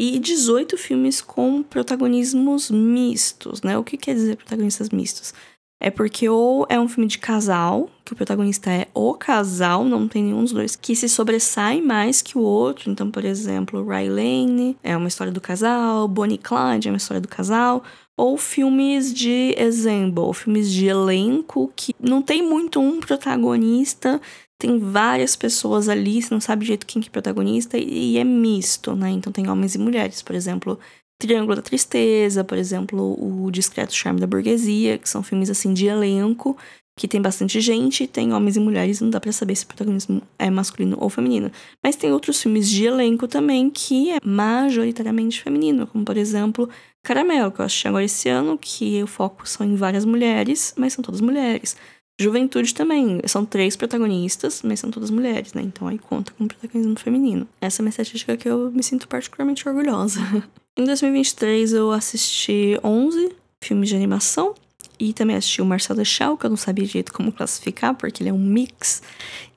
e 0.00 0.18
18 0.18 0.76
filmes 0.76 1.20
com 1.20 1.62
protagonismos 1.62 2.70
mistos, 2.70 3.62
né? 3.62 3.78
O 3.78 3.84
que 3.84 3.96
quer 3.96 4.14
dizer 4.14 4.36
protagonistas 4.36 4.90
mistos? 4.90 5.32
É 5.78 5.90
porque 5.90 6.28
ou 6.28 6.66
é 6.70 6.80
um 6.80 6.88
filme 6.88 7.06
de 7.06 7.18
casal, 7.18 7.90
que 8.04 8.12
o 8.12 8.16
protagonista 8.16 8.70
é 8.70 8.88
o 8.94 9.12
casal, 9.12 9.84
não 9.84 10.08
tem 10.08 10.24
nenhum 10.24 10.42
dos 10.42 10.52
dois 10.52 10.74
que 10.74 10.96
se 10.96 11.08
sobressai 11.08 11.82
mais 11.82 12.22
que 12.22 12.38
o 12.38 12.40
outro. 12.40 12.90
Então, 12.90 13.10
por 13.10 13.24
exemplo, 13.24 13.84
Lane 13.84 14.76
é 14.82 14.96
uma 14.96 15.08
história 15.08 15.32
do 15.32 15.40
casal, 15.40 16.08
Bonnie 16.08 16.38
Clyde 16.38 16.88
é 16.88 16.90
uma 16.90 16.96
história 16.96 17.20
do 17.20 17.28
casal, 17.28 17.84
ou 18.16 18.38
filmes 18.38 19.12
de 19.12 19.54
exemplo, 19.58 20.32
filmes 20.32 20.72
de 20.72 20.86
elenco 20.86 21.70
que 21.76 21.94
não 22.00 22.22
tem 22.22 22.42
muito 22.42 22.80
um 22.80 22.98
protagonista, 22.98 24.18
tem 24.58 24.78
várias 24.78 25.36
pessoas 25.36 25.88
ali, 25.88 26.22
você 26.22 26.32
não 26.32 26.40
sabe 26.40 26.64
direito 26.64 26.86
quem 26.86 27.02
que 27.02 27.08
é 27.08 27.12
protagonista 27.12 27.76
e 27.76 28.16
é 28.16 28.24
misto, 28.24 28.96
né? 28.96 29.10
Então 29.10 29.30
tem 29.30 29.50
homens 29.50 29.74
e 29.74 29.78
mulheres, 29.78 30.22
por 30.22 30.34
exemplo, 30.34 30.78
Triângulo 31.18 31.56
da 31.56 31.62
Tristeza, 31.62 32.44
por 32.44 32.58
exemplo, 32.58 33.16
O 33.18 33.50
Discreto 33.50 33.94
Charme 33.94 34.20
da 34.20 34.26
Burguesia, 34.26 34.98
que 34.98 35.08
são 35.08 35.22
filmes 35.22 35.48
assim 35.48 35.72
de 35.72 35.86
elenco, 35.86 36.56
que 36.98 37.06
tem 37.06 37.20
bastante 37.20 37.60
gente, 37.60 38.06
tem 38.06 38.32
homens 38.32 38.56
e 38.56 38.60
mulheres, 38.60 39.00
não 39.00 39.10
dá 39.10 39.20
para 39.20 39.32
saber 39.32 39.54
se 39.54 39.64
o 39.64 39.66
protagonismo 39.68 40.22
é 40.38 40.50
masculino 40.50 40.96
ou 40.98 41.10
feminino. 41.10 41.50
Mas 41.82 41.96
tem 41.96 42.10
outros 42.10 42.40
filmes 42.40 42.68
de 42.70 42.86
elenco 42.86 43.28
também 43.28 43.68
que 43.70 44.10
é 44.12 44.18
majoritariamente 44.24 45.42
feminino, 45.42 45.86
como 45.86 46.04
por 46.04 46.16
exemplo 46.16 46.68
Caramelo, 47.04 47.52
que 47.52 47.60
eu 47.60 47.64
assisti 47.66 47.86
agora 47.86 48.04
esse 48.04 48.28
ano, 48.28 48.58
que 48.58 49.02
o 49.02 49.06
foco 49.06 49.48
são 49.48 49.66
em 49.66 49.76
várias 49.76 50.04
mulheres, 50.04 50.74
mas 50.76 50.94
são 50.94 51.04
todas 51.04 51.20
mulheres. 51.20 51.76
Juventude 52.18 52.74
também, 52.74 53.20
são 53.26 53.44
três 53.44 53.76
protagonistas, 53.76 54.62
mas 54.62 54.80
são 54.80 54.90
todas 54.90 55.10
mulheres, 55.10 55.52
né? 55.52 55.62
Então 55.62 55.86
aí 55.86 55.98
conta 55.98 56.32
com 56.32 56.48
protagonismo 56.48 56.98
feminino. 56.98 57.46
Essa 57.60 57.80
é 57.80 57.84
uma 57.84 57.90
estatística 57.90 58.36
que 58.38 58.48
eu 58.48 58.72
me 58.72 58.82
sinto 58.82 59.06
particularmente 59.06 59.68
orgulhosa. 59.68 60.20
Em 60.78 60.84
2023 60.84 61.72
eu 61.72 61.90
assisti 61.90 62.78
11 62.84 63.32
filmes 63.64 63.88
de 63.88 63.96
animação 63.96 64.54
e 65.00 65.14
também 65.14 65.34
assisti 65.34 65.62
o 65.62 65.64
Marcel 65.64 66.04
Shell, 66.04 66.36
que 66.36 66.44
eu 66.44 66.50
não 66.50 66.56
sabia 66.56 66.84
direito 66.84 67.14
como 67.14 67.32
classificar, 67.32 67.94
porque 67.94 68.22
ele 68.22 68.28
é 68.28 68.32
um 68.32 68.38
mix 68.38 69.02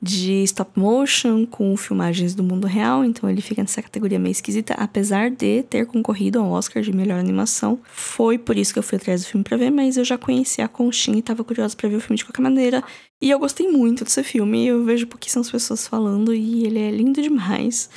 de 0.02 0.44
stop 0.44 0.80
motion 0.80 1.46
com 1.46 1.76
filmagens 1.76 2.34
do 2.34 2.42
mundo 2.42 2.68
real, 2.68 3.04
então 3.04 3.30
ele 3.30 3.42
fica 3.42 3.62
nessa 3.62 3.82
categoria 3.82 4.18
meio 4.18 4.32
esquisita, 4.32 4.74
apesar 4.76 5.30
de 5.30 5.62
ter 5.64 5.86
concorrido 5.88 6.40
ao 6.40 6.52
Oscar 6.52 6.82
de 6.82 6.94
melhor 6.94 7.20
animação. 7.20 7.82
Foi 7.92 8.38
por 8.38 8.58
isso 8.58 8.72
que 8.72 8.80
eu 8.80 8.84
fui 8.84 8.98
atrás 8.98 9.22
do 9.22 9.28
filme 9.28 9.44
para 9.44 9.58
ver, 9.58 9.72
mas 9.72 9.98
eu 9.98 10.06
já 10.06 10.18
conhecia 10.18 10.64
a 10.64 10.70
Conchinha 10.70 11.18
e 11.18 11.22
tava 11.22 11.44
curiosa 11.44 11.76
para 11.76 11.90
ver 11.90 11.98
o 11.98 12.02
filme 12.02 12.18
de 12.18 12.24
qualquer 12.24 12.42
maneira. 12.42 12.82
E 13.22 13.30
eu 13.30 13.40
gostei 13.40 13.68
muito 13.68 14.06
desse 14.06 14.24
filme, 14.24 14.68
eu 14.68 14.86
vejo 14.86 15.06
pouquíssimas 15.06 15.52
pessoas 15.52 15.86
falando 15.86 16.34
e 16.34 16.66
ele 16.66 16.80
é 16.80 16.92
lindo 16.92 17.22
demais. 17.22 17.90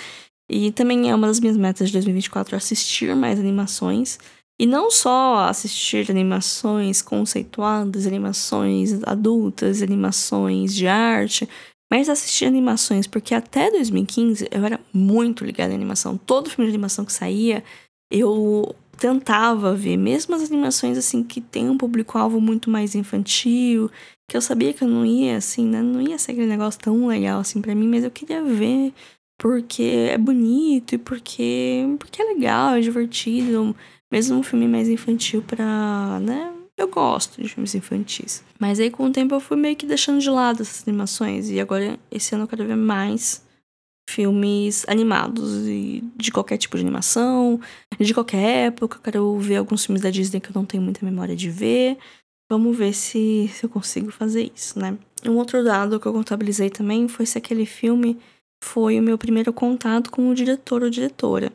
E 0.53 0.71
também 0.71 1.11
é 1.11 1.15
uma 1.15 1.27
das 1.27 1.41
minhas 1.41 1.57
metas 1.57 1.89
de 1.89 1.95
2024 1.95 2.55
assistir 2.55 3.17
mais 3.17 3.41
animações. 3.41 4.19
E 4.61 4.67
não 4.67 4.91
só 4.91 5.47
assistir 5.49 6.11
animações 6.11 7.01
conceituadas, 7.01 8.07
animações 8.07 9.03
adultas, 9.05 9.81
animações 9.81 10.75
de 10.75 10.87
arte, 10.87 11.49
mas 11.91 12.07
assistir 12.11 12.45
animações, 12.45 13.07
porque 13.07 13.35
até 13.35 13.71
2015 13.71 14.47
eu 14.51 14.63
era 14.63 14.79
muito 14.93 15.43
ligada 15.43 15.73
em 15.73 15.77
animação. 15.77 16.19
Todo 16.19 16.51
filme 16.51 16.67
de 16.67 16.75
animação 16.75 17.07
que 17.07 17.13
saía, 17.15 17.65
eu 18.11 18.75
tentava 18.99 19.75
ver, 19.75 19.97
mesmo 19.97 20.35
as 20.35 20.43
animações 20.43 20.99
assim 20.99 21.25
que 21.25 21.41
tem 21.41 21.71
um 21.71 21.79
público-alvo 21.79 22.43
muito 22.43 22.69
mais 22.69 22.95
infantil, 22.95 23.91
que 24.31 24.37
eu 24.37 24.43
sabia 24.43 24.75
que 24.75 24.85
eu 24.85 24.89
não 24.89 25.05
ia 25.05 25.39
assim, 25.39 25.65
né? 25.67 25.81
Não 25.81 26.01
ia 26.01 26.19
ser 26.19 26.33
aquele 26.33 26.47
negócio 26.47 26.79
tão 26.79 27.07
legal 27.07 27.41
assim 27.41 27.63
para 27.63 27.75
mim, 27.75 27.89
mas 27.89 28.05
eu 28.05 28.11
queria 28.11 28.43
ver 28.43 28.93
porque 29.43 30.07
é 30.09 30.17
bonito 30.17 30.95
e 30.95 30.99
porque, 30.99 31.85
porque 31.99 32.23
é 32.23 32.25
legal, 32.27 32.77
é 32.77 32.81
divertido. 32.81 33.75
Mesmo 34.09 34.39
um 34.39 34.43
filme 34.45 34.69
mais 34.69 34.89
infantil 34.89 35.43
pra, 35.43 36.21
né? 36.21 36.55
Eu 36.77 36.87
gosto 36.87 37.43
de 37.43 37.49
filmes 37.49 37.75
infantis. 37.75 38.45
Mas 38.57 38.79
aí 38.79 38.89
com 38.89 39.05
o 39.05 39.11
tempo 39.11 39.35
eu 39.35 39.41
fui 39.41 39.57
meio 39.57 39.75
que 39.75 39.85
deixando 39.85 40.21
de 40.21 40.31
lado 40.31 40.63
essas 40.63 40.87
animações. 40.87 41.51
E 41.51 41.59
agora, 41.59 41.99
esse 42.09 42.33
ano 42.37 42.45
eu 42.45 42.49
quero 42.49 42.65
ver 42.65 42.77
mais 42.77 43.45
filmes 44.09 44.85
animados 44.87 45.67
e 45.67 46.05
de 46.15 46.31
qualquer 46.31 46.57
tipo 46.57 46.77
de 46.77 46.85
animação, 46.85 47.61
de 47.99 48.15
qualquer 48.15 48.67
época. 48.67 48.99
Eu 48.99 49.03
quero 49.03 49.39
ver 49.41 49.57
alguns 49.57 49.85
filmes 49.85 50.03
da 50.03 50.11
Disney 50.11 50.39
que 50.39 50.51
eu 50.51 50.55
não 50.55 50.65
tenho 50.65 50.85
muita 50.85 51.05
memória 51.05 51.35
de 51.35 51.51
ver. 51.51 51.99
Vamos 52.49 52.77
ver 52.77 52.93
se, 52.93 53.51
se 53.53 53.67
eu 53.67 53.71
consigo 53.71 54.13
fazer 54.13 54.53
isso, 54.55 54.79
né? 54.79 54.97
Um 55.27 55.35
outro 55.35 55.65
dado 55.65 55.99
que 55.99 56.07
eu 56.07 56.13
contabilizei 56.13 56.71
também 56.71 57.09
foi 57.09 57.27
se 57.27 57.37
aquele 57.37 57.67
filme 57.67 58.21
foi 58.63 58.99
o 58.99 59.03
meu 59.03 59.19
primeiro 59.19 59.53
contato 59.53 60.11
com 60.11 60.29
o 60.29 60.35
diretor 60.35 60.83
ou 60.83 60.89
diretora. 60.89 61.53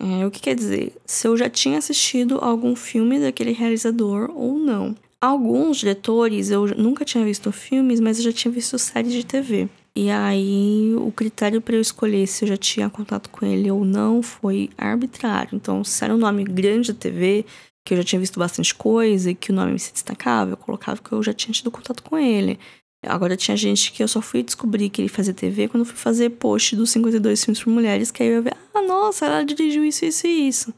É, 0.00 0.26
o 0.26 0.30
que 0.30 0.40
quer 0.40 0.54
dizer? 0.54 0.92
Se 1.06 1.26
eu 1.26 1.36
já 1.36 1.48
tinha 1.48 1.78
assistido 1.78 2.38
algum 2.38 2.76
filme 2.76 3.18
daquele 3.18 3.52
realizador 3.52 4.30
ou 4.34 4.58
não. 4.58 4.94
Alguns 5.20 5.78
diretores 5.78 6.50
eu 6.50 6.66
nunca 6.76 7.04
tinha 7.04 7.24
visto 7.24 7.50
filmes, 7.50 7.98
mas 7.98 8.18
eu 8.18 8.24
já 8.24 8.32
tinha 8.32 8.52
visto 8.52 8.78
séries 8.78 9.12
de 9.12 9.24
TV. 9.24 9.68
E 9.96 10.10
aí 10.10 10.94
o 10.96 11.10
critério 11.10 11.62
para 11.62 11.76
eu 11.76 11.80
escolher 11.80 12.26
se 12.26 12.44
eu 12.44 12.48
já 12.48 12.56
tinha 12.56 12.90
contato 12.90 13.30
com 13.30 13.46
ele 13.46 13.70
ou 13.70 13.84
não 13.84 14.22
foi 14.22 14.68
arbitrário. 14.76 15.56
Então, 15.56 15.82
se 15.82 16.04
era 16.04 16.14
um 16.14 16.18
nome 16.18 16.44
grande 16.44 16.92
da 16.92 16.98
TV, 16.98 17.46
que 17.86 17.94
eu 17.94 17.98
já 17.98 18.04
tinha 18.04 18.20
visto 18.20 18.38
bastante 18.38 18.74
coisa 18.74 19.30
e 19.30 19.34
que 19.34 19.50
o 19.50 19.54
nome 19.54 19.78
se 19.78 19.92
destacava, 19.92 20.50
eu 20.50 20.56
colocava 20.58 21.00
que 21.00 21.12
eu 21.12 21.22
já 21.22 21.32
tinha 21.32 21.54
tido 21.54 21.70
contato 21.70 22.02
com 22.02 22.18
ele. 22.18 22.58
Agora 23.06 23.36
tinha 23.36 23.56
gente 23.56 23.92
que 23.92 24.02
eu 24.02 24.08
só 24.08 24.20
fui 24.20 24.42
descobrir 24.42 24.90
que 24.90 25.00
ele 25.00 25.08
fazia 25.08 25.34
TV 25.34 25.68
quando 25.68 25.84
fui 25.84 25.96
fazer 25.96 26.30
post 26.30 26.76
dos 26.76 26.90
52 26.90 27.44
filmes 27.44 27.62
por 27.62 27.70
mulheres, 27.70 28.10
que 28.10 28.22
aí 28.22 28.28
eu 28.28 28.34
ia 28.34 28.42
ver, 28.42 28.56
ah, 28.74 28.82
nossa, 28.82 29.26
ela 29.26 29.44
dirigiu 29.44 29.84
isso, 29.84 30.04
isso 30.04 30.26
e 30.26 30.48
isso. 30.48 30.74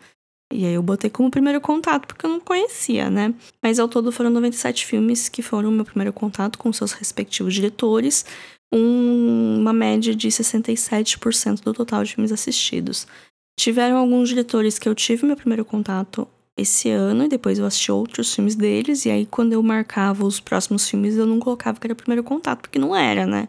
E 0.52 0.64
aí 0.64 0.74
eu 0.74 0.82
botei 0.82 1.10
como 1.10 1.30
primeiro 1.30 1.60
contato, 1.60 2.06
porque 2.06 2.24
eu 2.24 2.30
não 2.30 2.40
conhecia, 2.40 3.10
né? 3.10 3.34
Mas 3.62 3.78
ao 3.78 3.88
todo 3.88 4.12
foram 4.12 4.30
97 4.30 4.86
filmes 4.86 5.28
que 5.28 5.42
foram 5.42 5.70
o 5.70 5.72
meu 5.72 5.84
primeiro 5.84 6.12
contato 6.12 6.58
com 6.58 6.72
seus 6.72 6.92
respectivos 6.92 7.52
diretores, 7.54 8.24
um, 8.72 9.58
uma 9.58 9.72
média 9.72 10.14
de 10.14 10.28
67% 10.28 11.62
do 11.62 11.74
total 11.74 12.04
de 12.04 12.14
filmes 12.14 12.30
assistidos. 12.30 13.06
Tiveram 13.58 13.96
alguns 13.96 14.28
diretores 14.28 14.78
que 14.78 14.88
eu 14.88 14.94
tive 14.94 15.26
meu 15.26 15.36
primeiro 15.36 15.64
contato 15.64 16.28
esse 16.56 16.90
ano 16.90 17.24
e 17.24 17.28
depois 17.28 17.58
eu 17.58 17.66
assisti 17.66 17.92
outros 17.92 18.34
filmes 18.34 18.54
deles. 18.54 19.04
E 19.04 19.10
aí, 19.10 19.26
quando 19.26 19.52
eu 19.52 19.62
marcava 19.62 20.24
os 20.24 20.40
próximos 20.40 20.88
filmes, 20.88 21.16
eu 21.16 21.26
não 21.26 21.38
colocava 21.38 21.78
que 21.78 21.86
era 21.86 21.92
o 21.92 21.96
primeiro 21.96 22.24
contato, 22.24 22.62
porque 22.62 22.78
não 22.78 22.94
era, 22.96 23.26
né? 23.26 23.48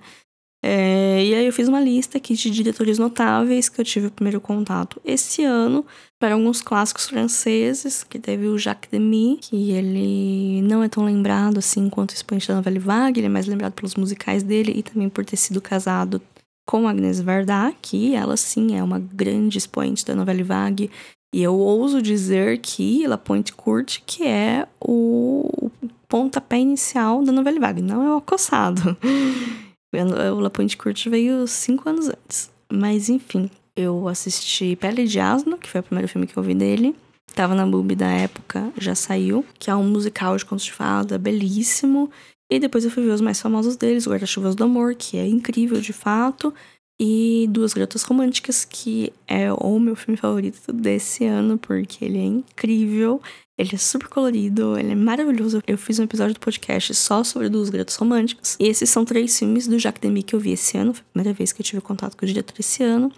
É, 0.63 1.24
e 1.24 1.36
aí 1.36 1.46
eu 1.46 1.54
fiz 1.54 1.67
uma 1.67 1.80
lista 1.80 2.17
aqui 2.17 2.34
de 2.34 2.50
diretores 2.50 2.98
notáveis 2.98 3.70
que 3.70 3.80
eu 3.80 3.86
tive 3.86 4.08
o 4.08 4.12
primeiro 4.12 4.41
contato 4.41 5.00
esse 5.06 5.43
ano 5.43 5.86
para 6.20 6.34
alguns 6.34 6.62
clássicos 6.62 7.08
franceses, 7.08 8.04
que 8.04 8.17
teve 8.17 8.48
o 8.48 8.58
Jacques 8.58 8.89
Demy, 8.89 9.38
que 9.39 9.72
ele 9.72 10.62
não 10.63 10.84
é 10.84 10.89
tão 10.89 11.06
lembrado 11.06 11.60
assim 11.60 11.89
quanto 11.89 12.12
o 12.12 12.15
expoente 12.15 12.48
da 12.48 12.56
novela 12.56 12.80
Vague, 12.80 13.20
ele 13.20 13.28
é 13.28 13.30
mais 13.30 13.46
lembrado 13.46 13.74
pelos 13.74 13.96
musicais 13.96 14.41
dele 14.41 14.74
e 14.76 14.82
também 14.82 15.10
por 15.10 15.24
ter 15.24 15.38
sido 15.38 15.62
casado 15.62 16.20
com 16.67 16.88
Agnès 16.88 17.22
Varda, 17.22 17.74
que 17.82 18.15
ela 18.15 18.36
sim 18.36 18.76
é 18.76 18.84
uma 18.84 19.00
grande 19.00 19.58
expoente 19.58 20.04
da 20.04 20.15
novela 20.15 20.43
Vague 20.43 20.89
e 21.34 21.44
eu 21.44 21.56
ouso 21.56 22.02
dizer 22.02 22.60
que 22.60 23.06
La 23.08 23.18
Pointe 23.18 23.54
Courte, 23.54 24.02
que 24.06 24.26
é 24.26 24.68
o 24.80 25.70
pontapé 26.08 26.58
inicial 26.58 27.24
da 27.24 27.32
novela 27.32 27.60
vague, 27.60 27.82
não 27.82 28.04
é 28.04 28.13
o 28.13 28.18
acossado. 28.18 28.98
o 30.36 30.40
La 30.40 30.50
Pointe 30.50 30.78
Courte 30.78 31.10
veio 31.10 31.46
cinco 31.48 31.90
anos 31.90 32.08
antes. 32.08 32.50
Mas 32.72 33.10
enfim, 33.10 33.50
eu 33.76 34.08
assisti 34.08 34.76
Pele 34.76 35.06
de 35.06 35.20
Asno, 35.20 35.58
que 35.58 35.70
foi 35.70 35.82
o 35.82 35.84
primeiro 35.84 36.08
filme 36.08 36.28
que 36.28 36.38
eu 36.38 36.44
vi 36.44 36.56
dele. 36.56 36.96
Tava 37.36 37.54
na 37.54 37.68
Boob 37.68 37.94
da 37.94 38.10
época, 38.10 38.72
já 38.80 38.96
saiu, 38.96 39.46
que 39.60 39.70
é 39.70 39.76
um 39.76 39.84
musical 39.84 40.36
de 40.36 40.46
contos 40.46 40.66
de 40.66 40.74
fada, 40.74 41.20
belíssimo. 41.20 42.10
E 42.50 42.60
depois 42.60 42.86
eu 42.86 42.92
fui 42.92 43.04
ver 43.04 43.12
os 43.12 43.22
mais 43.22 43.42
famosos 43.42 43.76
deles, 43.76 44.08
Guarda-Chuvas 44.08 44.56
do 44.56 44.63
Amor, 44.63 44.96
que 44.96 45.18
é 45.18 45.28
incrível 45.28 45.80
de 45.82 45.92
fato. 45.92 46.54
E 46.99 47.47
Duas 47.51 47.73
Garotas 47.73 48.01
Românticas, 48.01 48.65
que 48.65 49.13
é 49.27 49.53
o 49.53 49.79
meu 49.79 49.95
filme 49.95 50.17
favorito 50.17 50.73
desse 50.73 51.25
ano, 51.25 51.57
porque 51.57 52.03
ele 52.03 52.17
é 52.17 52.23
incrível, 52.23 53.21
ele 53.56 53.71
é 53.73 53.77
super 53.77 54.08
colorido, 54.08 54.77
ele 54.77 54.93
é 54.93 54.95
maravilhoso. 54.95 55.62
Eu 55.67 55.77
fiz 55.77 56.00
um 56.00 56.04
episódio 56.04 56.33
do 56.33 56.39
podcast 56.39 56.95
só 56.95 57.23
sobre 57.23 57.50
Duas 57.50 57.69
Garotas 57.69 57.95
Românticas. 57.95 58.58
E 58.60 58.67
esses 58.67 58.89
são 58.89 59.06
três 59.06 59.37
filmes 59.37 59.67
do 59.67 59.77
Jacques 59.77 60.02
Demy 60.02 60.23
que 60.23 60.35
eu 60.35 60.39
vi 60.39 60.54
esse 60.54 60.75
ano. 60.75 60.93
Foi 60.93 61.02
a 61.02 61.12
primeira 61.13 61.37
vez 61.37 61.52
que 61.52 61.62
eu 61.62 61.65
tive 61.65 61.81
contato 61.81 62.17
com 62.17 62.25
o 62.25 62.27
diretor 62.27 62.56
esse 62.60 62.83
ano. 62.83 63.12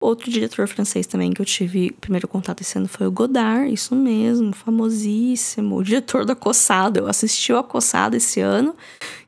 Outro 0.00 0.28
diretor 0.28 0.66
francês 0.66 1.06
também 1.06 1.32
que 1.32 1.40
eu 1.40 1.46
tive 1.46 1.92
primeiro 2.00 2.26
contato 2.26 2.60
esse 2.60 2.76
ano 2.76 2.88
foi 2.88 3.06
o 3.06 3.10
Godard, 3.12 3.72
isso 3.72 3.94
mesmo, 3.94 4.52
famosíssimo, 4.52 5.76
o 5.76 5.84
diretor 5.84 6.24
da 6.24 6.34
Coçada. 6.34 6.98
Eu 6.98 7.06
assisti 7.06 7.52
o 7.52 7.56
Acossado 7.56 8.16
esse 8.16 8.40
ano, 8.40 8.74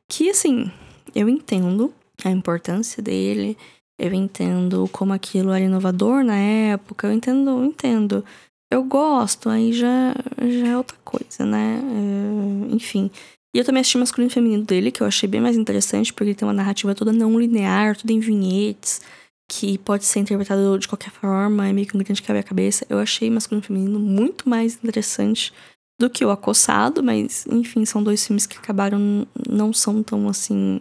que 0.08 0.30
assim, 0.30 0.68
eu 1.14 1.28
entendo 1.28 1.94
a 2.24 2.30
importância 2.30 3.00
dele, 3.00 3.56
eu 3.98 4.12
entendo 4.12 4.88
como 4.92 5.12
aquilo 5.12 5.52
era 5.52 5.64
inovador 5.64 6.24
na 6.24 6.36
época, 6.36 7.06
eu 7.06 7.12
entendo, 7.12 7.50
eu 7.50 7.64
entendo. 7.64 8.24
Eu 8.72 8.82
gosto, 8.82 9.48
aí 9.48 9.72
já, 9.72 10.14
já 10.40 10.68
é 10.68 10.76
outra 10.76 10.96
coisa, 11.04 11.44
né? 11.46 11.80
É, 11.80 12.74
enfim. 12.74 13.10
E 13.54 13.58
eu 13.58 13.64
também 13.64 13.80
assisti 13.80 13.98
Masculino 13.98 14.30
e 14.30 14.34
Feminino 14.34 14.64
dele, 14.64 14.90
que 14.90 15.00
eu 15.00 15.06
achei 15.06 15.28
bem 15.28 15.40
mais 15.40 15.56
interessante, 15.56 16.12
porque 16.12 16.30
ele 16.30 16.34
tem 16.34 16.46
uma 16.46 16.52
narrativa 16.52 16.94
toda 16.94 17.12
não 17.12 17.38
linear, 17.38 17.96
tudo 17.96 18.10
em 18.10 18.18
vinhetes 18.18 19.00
que 19.48 19.78
pode 19.78 20.04
ser 20.04 20.20
interpretado 20.20 20.78
de 20.78 20.88
qualquer 20.88 21.10
forma, 21.10 21.68
é 21.68 21.72
meio 21.72 21.86
que 21.86 21.96
um 21.96 22.00
grande 22.00 22.22
quebra-cabeça. 22.22 22.86
Eu 22.88 22.98
achei 22.98 23.30
masculino 23.30 23.62
e 23.62 23.66
feminino 23.66 24.00
muito 24.00 24.48
mais 24.48 24.74
interessante 24.82 25.52
do 26.00 26.10
que 26.10 26.24
o 26.24 26.30
Acossado, 26.30 27.02
mas 27.02 27.46
enfim, 27.46 27.84
são 27.84 28.02
dois 28.02 28.26
filmes 28.26 28.46
que 28.46 28.58
acabaram 28.58 29.26
não 29.48 29.72
são 29.72 30.02
tão 30.02 30.28
assim 30.28 30.80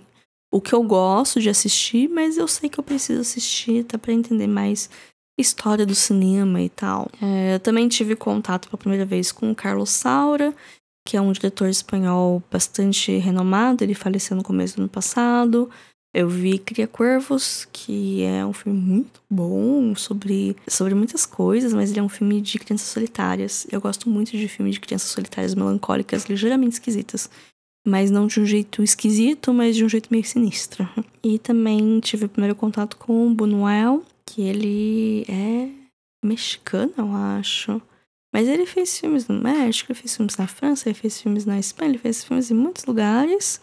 o 0.54 0.62
que 0.62 0.74
eu 0.74 0.84
gosto 0.84 1.42
de 1.42 1.50
assistir, 1.50 2.08
mas 2.08 2.38
eu 2.38 2.48
sei 2.48 2.70
que 2.70 2.80
eu 2.80 2.84
preciso 2.84 3.22
assistir 3.22 3.82
até 3.82 3.98
para 3.98 4.14
entender 4.14 4.46
mais 4.46 4.88
história 5.36 5.84
do 5.84 5.96
cinema 5.96 6.62
e 6.62 6.70
tal. 6.70 7.10
É, 7.20 7.56
eu 7.56 7.60
também 7.60 7.88
tive 7.88 8.16
contato 8.16 8.70
pela 8.70 8.78
primeira 8.78 9.04
vez 9.04 9.32
com 9.32 9.50
o 9.50 9.56
Carlos 9.56 9.90
Saura, 9.90 10.54
que 11.08 11.18
é 11.18 11.22
um 11.22 11.32
diretor 11.32 11.68
espanhol 11.70 12.42
bastante 12.52 13.18
renomado, 13.18 13.84
ele 13.84 13.96
faleceu 13.96 14.38
no 14.38 14.44
começo 14.44 14.76
do 14.76 14.84
ano 14.84 14.90
passado. 14.90 15.72
Eu 16.14 16.30
vi 16.30 16.60
Cria 16.60 16.86
Corvos, 16.86 17.68
que 17.74 18.22
é 18.22 18.46
um 18.46 18.54
filme 18.54 18.80
muito 18.80 19.20
bom 19.28 19.96
sobre, 19.96 20.56
sobre 20.68 20.94
muitas 20.94 21.26
coisas, 21.26 21.74
mas 21.74 21.90
ele 21.90 22.00
é 22.00 22.04
um 22.04 22.10
filme 22.10 22.40
de 22.40 22.60
crianças 22.60 22.90
solitárias. 22.90 23.66
Eu 23.72 23.82
gosto 23.82 24.08
muito 24.08 24.38
de 24.38 24.48
filme 24.48 24.70
de 24.70 24.80
crianças 24.80 25.10
solitárias 25.10 25.56
melancólicas, 25.56 26.26
ligeiramente 26.26 26.74
esquisitas. 26.74 27.28
Mas 27.86 28.10
não 28.10 28.28
de 28.28 28.40
um 28.40 28.46
jeito 28.46 28.82
esquisito, 28.82 29.54
mas 29.54 29.76
de 29.76 29.84
um 29.84 29.90
jeito 29.90 30.10
meio 30.10 30.24
sinistro. 30.24 30.88
E 31.22 31.38
também 31.38 32.00
tive 32.00 32.26
o 32.26 32.30
primeiro 32.30 32.56
contato 32.56 32.96
com 32.98 33.28
o 33.28 33.34
Buñuel, 33.34 34.04
que 34.26 34.42
ele 34.42 35.26
é 35.28 35.70
mexicano, 36.26 36.94
eu 36.98 37.12
acho. 37.12 37.82
Mas 38.34 38.48
ele 38.48 38.66
fez 38.66 38.98
filmes 38.98 39.28
no 39.28 39.40
México, 39.40 39.92
ele 39.92 40.00
fez 40.00 40.16
filmes 40.16 40.36
na 40.38 40.48
França, 40.48 40.90
ele 40.90 40.98
fez 40.98 41.22
filmes 41.22 41.46
na 41.46 41.60
Espanha, 41.60 41.92
ele 41.92 42.00
fez 42.00 42.24
filmes 42.24 42.50
em 42.50 42.56
muitos 42.56 42.86
lugares. 42.86 43.62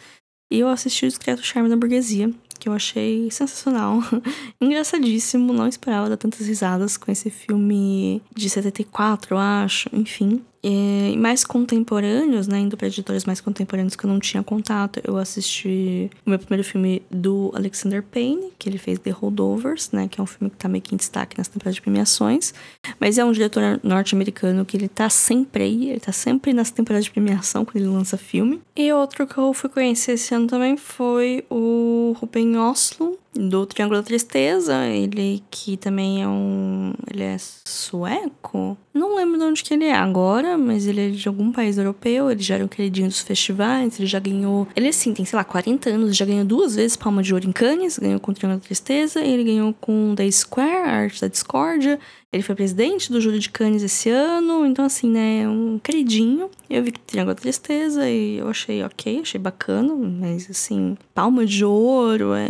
E 0.53 0.59
eu 0.61 0.69
assisti 0.69 1.07
o 1.07 1.09
Discreto 1.09 1.43
Charme 1.43 1.69
da 1.69 1.77
Burguesia, 1.77 2.33
que 2.59 2.69
eu 2.69 2.73
achei 2.73 3.31
sensacional. 3.31 3.99
Engraçadíssimo, 4.61 5.53
não 5.53 5.67
esperava 5.67 6.09
dar 6.09 6.17
tantas 6.17 6.47
risadas 6.47 6.97
com 6.97 7.11
esse 7.11 7.31
filme 7.31 8.23
de 8.35 8.49
74, 8.49 9.35
eu 9.35 9.39
acho, 9.39 9.89
enfim. 9.93 10.45
E 10.63 11.17
mais 11.17 11.45
contemporâneos, 11.45 12.47
né? 12.47 12.59
Indo 12.59 12.77
para 12.77 12.87
editores 12.87 13.25
mais 13.25 13.41
contemporâneos 13.41 13.97
que 13.97 14.05
eu 14.05 14.11
não 14.11 14.21
tinha 14.21 14.43
contato, 14.43 15.01
eu 15.05 15.17
assisti 15.17 16.11
o 16.27 16.31
meu 16.31 16.39
primeiro 16.39 16.63
filme 16.63 17.03
do 17.11 17.51
Alexander 17.55 18.03
Payne, 18.03 18.53
que 18.59 18.69
ele 18.69 18.79
fez 18.79 18.99
The 18.99 19.11
Holdovers, 19.11 19.91
né? 19.91 20.09
Que 20.09 20.21
é 20.21 20.23
um 20.23 20.27
filme 20.27 20.51
que 20.51 20.57
tá 20.57 20.69
meio 20.69 20.83
que 20.83 20.95
em 20.95 20.99
destaque 20.99 21.39
nas 21.39 21.49
temporadas 21.49 21.77
de 21.77 21.83
premiações. 21.83 22.53
Mas 22.99 23.17
é 23.17 23.25
um 23.25 23.33
diretor 23.33 23.81
norte-americano 23.83 24.65
que 24.65 24.77
ele 24.77 24.89
tá 24.89 25.09
sempre 25.09 25.65
aí, 25.65 25.91
ele 25.91 26.01
tá 26.01 26.13
sempre 26.13 26.53
nas 26.53 26.71
temporadas 26.71 27.05
de 27.05 27.11
premiação 27.11 27.65
quando 27.65 27.77
ele 27.77 27.87
lança 27.87 28.17
filme. 28.17 28.61
E 28.77 28.93
outro 28.93 29.27
que 29.27 29.39
eu 29.39 29.55
fui 29.55 29.71
conhecer 29.71 30.13
esse 30.13 30.35
ano 30.35 30.47
também 30.47 30.77
foi 30.77 31.45
o 31.51 32.15
Ruben 32.19 32.59
Oslo, 32.59 33.19
do 33.35 33.65
Triângulo 33.65 34.01
da 34.01 34.07
Tristeza, 34.07 34.87
ele 34.87 35.43
que 35.51 35.77
também 35.77 36.23
é 36.23 36.29
um. 36.29 36.93
Ele 37.09 37.23
é 37.23 37.37
sueco? 37.39 38.77
Não 38.93 39.17
lembro 39.17 39.39
de 39.39 39.45
onde 39.45 39.63
que 39.63 39.73
ele 39.73 39.85
é 39.85 39.95
agora, 39.95 40.59
mas 40.59 40.87
ele 40.87 41.09
é 41.09 41.11
de 41.11 41.29
algum 41.29 41.53
país 41.53 41.79
europeu, 41.79 42.31
ele 42.31 42.43
já 42.43 42.57
era 42.57 42.65
um 42.65 42.69
queridinho 42.69 43.09
dos 43.09 43.21
festivais, 43.21 43.99
ele 43.99 44.07
já 44.07 44.19
ganhou. 44.19 44.67
Ele 44.75 44.89
assim, 44.89 45.15
tem, 45.15 45.25
sei 45.25 45.37
lá, 45.37 45.45
40 45.45 45.91
anos, 45.91 46.17
já 46.17 46.25
ganhou 46.25 46.45
duas 46.45 46.75
vezes 46.75 46.97
Palma 46.97 47.23
de 47.23 47.33
Ouro 47.33 47.49
em 47.49 47.53
Cannes, 47.53 47.99
ganhou 47.99 48.19
com 48.19 48.33
o 48.33 48.35
Triângulo 48.35 48.61
da 48.61 48.67
Tristeza, 48.67 49.21
ele 49.21 49.45
ganhou 49.45 49.73
com 49.81 50.15
The 50.17 50.29
Square, 50.31 50.89
a 50.89 50.93
arte 50.93 51.21
da 51.21 51.29
discórdia. 51.29 52.01
Ele 52.33 52.45
foi 52.45 52.55
presidente 52.55 53.11
do 53.11 53.21
Júri 53.21 53.41
de 53.41 53.51
Cannes 53.51 53.83
esse 53.83 54.09
ano, 54.09 54.65
então 54.65 54.85
assim, 54.85 55.11
né, 55.11 55.49
um 55.49 55.81
queridinho. 55.81 56.49
Eu 56.69 56.85
vi 56.85 56.93
Triângulo 56.93 57.35
da 57.35 57.41
Tristeza 57.41 58.09
e 58.09 58.39
eu 58.39 58.49
achei 58.49 58.85
ok, 58.85 59.21
achei 59.21 59.41
bacana, 59.41 59.93
mas 59.97 60.49
assim, 60.49 60.97
Palma 61.13 61.45
de 61.45 61.65
Ouro 61.65 62.33
é 62.35 62.47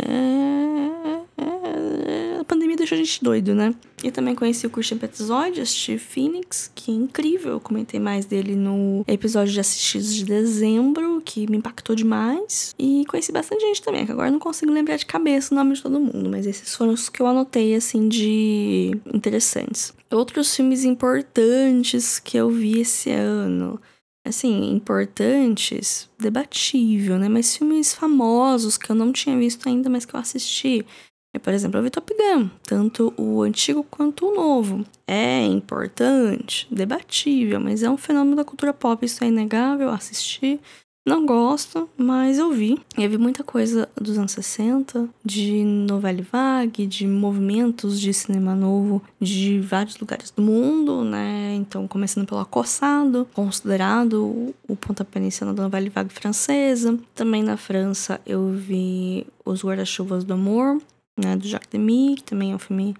a 1.35 2.30
pandemia 2.51 2.75
deixou 2.75 2.97
a 2.97 2.99
gente 2.99 3.23
doido, 3.23 3.55
né? 3.55 3.73
Eu 4.03 4.11
também 4.11 4.35
conheci 4.35 4.67
o 4.67 4.69
Christian 4.69 4.97
Petzold, 4.97 5.61
assisti 5.61 5.97
Phoenix, 5.97 6.69
que 6.75 6.91
é 6.91 6.93
incrível. 6.93 7.53
Eu 7.53 7.59
comentei 7.61 7.97
mais 7.97 8.25
dele 8.25 8.57
no 8.57 9.05
episódio 9.07 9.53
de 9.53 9.59
assistidos 9.61 10.13
de 10.13 10.25
dezembro, 10.25 11.21
que 11.23 11.49
me 11.49 11.55
impactou 11.55 11.95
demais. 11.95 12.75
E 12.77 13.05
conheci 13.07 13.31
bastante 13.31 13.61
gente 13.61 13.81
também, 13.81 14.05
que 14.05 14.11
agora 14.11 14.29
não 14.29 14.39
consigo 14.39 14.69
lembrar 14.69 14.97
de 14.97 15.05
cabeça 15.05 15.53
o 15.53 15.57
nome 15.57 15.75
de 15.75 15.81
todo 15.81 15.97
mundo, 15.97 16.29
mas 16.29 16.45
esses 16.45 16.75
foram 16.75 16.91
os 16.91 17.07
que 17.07 17.21
eu 17.21 17.27
anotei, 17.27 17.73
assim, 17.73 18.09
de 18.09 18.91
interessantes. 19.13 19.93
Outros 20.11 20.53
filmes 20.53 20.83
importantes 20.83 22.19
que 22.19 22.35
eu 22.35 22.49
vi 22.49 22.81
esse 22.81 23.09
ano 23.11 23.79
assim, 24.23 24.71
importantes, 24.71 26.07
debatível, 26.19 27.17
né? 27.17 27.27
Mas 27.27 27.57
filmes 27.57 27.91
famosos 27.91 28.77
que 28.77 28.91
eu 28.91 28.95
não 28.95 29.11
tinha 29.11 29.35
visto 29.35 29.67
ainda, 29.67 29.89
mas 29.89 30.05
que 30.05 30.15
eu 30.15 30.19
assisti. 30.19 30.85
É, 31.33 31.39
por 31.39 31.53
exemplo, 31.53 31.79
eu 31.79 31.83
vi 31.83 31.89
Top 31.89 32.13
Gun, 32.13 32.49
tanto 32.63 33.13
o 33.17 33.41
antigo 33.41 33.83
quanto 33.83 34.27
o 34.27 34.35
novo. 34.35 34.85
É 35.07 35.45
importante, 35.45 36.67
debatível, 36.69 37.59
mas 37.59 37.83
é 37.83 37.89
um 37.89 37.97
fenômeno 37.97 38.35
da 38.35 38.43
cultura 38.43 38.73
pop, 38.73 39.05
isso 39.05 39.23
é 39.23 39.27
inegável, 39.27 39.89
assistir. 39.89 40.59
Não 41.03 41.25
gosto, 41.25 41.89
mas 41.97 42.37
eu 42.37 42.51
vi. 42.51 42.79
Eu 42.95 43.09
vi 43.09 43.17
muita 43.17 43.43
coisa 43.43 43.89
dos 43.95 44.19
anos 44.19 44.33
60, 44.33 45.09
de 45.25 45.63
novela 45.63 46.21
vague, 46.31 46.85
de 46.85 47.07
movimentos 47.07 47.99
de 47.99 48.13
cinema 48.13 48.53
novo 48.53 49.01
de 49.19 49.59
vários 49.59 49.97
lugares 49.97 50.29
do 50.29 50.43
mundo, 50.43 51.03
né? 51.03 51.55
Então, 51.55 51.87
começando 51.87 52.27
pelo 52.27 52.41
Acossado, 52.41 53.27
considerado 53.33 54.53
o 54.67 54.75
pontapé 54.75 55.19
inicial 55.19 55.53
da 55.55 55.63
novela 55.63 55.89
vague 55.89 56.13
francesa. 56.13 56.99
Também 57.15 57.41
na 57.41 57.57
França 57.57 58.21
eu 58.23 58.51
vi 58.51 59.25
Os 59.43 59.63
Guarda-Chuvas 59.63 60.23
do 60.23 60.35
Amor, 60.35 60.79
né, 61.23 61.35
do 61.35 61.47
Jacques 61.47 61.69
Demy, 61.69 62.15
que 62.17 62.23
também 62.23 62.51
é 62.51 62.55
um 62.55 62.59
filme 62.59 62.95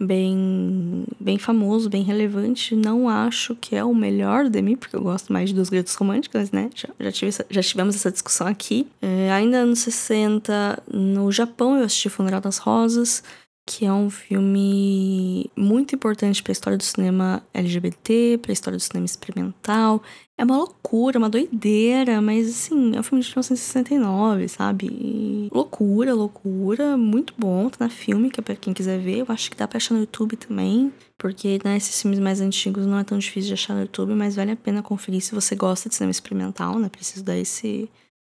bem, 0.00 1.04
bem 1.18 1.38
famoso, 1.38 1.90
bem 1.90 2.02
relevante. 2.02 2.76
Não 2.76 3.08
acho 3.08 3.56
que 3.56 3.74
é 3.74 3.84
o 3.84 3.94
melhor 3.94 4.44
do 4.44 4.50
Demy, 4.50 4.76
porque 4.76 4.96
eu 4.96 5.02
gosto 5.02 5.32
mais 5.32 5.50
de 5.50 5.54
Duas 5.54 5.68
Gritos 5.68 5.94
Românticas, 5.94 6.52
né? 6.52 6.70
Já, 6.74 6.88
já, 6.98 7.12
tive 7.12 7.32
já 7.50 7.62
tivemos 7.62 7.96
essa 7.96 8.10
discussão 8.10 8.46
aqui. 8.46 8.86
É, 9.02 9.30
ainda 9.32 9.58
anos 9.58 9.80
60, 9.80 10.82
no 10.92 11.30
Japão, 11.32 11.76
eu 11.76 11.84
assisti 11.84 12.08
Funeral 12.08 12.40
das 12.40 12.58
Rosas, 12.58 13.22
que 13.68 13.84
é 13.84 13.92
um 13.92 14.08
filme 14.08 15.50
muito 15.54 15.94
importante 15.94 16.42
para 16.42 16.50
a 16.50 16.54
história 16.54 16.78
do 16.78 16.82
cinema 16.82 17.42
LGBT, 17.52 18.38
para 18.40 18.50
a 18.50 18.54
história 18.54 18.78
do 18.78 18.80
cinema 18.80 19.04
experimental. 19.04 20.02
É 20.38 20.44
uma 20.44 20.56
loucura, 20.56 21.18
uma 21.18 21.28
doideira, 21.28 22.22
mas 22.22 22.48
assim, 22.48 22.96
é 22.96 23.00
um 23.00 23.02
filme 23.02 23.22
de 23.22 23.28
1969, 23.28 24.48
sabe? 24.48 24.86
E 24.86 25.50
loucura, 25.52 26.14
loucura, 26.14 26.96
muito 26.96 27.34
bom, 27.36 27.68
tá 27.68 27.84
na 27.84 27.90
filme, 27.90 28.30
que 28.30 28.40
é 28.40 28.42
pra 28.42 28.56
quem 28.56 28.72
quiser 28.72 28.98
ver. 28.98 29.18
Eu 29.18 29.26
acho 29.28 29.50
que 29.50 29.56
dá 29.56 29.68
pra 29.68 29.76
achar 29.76 29.92
no 29.92 30.00
YouTube 30.00 30.36
também, 30.36 30.90
porque 31.18 31.60
né, 31.62 31.76
esses 31.76 32.00
filmes 32.00 32.18
mais 32.18 32.40
antigos 32.40 32.86
não 32.86 32.98
é 32.98 33.04
tão 33.04 33.18
difícil 33.18 33.48
de 33.48 33.54
achar 33.54 33.74
no 33.74 33.82
YouTube, 33.82 34.14
mas 34.14 34.36
vale 34.36 34.52
a 34.52 34.56
pena 34.56 34.82
conferir 34.82 35.20
se 35.20 35.34
você 35.34 35.54
gosta 35.54 35.90
de 35.90 35.94
cinema 35.94 36.10
experimental, 36.10 36.78
né? 36.78 36.88
Preciso 36.88 37.22
dar 37.22 37.36
esse 37.36 37.90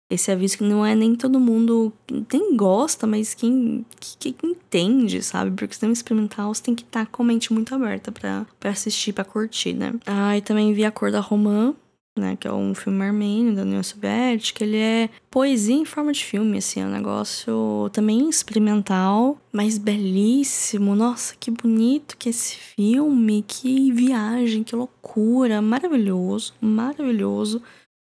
esse 0.09 0.31
aviso 0.31 0.57
que 0.57 0.63
não 0.63 0.85
é 0.85 0.95
nem 0.95 1.15
todo 1.15 1.39
mundo 1.39 1.93
nem 2.31 2.55
gosta, 2.55 3.05
mas 3.05 3.33
quem, 3.33 3.85
que, 3.99 4.33
que 4.33 4.47
entende, 4.47 5.21
sabe? 5.21 5.51
Porque 5.51 5.75
cinema 5.75 5.93
experimental 5.93 6.53
você 6.53 6.63
tem 6.63 6.75
que 6.75 6.83
estar 6.83 7.05
tá 7.05 7.11
com 7.11 7.21
a 7.21 7.25
mente 7.25 7.53
muito 7.53 7.73
aberta 7.75 8.11
para 8.11 8.45
assistir, 8.63 9.13
para 9.13 9.23
curtir, 9.23 9.73
né? 9.73 9.93
Ah, 10.05 10.35
e 10.35 10.41
também 10.41 10.73
vi 10.73 10.83
A 10.83 10.91
Cor 10.91 11.11
da 11.11 11.19
Romã, 11.19 11.75
né? 12.19 12.35
Que 12.35 12.47
é 12.47 12.51
um 12.51 12.75
filme 12.75 13.03
armênio 13.03 13.55
da 13.55 13.61
União 13.61 13.81
Soviética. 13.81 14.63
Ele 14.63 14.77
é 14.77 15.09
poesia 15.29 15.75
em 15.75 15.85
forma 15.85 16.11
de 16.11 16.23
filme, 16.23 16.57
assim, 16.57 16.81
é 16.81 16.85
um 16.85 16.91
negócio 16.91 17.89
também 17.93 18.29
experimental, 18.29 19.37
mas 19.51 19.77
belíssimo. 19.77 20.95
Nossa, 20.95 21.35
que 21.39 21.49
bonito 21.49 22.17
que 22.17 22.29
esse 22.29 22.55
filme, 22.55 23.43
que 23.47 23.91
viagem, 23.91 24.63
que 24.63 24.75
loucura, 24.75 25.61
maravilhoso, 25.61 26.53
maravilhoso. 26.59 27.61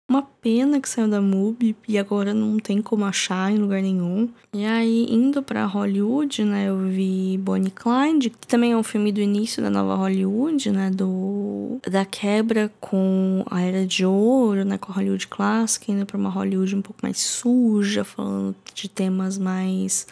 Uma 0.10 0.22
pena 0.22 0.80
que 0.80 0.88
saiu 0.88 1.10
da 1.10 1.22
MUBI 1.22 1.76
e 1.86 1.98
agora 1.98 2.34
não 2.34 2.58
tem 2.60 2.82
como 2.82 3.04
achar 3.04 3.52
em 3.52 3.58
lugar 3.58 3.82
nenhum. 3.82 4.30
E 4.54 4.66
aí, 4.66 5.06
indo 5.10 5.44
para 5.44 5.66
Hollywood, 5.66 6.46
né, 6.46 6.70
eu 6.70 6.80
vi 6.88 7.38
Bonnie 7.38 7.70
Clyde, 7.70 8.30
que 8.30 8.48
também 8.48 8.72
é 8.72 8.78
um 8.78 8.84
filme 8.84 9.12
do 9.12 9.20
início 9.20 9.62
da 9.62 9.70
nova 9.70 9.96
Hollywood, 9.96 10.72
né, 10.72 10.90
do 10.90 11.80
da 11.86 12.06
quebra 12.06 12.72
com 12.80 13.44
a 13.52 13.62
Era 13.62 13.86
de 13.86 14.06
Ouro, 14.06 14.64
né, 14.64 14.78
com 14.78 14.94
a 14.94 14.96
Hollywood 14.96 15.28
clássica, 15.28 15.92
indo 15.92 16.06
para 16.06 16.18
uma 16.18 16.30
Hollywood 16.30 16.74
um 16.74 16.82
pouco 16.82 17.02
mais 17.04 17.18
suja, 17.18 18.06
falando 18.06 18.56
de 18.74 18.88
temas 18.88 19.38
mais 19.38 20.08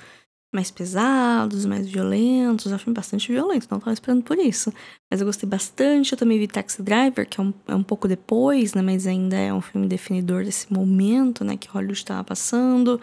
mais 0.55 0.71
pesados, 0.71 1.65
mais 1.65 1.87
violentos. 1.87 2.71
Um 2.71 2.77
filme 2.77 2.95
bastante 2.95 3.31
violento, 3.31 3.67
não 3.69 3.77
estava 3.77 3.93
esperando 3.93 4.23
por 4.23 4.39
isso. 4.39 4.73
Mas 5.11 5.19
eu 5.19 5.27
gostei 5.27 5.47
bastante. 5.47 6.13
Eu 6.13 6.17
também 6.17 6.39
vi 6.39 6.47
Taxi 6.47 6.81
Driver, 6.81 7.27
que 7.27 7.39
é 7.39 7.43
um, 7.43 7.53
é 7.67 7.75
um 7.75 7.83
pouco 7.83 8.07
depois, 8.07 8.73
né? 8.73 8.81
Mas 8.81 9.05
ainda 9.05 9.35
é 9.35 9.53
um 9.53 9.61
filme 9.61 9.87
definidor 9.87 10.43
desse 10.43 10.71
momento, 10.73 11.43
né? 11.43 11.57
Que 11.57 11.67
Hollywood 11.67 11.99
estava 11.99 12.23
passando. 12.23 12.99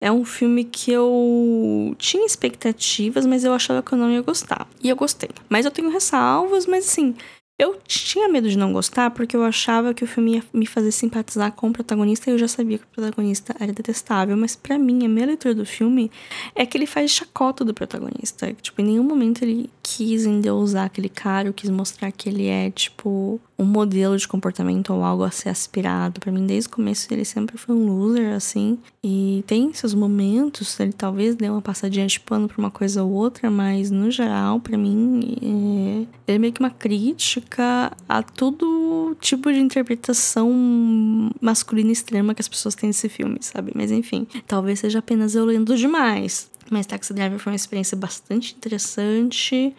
É 0.00 0.10
um 0.10 0.24
filme 0.24 0.64
que 0.64 0.90
eu 0.90 1.94
tinha 1.98 2.26
expectativas, 2.26 3.24
mas 3.24 3.44
eu 3.44 3.52
achava 3.52 3.82
que 3.82 3.92
eu 3.92 3.98
não 3.98 4.10
ia 4.10 4.22
gostar. 4.22 4.68
E 4.82 4.88
eu 4.88 4.96
gostei. 4.96 5.30
Mas 5.48 5.64
eu 5.64 5.70
tenho 5.70 5.90
ressalvas, 5.90 6.66
mas 6.66 6.88
assim, 6.88 7.14
eu 7.62 7.78
tinha 7.86 8.28
medo 8.28 8.50
de 8.50 8.58
não 8.58 8.72
gostar 8.72 9.10
porque 9.12 9.36
eu 9.36 9.44
achava 9.44 9.94
que 9.94 10.02
o 10.02 10.06
filme 10.06 10.34
ia 10.34 10.44
me 10.52 10.66
fazer 10.66 10.90
simpatizar 10.90 11.52
com 11.52 11.68
o 11.68 11.72
protagonista 11.72 12.28
e 12.28 12.32
eu 12.32 12.38
já 12.38 12.48
sabia 12.48 12.76
que 12.76 12.84
o 12.84 12.88
protagonista 12.88 13.54
era 13.60 13.72
detestável, 13.72 14.36
mas 14.36 14.56
para 14.56 14.76
mim 14.76 15.04
a 15.04 15.08
minha 15.08 15.26
leitura 15.26 15.54
do 15.54 15.64
filme 15.64 16.10
é 16.56 16.66
que 16.66 16.76
ele 16.76 16.86
faz 16.86 17.12
chacota 17.12 17.64
do 17.64 17.72
protagonista. 17.72 18.52
Tipo, 18.60 18.80
em 18.80 18.86
nenhum 18.86 19.04
momento 19.04 19.42
ele 19.42 19.70
quis 19.80 20.24
endeusar 20.24 20.86
aquele 20.86 21.08
cara, 21.08 21.48
ou 21.48 21.54
quis 21.54 21.70
mostrar 21.70 22.10
que 22.10 22.28
ele 22.28 22.48
é 22.48 22.68
tipo 22.72 23.40
um 23.62 23.66
modelo 23.66 24.16
de 24.16 24.26
comportamento 24.26 24.92
ou 24.92 25.02
algo 25.02 25.24
a 25.24 25.30
ser 25.30 25.48
aspirado. 25.48 26.20
Para 26.20 26.32
mim, 26.32 26.46
desde 26.46 26.68
o 26.68 26.72
começo, 26.72 27.06
ele 27.10 27.24
sempre 27.24 27.56
foi 27.56 27.74
um 27.74 27.86
loser, 27.86 28.34
assim. 28.34 28.78
E 29.02 29.44
tem 29.46 29.72
seus 29.72 29.94
momentos, 29.94 30.78
ele 30.80 30.92
talvez 30.92 31.34
dê 31.34 31.48
uma 31.48 31.62
passadinha 31.62 32.06
de 32.06 32.20
pano 32.20 32.48
pra 32.48 32.58
uma 32.58 32.70
coisa 32.70 33.02
ou 33.02 33.12
outra, 33.12 33.50
mas 33.50 33.90
no 33.90 34.10
geral, 34.10 34.60
para 34.60 34.76
mim, 34.76 35.36
é... 35.42 36.30
ele 36.30 36.36
é 36.36 36.38
meio 36.38 36.52
que 36.52 36.60
uma 36.60 36.70
crítica 36.70 37.92
a 38.08 38.22
todo 38.22 39.16
tipo 39.20 39.52
de 39.52 39.58
interpretação 39.58 40.50
masculina 41.40 41.92
extrema 41.92 42.34
que 42.34 42.40
as 42.40 42.48
pessoas 42.48 42.74
têm 42.74 42.88
nesse 42.88 43.08
filme, 43.08 43.38
sabe? 43.40 43.72
Mas 43.74 43.90
enfim, 43.90 44.26
talvez 44.46 44.80
seja 44.80 44.98
apenas 44.98 45.34
eu 45.34 45.44
lendo 45.44 45.76
demais. 45.76 46.50
Mas 46.70 46.86
Taxi 46.86 47.12
Driver 47.12 47.38
foi 47.38 47.52
uma 47.52 47.56
experiência 47.56 47.96
bastante 47.96 48.54
interessante. 48.56 49.74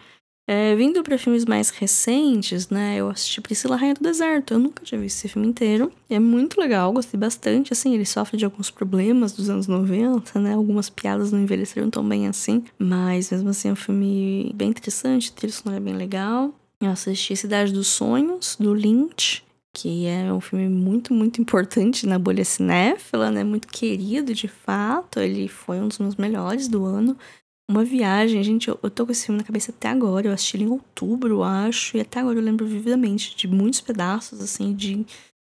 É, 0.46 0.76
vindo 0.76 1.02
para 1.02 1.16
filmes 1.16 1.46
mais 1.46 1.70
recentes, 1.70 2.68
né? 2.68 2.96
Eu 2.96 3.08
assisti 3.08 3.40
Priscila 3.40 3.76
Rainha 3.76 3.94
do 3.94 4.02
Deserto. 4.02 4.52
Eu 4.52 4.58
nunca 4.58 4.84
tinha 4.84 5.00
visto 5.00 5.16
esse 5.16 5.28
filme 5.28 5.48
inteiro. 5.48 5.90
É 6.08 6.18
muito 6.18 6.60
legal, 6.60 6.92
gostei 6.92 7.18
bastante. 7.18 7.72
Assim, 7.72 7.94
ele 7.94 8.04
sofre 8.04 8.36
de 8.36 8.44
alguns 8.44 8.70
problemas 8.70 9.32
dos 9.32 9.48
anos 9.48 9.66
90, 9.66 10.38
né? 10.38 10.52
Algumas 10.52 10.90
piadas 10.90 11.32
não 11.32 11.40
envelheceram 11.40 11.88
tão 11.88 12.06
bem 12.06 12.28
assim. 12.28 12.62
Mas 12.78 13.30
mesmo 13.30 13.48
assim 13.48 13.68
é 13.68 13.72
um 13.72 13.76
filme 13.76 14.52
bem 14.54 14.68
interessante, 14.68 15.32
trilha 15.32 15.52
sonora 15.52 15.80
é 15.80 15.84
bem 15.84 15.94
legal. 15.94 16.52
Eu 16.78 16.90
assisti 16.90 17.34
Cidade 17.34 17.72
dos 17.72 17.86
Sonhos, 17.86 18.56
do 18.60 18.74
Lynch, 18.74 19.42
que 19.72 20.06
é 20.06 20.30
um 20.30 20.40
filme 20.40 20.68
muito, 20.68 21.14
muito 21.14 21.40
importante 21.40 22.06
na 22.06 22.18
bolha 22.18 22.44
cinéfila, 22.44 23.30
né? 23.30 23.42
Muito 23.42 23.66
querido, 23.66 24.34
de 24.34 24.46
fato. 24.46 25.20
Ele 25.20 25.48
foi 25.48 25.80
um 25.80 25.88
dos 25.88 25.98
meus 25.98 26.16
melhores 26.16 26.68
do 26.68 26.84
ano. 26.84 27.16
Uma 27.68 27.82
viagem, 27.82 28.42
gente, 28.42 28.68
eu, 28.68 28.78
eu 28.82 28.90
tô 28.90 29.06
com 29.06 29.12
esse 29.12 29.24
filme 29.24 29.40
na 29.40 29.46
cabeça 29.46 29.72
até 29.72 29.88
agora. 29.88 30.26
Eu 30.28 30.32
assisti 30.32 30.56
ele 30.56 30.64
em 30.64 30.68
outubro, 30.68 31.30
eu 31.36 31.42
acho, 31.42 31.96
e 31.96 32.00
até 32.00 32.20
agora 32.20 32.38
eu 32.38 32.42
lembro 32.42 32.66
vividamente 32.66 33.34
de 33.34 33.48
muitos 33.48 33.80
pedaços, 33.80 34.40
assim, 34.40 34.74
de, 34.74 35.04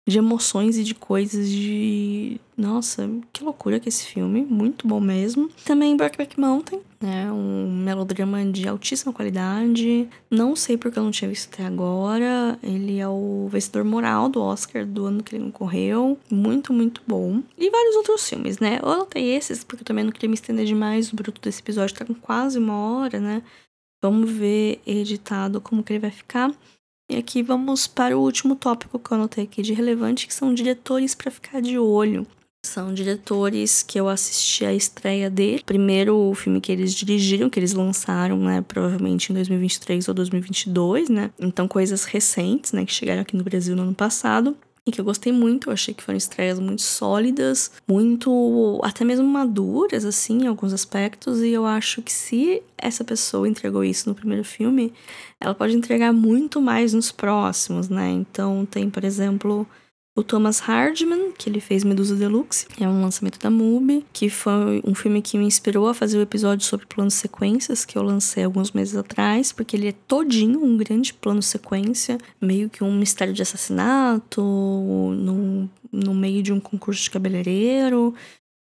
de 0.08 0.18
emoções 0.18 0.78
e 0.78 0.84
de 0.84 0.95
coisas 0.95 1.49
de. 1.49 2.39
Nossa, 2.58 3.10
que 3.32 3.43
loucura 3.43 3.80
que 3.80 3.89
esse 3.89 4.06
filme, 4.06 4.43
muito 4.43 4.88
bom 4.88 4.99
mesmo. 4.99 5.49
Também 5.64 5.95
Brokeback 5.95 6.39
Mountain, 6.39 6.82
né? 6.99 7.32
Um 7.32 7.84
melodrama 7.84 8.43
de 8.45 8.68
altíssima 8.68 9.14
qualidade. 9.14 10.08
Não 10.30 10.56
sei 10.56 10.78
porque 10.78 10.97
eu 10.97 11.04
não 11.04 11.12
tinha 11.12 11.30
visto 11.30 11.54
até 11.54 11.66
agora. 11.66 12.58
Ele 12.64 12.99
é 12.99 13.08
o 13.08 13.47
vencedor 13.49 13.84
moral 13.84 14.28
do 14.28 14.41
Oscar 14.41 14.86
do 14.86 15.06
ano 15.06 15.24
que 15.24 15.36
ele 15.36 15.45
concorreu. 15.45 16.18
Muito, 16.30 16.74
muito 16.74 17.02
bom. 17.08 17.41
E 17.58 17.70
vários 17.70 17.95
outros 17.95 18.28
filmes, 18.28 18.60
né? 18.60 18.80
Eu 18.82 18.89
anotei 18.89 19.36
esses 19.36 19.64
porque 19.64 19.82
eu 19.82 19.86
também 19.86 20.04
não 20.04 20.12
queria 20.12 20.30
me 20.30 20.36
estender 20.36 20.66
demais. 20.66 21.12
O 21.12 21.16
bruto 21.16 21.41
desse 21.41 21.62
episódio 21.62 21.95
tá 21.95 22.06
com 22.06 22.16
quase 22.16 22.58
uma 22.58 22.76
hora, 22.76 23.20
né? 23.20 23.43
Vamos 24.04 24.32
ver 24.32 24.82
editado 24.86 25.62
como 25.62 25.84
que 25.84 25.93
ele 25.93 25.99
vai 25.99 26.12
ficar. 26.12 26.52
E 27.12 27.18
aqui 27.18 27.43
vamos 27.43 27.88
para 27.88 28.18
o 28.18 28.22
último 28.22 28.55
tópico 28.55 28.97
que 28.97 29.12
eu 29.12 29.18
anotei 29.18 29.43
aqui 29.43 29.62
de 29.62 29.74
relevante, 29.74 30.26
que 30.26 30.34
são 30.34 30.53
diretores 30.53 31.14
para 31.14 31.30
ficar 31.30 31.62
de 31.62 31.78
olho. 31.78 32.26
São 32.66 32.93
diretores 32.93 33.84
que 33.84 33.99
eu 33.99 34.07
assisti 34.07 34.64
a 34.64 34.74
estreia 34.74 35.30
dele. 35.30 35.62
Primeiro 35.66 36.16
o 36.16 36.34
filme 36.34 36.62
que 36.62 36.72
eles 36.72 36.93
dirigiram, 36.93 37.49
que 37.49 37.59
eles 37.59 37.74
lançaram, 37.74 38.38
né, 38.38 38.64
provavelmente 38.66 39.30
em 39.30 39.36
2023 39.36 40.07
ou 40.07 40.14
2022, 40.14 41.09
né? 41.09 41.32
Então 41.38 41.68
coisas 41.68 42.05
recentes, 42.05 42.72
né, 42.72 42.86
que 42.86 42.93
chegaram 42.93 43.24
aqui 43.24 43.36
no 43.36 43.43
Brasil 43.43 43.76
no 43.76 43.82
ano 43.82 43.93
passado 43.93 44.55
e 44.86 44.92
que 44.92 45.00
eu 45.00 45.06
gostei 45.06 45.32
muito. 45.32 45.70
Eu 45.70 45.74
achei 45.74 45.94
que 45.94 46.04
foram 46.04 46.18
estreias 46.18 46.60
muito 46.60 46.82
sólidas, 46.82 47.72
muito 47.88 48.80
até 48.84 49.04
mesmo 49.06 49.26
maduras, 49.28 50.06
assim, 50.06 50.44
em 50.44 50.48
alguns 50.48 50.74
aspectos. 50.74 51.42
E 51.42 51.50
eu 51.50 51.66
acho 51.66 52.02
que 52.02 52.12
se 52.12 52.62
essa 52.78 53.04
pessoa 53.04 53.48
entregou 53.48 53.84
isso 53.84 54.10
no 54.10 54.16
primeiro 54.16 54.44
filme, 54.44 54.94
ela 55.40 55.54
pode 55.54 55.76
entregar 55.76 56.12
muito 56.12 56.62
mais 56.62 56.94
nos 56.94 57.12
próximos, 57.12 57.90
né? 57.90 58.10
Então, 58.10 58.66
tem, 58.66 58.90
por 58.90 59.04
exemplo, 59.04 59.68
o 60.14 60.24
Thomas 60.24 60.59
Hardman, 60.59 61.32
que 61.38 61.49
ele 61.49 61.62
fez 61.62 61.86
Medusa 61.86 62.16
Deluxe, 62.16 62.68
é 62.80 62.88
um 62.88 63.01
lançamento 63.01 63.39
da 63.39 63.49
MUBI, 63.49 64.05
que 64.12 64.30
foi 64.30 64.82
um 64.86 64.93
filme 64.93 65.22
que 65.22 65.38
me 65.38 65.45
inspirou 65.45 65.88
a 65.88 65.93
fazer 65.93 66.18
o 66.18 66.22
episódio 66.22 66.66
sobre 66.66 66.86
planos 66.86 67.14
sequências, 67.14 67.86
que 67.86 67.97
eu 67.97 68.03
lancei 68.03 68.43
alguns 68.43 68.74
meses 68.74 68.95
atrás, 68.95 69.53
porque 69.53 69.76
ele 69.76 69.88
é 69.88 69.93
todinho 70.07 70.62
um 70.62 70.76
grande 70.76 71.14
plano 71.14 71.41
sequência, 71.41 72.18
meio 72.41 72.70
que 72.70 72.84
um 72.84 72.93
mistério 72.93 73.34
de 73.34 73.41
assassinato, 73.41 74.41
no, 74.41 75.70
no 75.89 76.14
meio 76.14 76.43
de 76.43 76.51
um 76.51 76.59
concurso 76.59 77.03
de 77.03 77.09
cabeleireiro. 77.09 78.14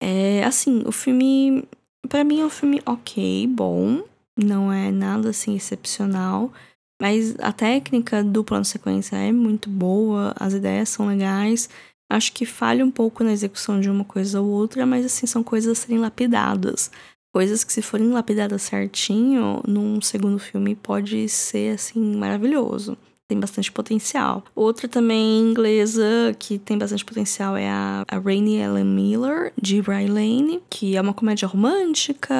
É, 0.02 0.42
assim, 0.44 0.82
o 0.86 0.92
filme, 0.92 1.64
para 2.08 2.24
mim 2.24 2.40
é 2.40 2.44
um 2.44 2.50
filme 2.50 2.82
ok, 2.84 3.46
bom, 3.46 4.02
não 4.36 4.72
é 4.72 4.90
nada 4.90 5.30
assim 5.30 5.54
excepcional, 5.54 6.52
mas 7.00 7.34
a 7.40 7.52
técnica 7.52 8.22
do 8.24 8.44
plano 8.44 8.64
sequência 8.64 9.16
é 9.16 9.32
muito 9.32 9.70
boa, 9.70 10.34
as 10.38 10.54
ideias 10.54 10.88
são 10.88 11.06
legais. 11.06 11.68
Acho 12.10 12.32
que 12.32 12.46
falha 12.46 12.84
um 12.84 12.90
pouco 12.90 13.22
na 13.22 13.32
execução 13.32 13.80
de 13.80 13.90
uma 13.90 14.04
coisa 14.04 14.40
ou 14.40 14.48
outra, 14.48 14.86
mas 14.86 15.04
assim, 15.04 15.26
são 15.26 15.42
coisas 15.42 15.72
a 15.72 15.80
serem 15.80 15.98
lapidadas. 15.98 16.90
Coisas 17.32 17.62
que, 17.62 17.72
se 17.72 17.82
forem 17.82 18.08
lapidadas 18.08 18.62
certinho, 18.62 19.62
num 19.66 20.00
segundo 20.00 20.38
filme 20.38 20.74
pode 20.74 21.28
ser 21.28 21.74
assim 21.74 22.16
maravilhoso 22.16 22.96
tem 23.28 23.38
bastante 23.38 23.70
potencial. 23.70 24.42
Outra 24.54 24.88
também 24.88 25.40
inglesa 25.40 26.34
que 26.38 26.58
tem 26.58 26.78
bastante 26.78 27.04
potencial 27.04 27.56
é 27.56 27.68
a, 27.68 28.02
a 28.08 28.18
Rainy 28.18 28.56
Ellen 28.56 28.86
Miller, 28.86 29.52
de 29.60 29.80
Rye 29.80 30.08
Lane, 30.08 30.62
que 30.70 30.96
é 30.96 31.00
uma 31.00 31.12
comédia 31.12 31.46
romântica, 31.46 32.34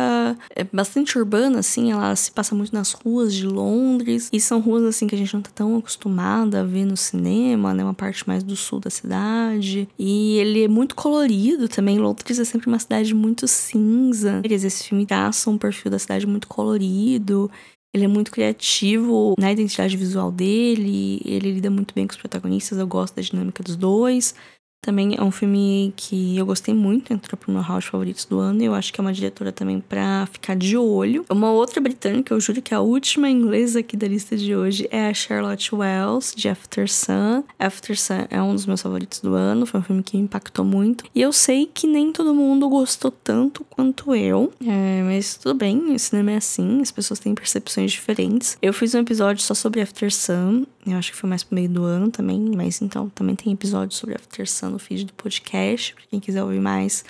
é 0.57 0.65
bastante 0.65 1.19
urbana, 1.19 1.59
assim, 1.59 1.93
ela 1.93 2.17
se 2.17 2.33
passa 2.33 2.55
muito 2.55 2.75
nas 2.75 2.93
ruas 2.93 3.35
de 3.35 3.47
Londres, 3.47 4.31
e 4.33 4.41
são 4.41 4.61
ruas, 4.61 4.83
assim, 4.85 5.07
que 5.07 5.15
a 5.15 5.19
gente 5.19 5.35
não 5.35 5.43
tá 5.43 5.51
tão 5.55 5.77
acostumada 5.77 6.61
a 6.61 6.65
ver 6.65 6.87
no 6.87 6.97
cinema, 6.97 7.75
né, 7.75 7.85
uma 7.85 7.95
parte 7.95 8.27
mais 8.27 8.43
do 8.43 8.57
sul 8.57 8.81
da 8.81 8.89
cidade, 8.89 9.87
e 9.99 10.39
ele 10.39 10.65
é 10.65 10.69
muito 10.69 10.95
colorido 10.95 11.69
também, 11.69 11.99
Londres 11.99 12.39
é 12.39 12.45
sempre 12.45 12.67
uma 12.67 12.79
cidade 12.79 13.15
muito 13.15 13.47
cinza, 13.47 14.41
esse 14.45 14.89
filme 14.89 15.05
traça 15.05 15.51
um 15.51 15.59
perfil 15.59 15.91
da 15.91 15.99
cidade 15.99 16.27
muito 16.27 16.49
colorido, 16.49 17.51
ele 17.93 18.05
é 18.05 18.09
muito 18.09 18.31
criativo 18.31 19.35
na 19.39 19.51
identidade 19.51 19.97
visual 19.97 20.31
dele, 20.31 21.21
ele 21.25 21.53
lida 21.53 21.71
muito 21.71 21.95
bem 21.95 22.07
com 22.07 22.13
os 22.13 22.19
protagonistas, 22.19 22.79
eu 22.79 22.87
gosto 22.87 23.17
da 23.17 23.23
dinâmica 23.23 23.63
dos 23.63 23.77
dois. 23.77 24.35
Também 24.81 25.17
é 25.19 25.23
um 25.23 25.31
filme 25.31 25.93
que 25.97 26.37
eu 26.39 26.47
gostei 26.47 26.73
muito, 26.73 27.13
entrou 27.13 27.37
pro 27.37 27.53
meu 27.53 27.63
house 27.63 27.85
favoritos 27.85 28.25
do 28.25 28.39
ano. 28.39 28.63
E 28.63 28.65
eu 28.65 28.75
acho 28.75 28.93
que 28.93 29.01
é 29.01 29.03
uma 29.03 29.13
diretora 29.13 29.53
também 29.53 29.81
pra 29.81 30.27
ficar 30.31 30.57
de 30.57 30.77
olho. 30.77 31.25
Uma 31.29 31.51
outra 31.51 31.81
britânica, 31.81 32.33
eu 32.33 32.41
juro 32.41 32.63
que 32.63 32.73
a 32.73 32.81
última 32.81 33.29
inglesa 33.29 33.81
aqui 33.81 33.97
da 33.97 34.07
lista 34.07 34.37
de 34.37 34.55
hoje 34.55 34.89
é 34.91 35.09
a 35.09 35.15
Charlotte 35.15 35.75
Wells, 35.75 36.33
de 36.35 36.49
After 36.49 36.91
Sun. 36.91 37.43
After 37.59 37.99
Sun 37.99 38.27
é 38.31 38.41
um 38.41 38.55
dos 38.55 38.67
meus 38.67 38.81
favoritos 38.81 39.21
do 39.21 39.35
ano, 39.35 39.67
foi 39.67 39.81
um 39.81 39.83
filme 39.83 40.03
que 40.03 40.17
me 40.17 40.23
impactou 40.23 40.65
muito. 40.65 41.05
E 41.15 41.21
eu 41.21 41.33
sei 41.33 41.67
que 41.67 41.87
nem 41.87 42.13
todo 42.13 42.35
mundo 42.35 42.69
gostou 42.69 43.11
tanto 43.11 43.65
quanto 43.69 44.15
eu, 44.15 44.53
é, 44.65 45.03
mas 45.03 45.37
tudo 45.37 45.55
bem, 45.59 45.95
o 45.95 45.99
cinema 45.99 46.33
é 46.33 46.37
assim, 46.37 46.81
as 46.81 46.91
pessoas 46.91 47.19
têm 47.19 47.35
percepções 47.35 47.91
diferentes. 47.93 48.57
Eu 48.63 48.73
fiz 48.73 48.95
um 48.95 49.01
episódio 49.01 49.43
só 49.43 49.55
sobre 49.55 49.81
After 49.81 50.13
Sun, 50.13 50.65
eu 50.87 50.97
acho 50.97 51.13
que 51.13 51.19
foi 51.19 51.29
mais 51.29 51.43
pro 51.43 51.55
meio 51.55 51.69
do 51.69 51.85
ano 51.85 52.11
também, 52.11 52.41
mas 52.55 52.81
então 52.81 53.09
também 53.11 53.35
tem 53.35 53.53
episódio 53.53 53.97
sobre 53.97 54.15
After 54.15 54.49
Sun 54.49 54.68
no 54.71 54.79
feed 54.79 55.05
do 55.05 55.13
podcast, 55.13 55.95
pra 55.95 56.05
quem 56.09 56.21
quiser 56.21 56.43
ouvir 56.43 56.61
mais 56.61 57.05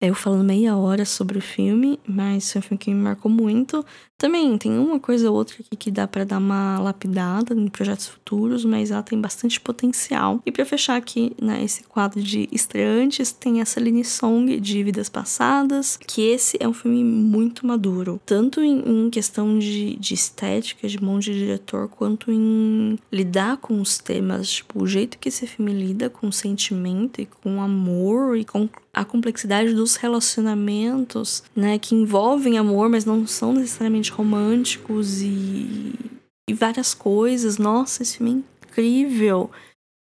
eu 0.00 0.14
falando 0.14 0.44
meia 0.44 0.76
hora 0.76 1.04
sobre 1.04 1.38
o 1.38 1.42
filme, 1.42 1.98
mas 2.06 2.52
foi 2.52 2.60
um 2.60 2.62
filme 2.62 2.78
que 2.78 2.94
me 2.94 3.00
marcou 3.00 3.30
muito. 3.30 3.84
Também 4.16 4.58
tem 4.58 4.76
uma 4.76 4.98
coisa 4.98 5.30
ou 5.30 5.36
outra 5.36 5.56
aqui 5.60 5.76
que 5.76 5.90
dá 5.90 6.06
para 6.06 6.24
dar 6.24 6.38
uma 6.38 6.78
lapidada 6.80 7.54
em 7.54 7.68
projetos 7.68 8.08
futuros, 8.08 8.64
mas 8.64 8.90
ela 8.90 9.02
tem 9.02 9.20
bastante 9.20 9.60
potencial. 9.60 10.40
E 10.44 10.50
para 10.50 10.64
fechar 10.64 10.96
aqui, 10.96 11.32
né, 11.40 11.62
esse 11.62 11.84
quadro 11.84 12.20
de 12.20 12.48
estreantes, 12.50 13.30
tem 13.30 13.60
essa 13.60 13.78
Celine 13.78 14.04
Song 14.04 14.58
de 14.58 14.82
Vidas 14.82 15.08
Passadas, 15.08 15.96
que 15.96 16.22
esse 16.22 16.56
é 16.58 16.66
um 16.66 16.72
filme 16.72 17.04
muito 17.04 17.64
maduro, 17.64 18.20
tanto 18.26 18.60
em, 18.60 19.06
em 19.06 19.10
questão 19.10 19.56
de, 19.56 19.94
de 19.96 20.14
estética, 20.14 20.88
de 20.88 21.00
mão 21.00 21.20
de 21.20 21.32
diretor, 21.32 21.88
quanto 21.88 22.32
em 22.32 22.98
lidar 23.12 23.58
com 23.58 23.80
os 23.80 23.98
temas, 23.98 24.50
tipo, 24.50 24.82
o 24.82 24.86
jeito 24.86 25.16
que 25.18 25.28
esse 25.28 25.46
filme 25.46 25.72
lida 25.72 26.10
com 26.10 26.32
sentimento 26.32 27.20
e 27.20 27.26
com 27.26 27.62
amor 27.62 28.36
e 28.36 28.44
com 28.44 28.68
a 28.98 29.04
complexidade 29.04 29.72
dos 29.72 29.94
relacionamentos, 29.94 31.44
né, 31.54 31.78
que 31.78 31.94
envolvem 31.94 32.58
amor, 32.58 32.88
mas 32.88 33.04
não 33.04 33.26
são 33.28 33.52
necessariamente 33.52 34.10
românticos 34.10 35.22
e, 35.22 35.94
e 36.48 36.52
várias 36.52 36.94
coisas. 36.94 37.58
Nossa, 37.58 38.02
esse 38.02 38.16
filme 38.16 38.32
é 38.32 38.66
incrível. 38.66 39.50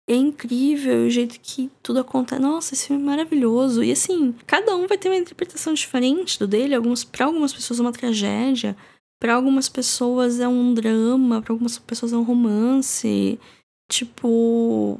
É 0.09 0.15
incrível 0.15 1.05
o 1.05 1.09
jeito 1.11 1.39
que 1.39 1.69
tudo 1.83 1.99
acontece. 1.99 2.41
Nossa, 2.41 2.73
esse 2.73 2.87
filme 2.87 3.03
é 3.03 3.05
maravilhoso. 3.05 3.83
E 3.83 3.91
assim, 3.91 4.33
cada 4.47 4.75
um 4.75 4.87
vai 4.87 4.97
ter 4.97 5.09
uma 5.09 5.17
interpretação 5.17 5.75
diferente 5.75 6.39
do 6.39 6.47
dele. 6.47 6.73
Para 7.11 7.25
algumas 7.25 7.53
pessoas 7.53 7.79
é 7.79 7.83
uma 7.83 7.91
tragédia, 7.91 8.75
para 9.19 9.35
algumas 9.35 9.69
pessoas 9.69 10.39
é 10.39 10.47
um 10.47 10.73
drama, 10.73 11.39
para 11.41 11.53
algumas 11.53 11.77
pessoas 11.77 12.13
é 12.13 12.17
um 12.17 12.23
romance. 12.23 13.39
Tipo, 13.91 14.97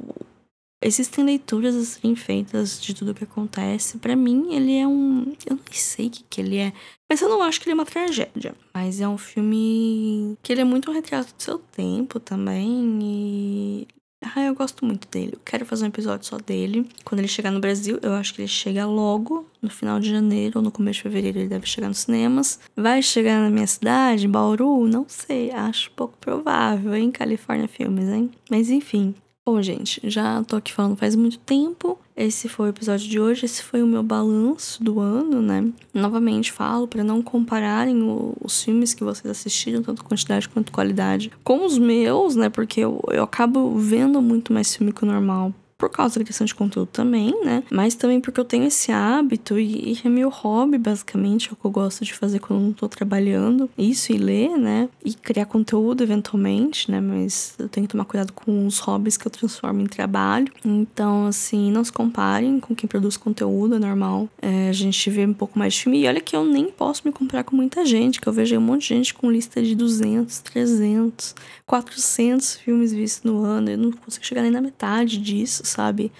Existem 0.80 1.24
leituras 1.24 1.74
a 1.74 1.84
serem 1.84 2.14
feitas 2.14 2.80
de 2.80 2.94
tudo 2.94 3.14
que 3.14 3.24
acontece. 3.24 3.98
Para 3.98 4.14
mim, 4.14 4.54
ele 4.54 4.76
é 4.76 4.86
um. 4.86 5.34
Eu 5.44 5.56
não 5.56 5.62
sei 5.72 6.06
o 6.06 6.10
que, 6.10 6.24
que 6.30 6.40
ele 6.40 6.56
é. 6.56 6.72
Mas 7.10 7.20
eu 7.20 7.28
não 7.28 7.42
acho 7.42 7.60
que 7.60 7.66
ele 7.66 7.72
é 7.72 7.74
uma 7.74 7.84
tragédia. 7.84 8.54
Mas 8.72 9.00
é 9.00 9.08
um 9.08 9.18
filme 9.18 10.36
que 10.40 10.52
ele 10.52 10.60
é 10.60 10.64
muito 10.64 10.88
um 10.90 10.94
retrato 10.94 11.34
do 11.34 11.42
seu 11.42 11.58
tempo 11.58 12.20
também. 12.20 12.98
E. 13.02 13.88
Ah, 14.22 14.42
eu 14.42 14.54
gosto 14.54 14.84
muito 14.84 15.08
dele. 15.08 15.32
Eu 15.34 15.40
quero 15.44 15.66
fazer 15.66 15.84
um 15.84 15.88
episódio 15.88 16.26
só 16.26 16.38
dele. 16.38 16.88
Quando 17.04 17.20
ele 17.20 17.28
chegar 17.28 17.50
no 17.50 17.60
Brasil, 17.60 17.98
eu 18.02 18.12
acho 18.14 18.34
que 18.34 18.42
ele 18.42 18.48
chega 18.48 18.86
logo, 18.86 19.48
no 19.60 19.70
final 19.70 19.98
de 19.98 20.10
janeiro 20.10 20.58
ou 20.58 20.62
no 20.62 20.72
começo 20.72 20.98
de 20.98 21.02
fevereiro, 21.04 21.38
ele 21.38 21.48
deve 21.48 21.66
chegar 21.66 21.88
nos 21.88 21.98
cinemas. 21.98 22.58
Vai 22.76 23.00
chegar 23.00 23.40
na 23.40 23.50
minha 23.50 23.66
cidade, 23.66 24.26
Bauru? 24.26 24.88
Não 24.88 25.06
sei, 25.08 25.50
acho 25.52 25.90
pouco 25.92 26.16
provável, 26.18 26.94
hein? 26.94 27.12
Califórnia 27.12 27.68
Filmes, 27.68 28.08
hein? 28.08 28.30
Mas 28.50 28.70
enfim, 28.70 29.14
Bom, 29.50 29.62
gente, 29.62 29.98
já 30.04 30.44
tô 30.44 30.56
aqui 30.56 30.70
falando 30.74 30.94
faz 30.94 31.16
muito 31.16 31.38
tempo. 31.38 31.98
Esse 32.14 32.50
foi 32.50 32.66
o 32.66 32.68
episódio 32.68 33.08
de 33.08 33.18
hoje, 33.18 33.46
esse 33.46 33.62
foi 33.62 33.82
o 33.82 33.86
meu 33.86 34.02
balanço 34.02 34.84
do 34.84 35.00
ano, 35.00 35.40
né? 35.40 35.66
Novamente 35.94 36.52
falo 36.52 36.86
para 36.86 37.02
não 37.02 37.22
compararem 37.22 38.02
o, 38.02 38.36
os 38.44 38.62
filmes 38.62 38.92
que 38.92 39.02
vocês 39.02 39.30
assistiram, 39.30 39.82
tanto 39.82 40.04
quantidade 40.04 40.46
quanto 40.50 40.70
qualidade, 40.70 41.32
com 41.42 41.64
os 41.64 41.78
meus, 41.78 42.36
né? 42.36 42.50
Porque 42.50 42.80
eu, 42.80 43.00
eu 43.10 43.22
acabo 43.22 43.74
vendo 43.78 44.20
muito 44.20 44.52
mais 44.52 44.76
filme 44.76 44.92
que 44.92 45.02
o 45.02 45.06
normal 45.06 45.54
por 45.78 45.88
causa 45.88 46.18
da 46.18 46.24
criação 46.24 46.44
de 46.44 46.56
conteúdo 46.56 46.88
também, 46.88 47.32
né? 47.44 47.62
Mas 47.70 47.94
também 47.94 48.20
porque 48.20 48.40
eu 48.40 48.44
tenho 48.44 48.64
esse 48.64 48.90
hábito 48.90 49.56
e, 49.56 49.92
e 49.92 50.00
é 50.04 50.08
meu 50.08 50.28
hobby, 50.28 50.76
basicamente, 50.76 51.48
é 51.48 51.52
o 51.52 51.56
que 51.56 51.64
eu 51.64 51.70
gosto 51.70 52.04
de 52.04 52.12
fazer 52.12 52.40
quando 52.40 52.60
não 52.60 52.72
tô 52.72 52.88
trabalhando. 52.88 53.70
Isso 53.78 54.12
e 54.12 54.18
ler, 54.18 54.58
né? 54.58 54.88
E 55.04 55.14
criar 55.14 55.46
conteúdo 55.46 56.02
eventualmente, 56.02 56.90
né? 56.90 57.00
Mas 57.00 57.54
eu 57.60 57.68
tenho 57.68 57.86
que 57.86 57.92
tomar 57.92 58.04
cuidado 58.06 58.32
com 58.32 58.66
os 58.66 58.80
hobbies 58.80 59.16
que 59.16 59.28
eu 59.28 59.30
transformo 59.30 59.80
em 59.80 59.86
trabalho. 59.86 60.52
Então, 60.64 61.26
assim, 61.26 61.70
não 61.70 61.84
se 61.84 61.92
comparem 61.92 62.58
com 62.58 62.74
quem 62.74 62.88
produz 62.88 63.16
conteúdo, 63.16 63.76
é 63.76 63.78
normal. 63.78 64.28
É, 64.42 64.68
a 64.68 64.72
gente 64.72 65.08
vê 65.10 65.24
um 65.24 65.32
pouco 65.32 65.56
mais 65.56 65.74
de 65.74 65.82
filme. 65.82 66.00
E 66.00 66.08
olha 66.08 66.20
que 66.20 66.34
eu 66.34 66.44
nem 66.44 66.72
posso 66.72 67.02
me 67.04 67.12
comparar 67.12 67.44
com 67.44 67.54
muita 67.54 67.86
gente, 67.86 68.20
que 68.20 68.28
eu 68.28 68.32
vejo 68.32 68.56
um 68.56 68.60
monte 68.60 68.88
de 68.88 68.88
gente 68.88 69.14
com 69.14 69.30
lista 69.30 69.62
de 69.62 69.76
200, 69.76 70.40
300, 70.40 71.36
400 71.64 72.56
filmes 72.56 72.92
vistos 72.92 73.22
no 73.22 73.44
ano. 73.44 73.70
Eu 73.70 73.78
não 73.78 73.92
consigo 73.92 74.26
chegar 74.26 74.42
nem 74.42 74.50
na 74.50 74.60
metade 74.60 75.18
disso 75.18 75.67
sabe? 75.68 76.12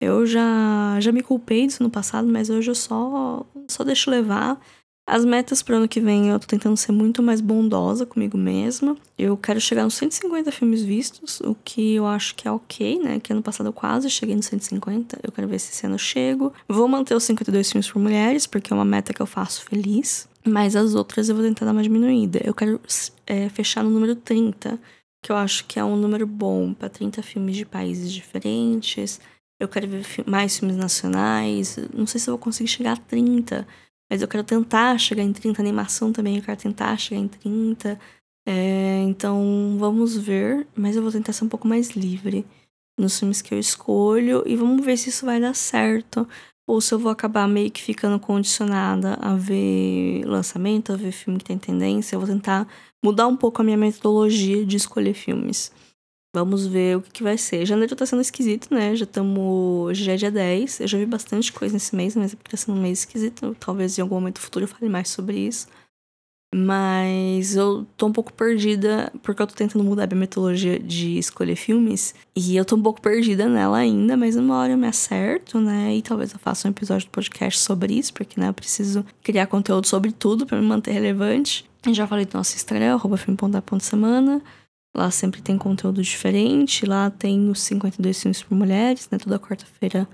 Eu 0.00 0.26
já, 0.26 0.98
já 1.00 1.12
me 1.12 1.22
culpei 1.22 1.66
disso 1.66 1.82
no 1.82 1.88
passado, 1.88 2.26
mas 2.26 2.50
hoje 2.50 2.70
eu 2.70 2.74
só, 2.74 3.46
só 3.68 3.84
deixo 3.84 4.10
levar. 4.10 4.60
As 5.06 5.24
metas 5.24 5.62
para 5.62 5.76
ano 5.76 5.88
que 5.88 6.00
vem 6.00 6.28
eu 6.28 6.38
tô 6.38 6.46
tentando 6.46 6.76
ser 6.76 6.92
muito 6.92 7.22
mais 7.22 7.40
bondosa 7.40 8.06
comigo 8.06 8.36
mesma. 8.38 8.96
Eu 9.18 9.36
quero 9.36 9.60
chegar 9.60 9.84
nos 9.84 9.94
150 9.94 10.50
filmes 10.50 10.82
vistos, 10.82 11.40
o 11.40 11.56
que 11.64 11.94
eu 11.94 12.06
acho 12.06 12.34
que 12.34 12.48
é 12.48 12.50
ok, 12.50 12.98
né? 13.00 13.20
Que 13.20 13.32
ano 13.32 13.42
passado 13.42 13.66
eu 13.66 13.72
quase 13.72 14.08
cheguei 14.10 14.34
nos 14.34 14.46
150. 14.46 15.20
Eu 15.22 15.30
quero 15.30 15.46
ver 15.46 15.58
se 15.58 15.72
esse 15.72 15.86
ano 15.86 15.94
eu 15.96 15.98
chego. 15.98 16.52
Vou 16.68 16.88
manter 16.88 17.14
os 17.14 17.24
52 17.24 17.70
filmes 17.70 17.90
por 17.90 18.00
mulheres, 18.00 18.46
porque 18.46 18.72
é 18.72 18.76
uma 18.76 18.84
meta 18.84 19.12
que 19.12 19.22
eu 19.22 19.26
faço 19.26 19.64
feliz. 19.64 20.28
Mas 20.44 20.74
as 20.74 20.94
outras 20.94 21.28
eu 21.28 21.36
vou 21.36 21.44
tentar 21.44 21.64
dar 21.64 21.72
uma 21.72 21.82
diminuída. 21.82 22.40
Eu 22.44 22.54
quero 22.54 22.80
é, 23.26 23.48
fechar 23.48 23.84
no 23.84 23.90
número 23.90 24.16
30 24.16 24.80
que 25.22 25.30
eu 25.30 25.36
acho 25.36 25.64
que 25.66 25.78
é 25.78 25.84
um 25.84 25.96
número 25.96 26.26
bom 26.26 26.74
para 26.74 26.88
30 26.88 27.22
filmes 27.22 27.56
de 27.56 27.64
países 27.64 28.12
diferentes. 28.12 29.20
Eu 29.60 29.68
quero 29.68 29.86
ver 29.86 30.04
mais 30.26 30.58
filmes 30.58 30.76
nacionais. 30.76 31.76
Não 31.94 32.06
sei 32.06 32.20
se 32.20 32.28
eu 32.28 32.32
vou 32.32 32.42
conseguir 32.42 32.68
chegar 32.68 32.94
a 32.94 32.96
30, 32.96 33.66
mas 34.10 34.20
eu 34.20 34.28
quero 34.28 34.42
tentar 34.42 34.98
chegar 34.98 35.22
em 35.22 35.32
30. 35.32 35.62
Animação 35.62 36.12
também, 36.12 36.36
eu 36.36 36.42
quero 36.42 36.60
tentar 36.60 36.96
chegar 36.96 37.20
em 37.20 37.28
30. 37.28 37.98
É, 38.46 38.98
então 39.04 39.76
vamos 39.78 40.16
ver, 40.16 40.66
mas 40.74 40.96
eu 40.96 41.02
vou 41.02 41.12
tentar 41.12 41.32
ser 41.32 41.44
um 41.44 41.48
pouco 41.48 41.68
mais 41.68 41.90
livre 41.90 42.44
nos 42.98 43.18
filmes 43.18 43.40
que 43.40 43.54
eu 43.54 43.58
escolho 43.58 44.42
e 44.44 44.56
vamos 44.56 44.84
ver 44.84 44.96
se 44.96 45.10
isso 45.10 45.24
vai 45.24 45.40
dar 45.40 45.54
certo 45.54 46.28
ou 46.66 46.80
se 46.80 46.94
eu 46.94 46.98
vou 46.98 47.10
acabar 47.10 47.48
meio 47.48 47.70
que 47.70 47.82
ficando 47.82 48.18
condicionada 48.18 49.14
a 49.20 49.34
ver 49.34 50.24
lançamento, 50.24 50.92
a 50.92 50.96
ver 50.96 51.12
filme 51.12 51.38
que 51.38 51.44
tem 51.44 51.58
tendência. 51.58 52.14
Eu 52.14 52.20
vou 52.20 52.28
tentar 52.28 52.66
mudar 53.04 53.26
um 53.26 53.36
pouco 53.36 53.60
a 53.60 53.64
minha 53.64 53.76
metodologia 53.76 54.64
de 54.64 54.76
escolher 54.76 55.14
filmes. 55.14 55.72
Vamos 56.34 56.66
ver 56.66 56.96
o 56.96 57.02
que, 57.02 57.10
que 57.10 57.22
vai 57.22 57.36
ser. 57.36 57.66
Janeiro 57.66 57.94
tá 57.94 58.06
sendo 58.06 58.22
esquisito, 58.22 58.72
né? 58.72 58.96
Já 58.96 59.04
estamos. 59.04 59.98
Já 59.98 60.12
é 60.12 60.16
dia 60.16 60.30
10. 60.30 60.80
Eu 60.80 60.88
já 60.88 60.96
vi 60.96 61.04
bastante 61.04 61.52
coisa 61.52 61.74
nesse 61.74 61.94
mês, 61.94 62.16
mas 62.16 62.32
é 62.32 62.36
porque 62.36 62.50
tá 62.50 62.56
sendo 62.56 62.78
um 62.78 62.80
mês 62.80 63.00
esquisito. 63.00 63.54
Talvez 63.60 63.98
em 63.98 64.00
algum 64.02 64.14
momento 64.14 64.40
futuro 64.40 64.64
eu 64.64 64.68
fale 64.68 64.88
mais 64.88 65.10
sobre 65.10 65.38
isso. 65.38 65.66
Mas 66.54 67.56
eu 67.56 67.86
tô 67.96 68.06
um 68.08 68.12
pouco 68.12 68.30
perdida 68.30 69.10
porque 69.22 69.40
eu 69.40 69.46
tô 69.46 69.54
tentando 69.54 69.82
mudar 69.82 70.04
a 70.04 70.06
minha 70.06 70.20
metodologia 70.20 70.78
de 70.78 71.16
escolher 71.16 71.56
filmes. 71.56 72.14
E 72.36 72.56
eu 72.56 72.64
tô 72.64 72.76
um 72.76 72.82
pouco 72.82 73.00
perdida 73.00 73.48
nela 73.48 73.78
ainda, 73.78 74.18
mas 74.18 74.36
uma 74.36 74.58
hora 74.58 74.72
eu 74.72 74.78
me 74.78 74.86
acerto, 74.86 75.58
né? 75.58 75.96
E 75.96 76.02
talvez 76.02 76.32
eu 76.32 76.38
faça 76.38 76.68
um 76.68 76.70
episódio 76.70 77.08
do 77.08 77.10
podcast 77.10 77.58
sobre 77.58 77.94
isso, 77.94 78.12
porque 78.12 78.38
né, 78.38 78.48
eu 78.48 78.54
preciso 78.54 79.04
criar 79.22 79.46
conteúdo 79.46 79.86
sobre 79.86 80.12
tudo 80.12 80.44
para 80.44 80.60
me 80.60 80.66
manter 80.66 80.92
relevante. 80.92 81.64
Eu 81.86 81.94
já 81.94 82.06
falei 82.06 82.26
do 82.26 82.36
nosso 82.36 82.54
Instagram, 82.54 82.94
arroba 82.94 83.16
semana. 83.80 84.42
Lá 84.94 85.10
sempre 85.10 85.40
tem 85.40 85.56
conteúdo 85.56 86.02
diferente. 86.02 86.84
Lá 86.84 87.08
tem 87.08 87.48
os 87.48 87.62
52 87.62 88.20
filmes 88.20 88.42
por 88.42 88.54
mulheres, 88.54 89.08
né? 89.10 89.16
Toda 89.16 89.38
quarta-feira 89.38 90.06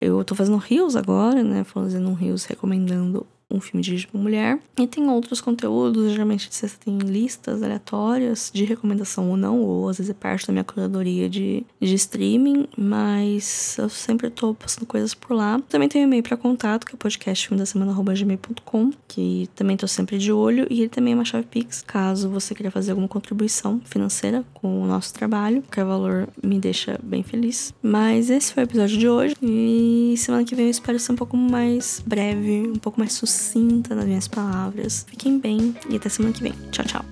eu 0.00 0.22
tô 0.24 0.34
fazendo 0.34 0.58
rios 0.58 0.94
agora, 0.94 1.42
né? 1.42 1.64
Fazendo 1.64 2.08
um 2.10 2.14
rios 2.14 2.44
recomendando 2.44 3.26
um 3.50 3.60
filme 3.60 3.82
dirigido 3.82 4.12
por 4.12 4.20
mulher. 4.20 4.58
E 4.78 4.86
tem 4.86 5.08
outros 5.08 5.40
conteúdos, 5.40 6.12
geralmente 6.12 6.48
você 6.50 6.68
tem 6.68 6.98
listas 6.98 7.62
aleatórias 7.62 8.50
de 8.52 8.64
recomendação 8.64 9.30
ou 9.30 9.36
não, 9.36 9.60
ou 9.60 9.88
às 9.88 9.98
vezes 9.98 10.10
é 10.10 10.14
parte 10.14 10.46
da 10.46 10.52
minha 10.52 10.64
curadoria 10.64 11.28
de, 11.28 11.64
de 11.80 11.94
streaming, 11.94 12.66
mas 12.76 13.76
eu 13.78 13.88
sempre 13.88 14.30
tô 14.30 14.54
postando 14.54 14.86
coisas 14.86 15.14
por 15.14 15.34
lá. 15.34 15.60
Também 15.68 15.88
tem 15.88 16.02
um 16.02 16.04
e-mail 16.04 16.22
para 16.22 16.36
contato, 16.36 16.84
que 16.84 16.92
é 16.92 16.96
o 16.96 16.98
podcast 16.98 17.54
da 17.54 17.64
semana.gmail.com, 17.64 18.90
que 19.06 19.48
também 19.54 19.76
tô 19.76 19.86
sempre 19.86 20.18
de 20.18 20.32
olho, 20.32 20.66
e 20.68 20.80
ele 20.80 20.88
também 20.88 21.12
é 21.12 21.16
uma 21.16 21.24
chave 21.24 21.46
Pix, 21.46 21.82
caso 21.86 22.28
você 22.28 22.54
queira 22.54 22.70
fazer 22.70 22.90
alguma 22.90 23.08
contribuição 23.08 23.80
financeira 23.84 24.44
com 24.52 24.82
o 24.82 24.86
nosso 24.86 25.14
trabalho, 25.14 25.62
qualquer 25.62 25.84
valor 25.84 26.28
me 26.42 26.58
deixa 26.58 26.98
bem 27.02 27.22
feliz. 27.22 27.72
Mas 27.80 28.28
esse 28.28 28.52
foi 28.52 28.64
o 28.64 28.66
episódio 28.66 28.98
de 28.98 29.08
hoje, 29.08 29.36
e 29.40 30.14
semana 30.18 30.44
que 30.44 30.54
vem 30.54 30.66
eu 30.66 30.70
espero 30.70 30.98
ser 30.98 31.12
um 31.12 31.16
pouco 31.16 31.36
mais 31.36 32.02
breve, 32.04 32.68
um 32.68 32.78
pouco 32.78 32.98
mais 32.98 33.12
sucinta 33.12 33.35
sucinta 33.36 33.94
nas 33.94 34.04
minhas 34.04 34.28
palavras. 34.28 35.04
Fiquem 35.08 35.38
bem 35.38 35.74
e 35.88 35.96
até 35.96 36.08
semana 36.08 36.34
que 36.34 36.42
vem. 36.42 36.54
Tchau, 36.70 36.84
tchau. 36.84 37.04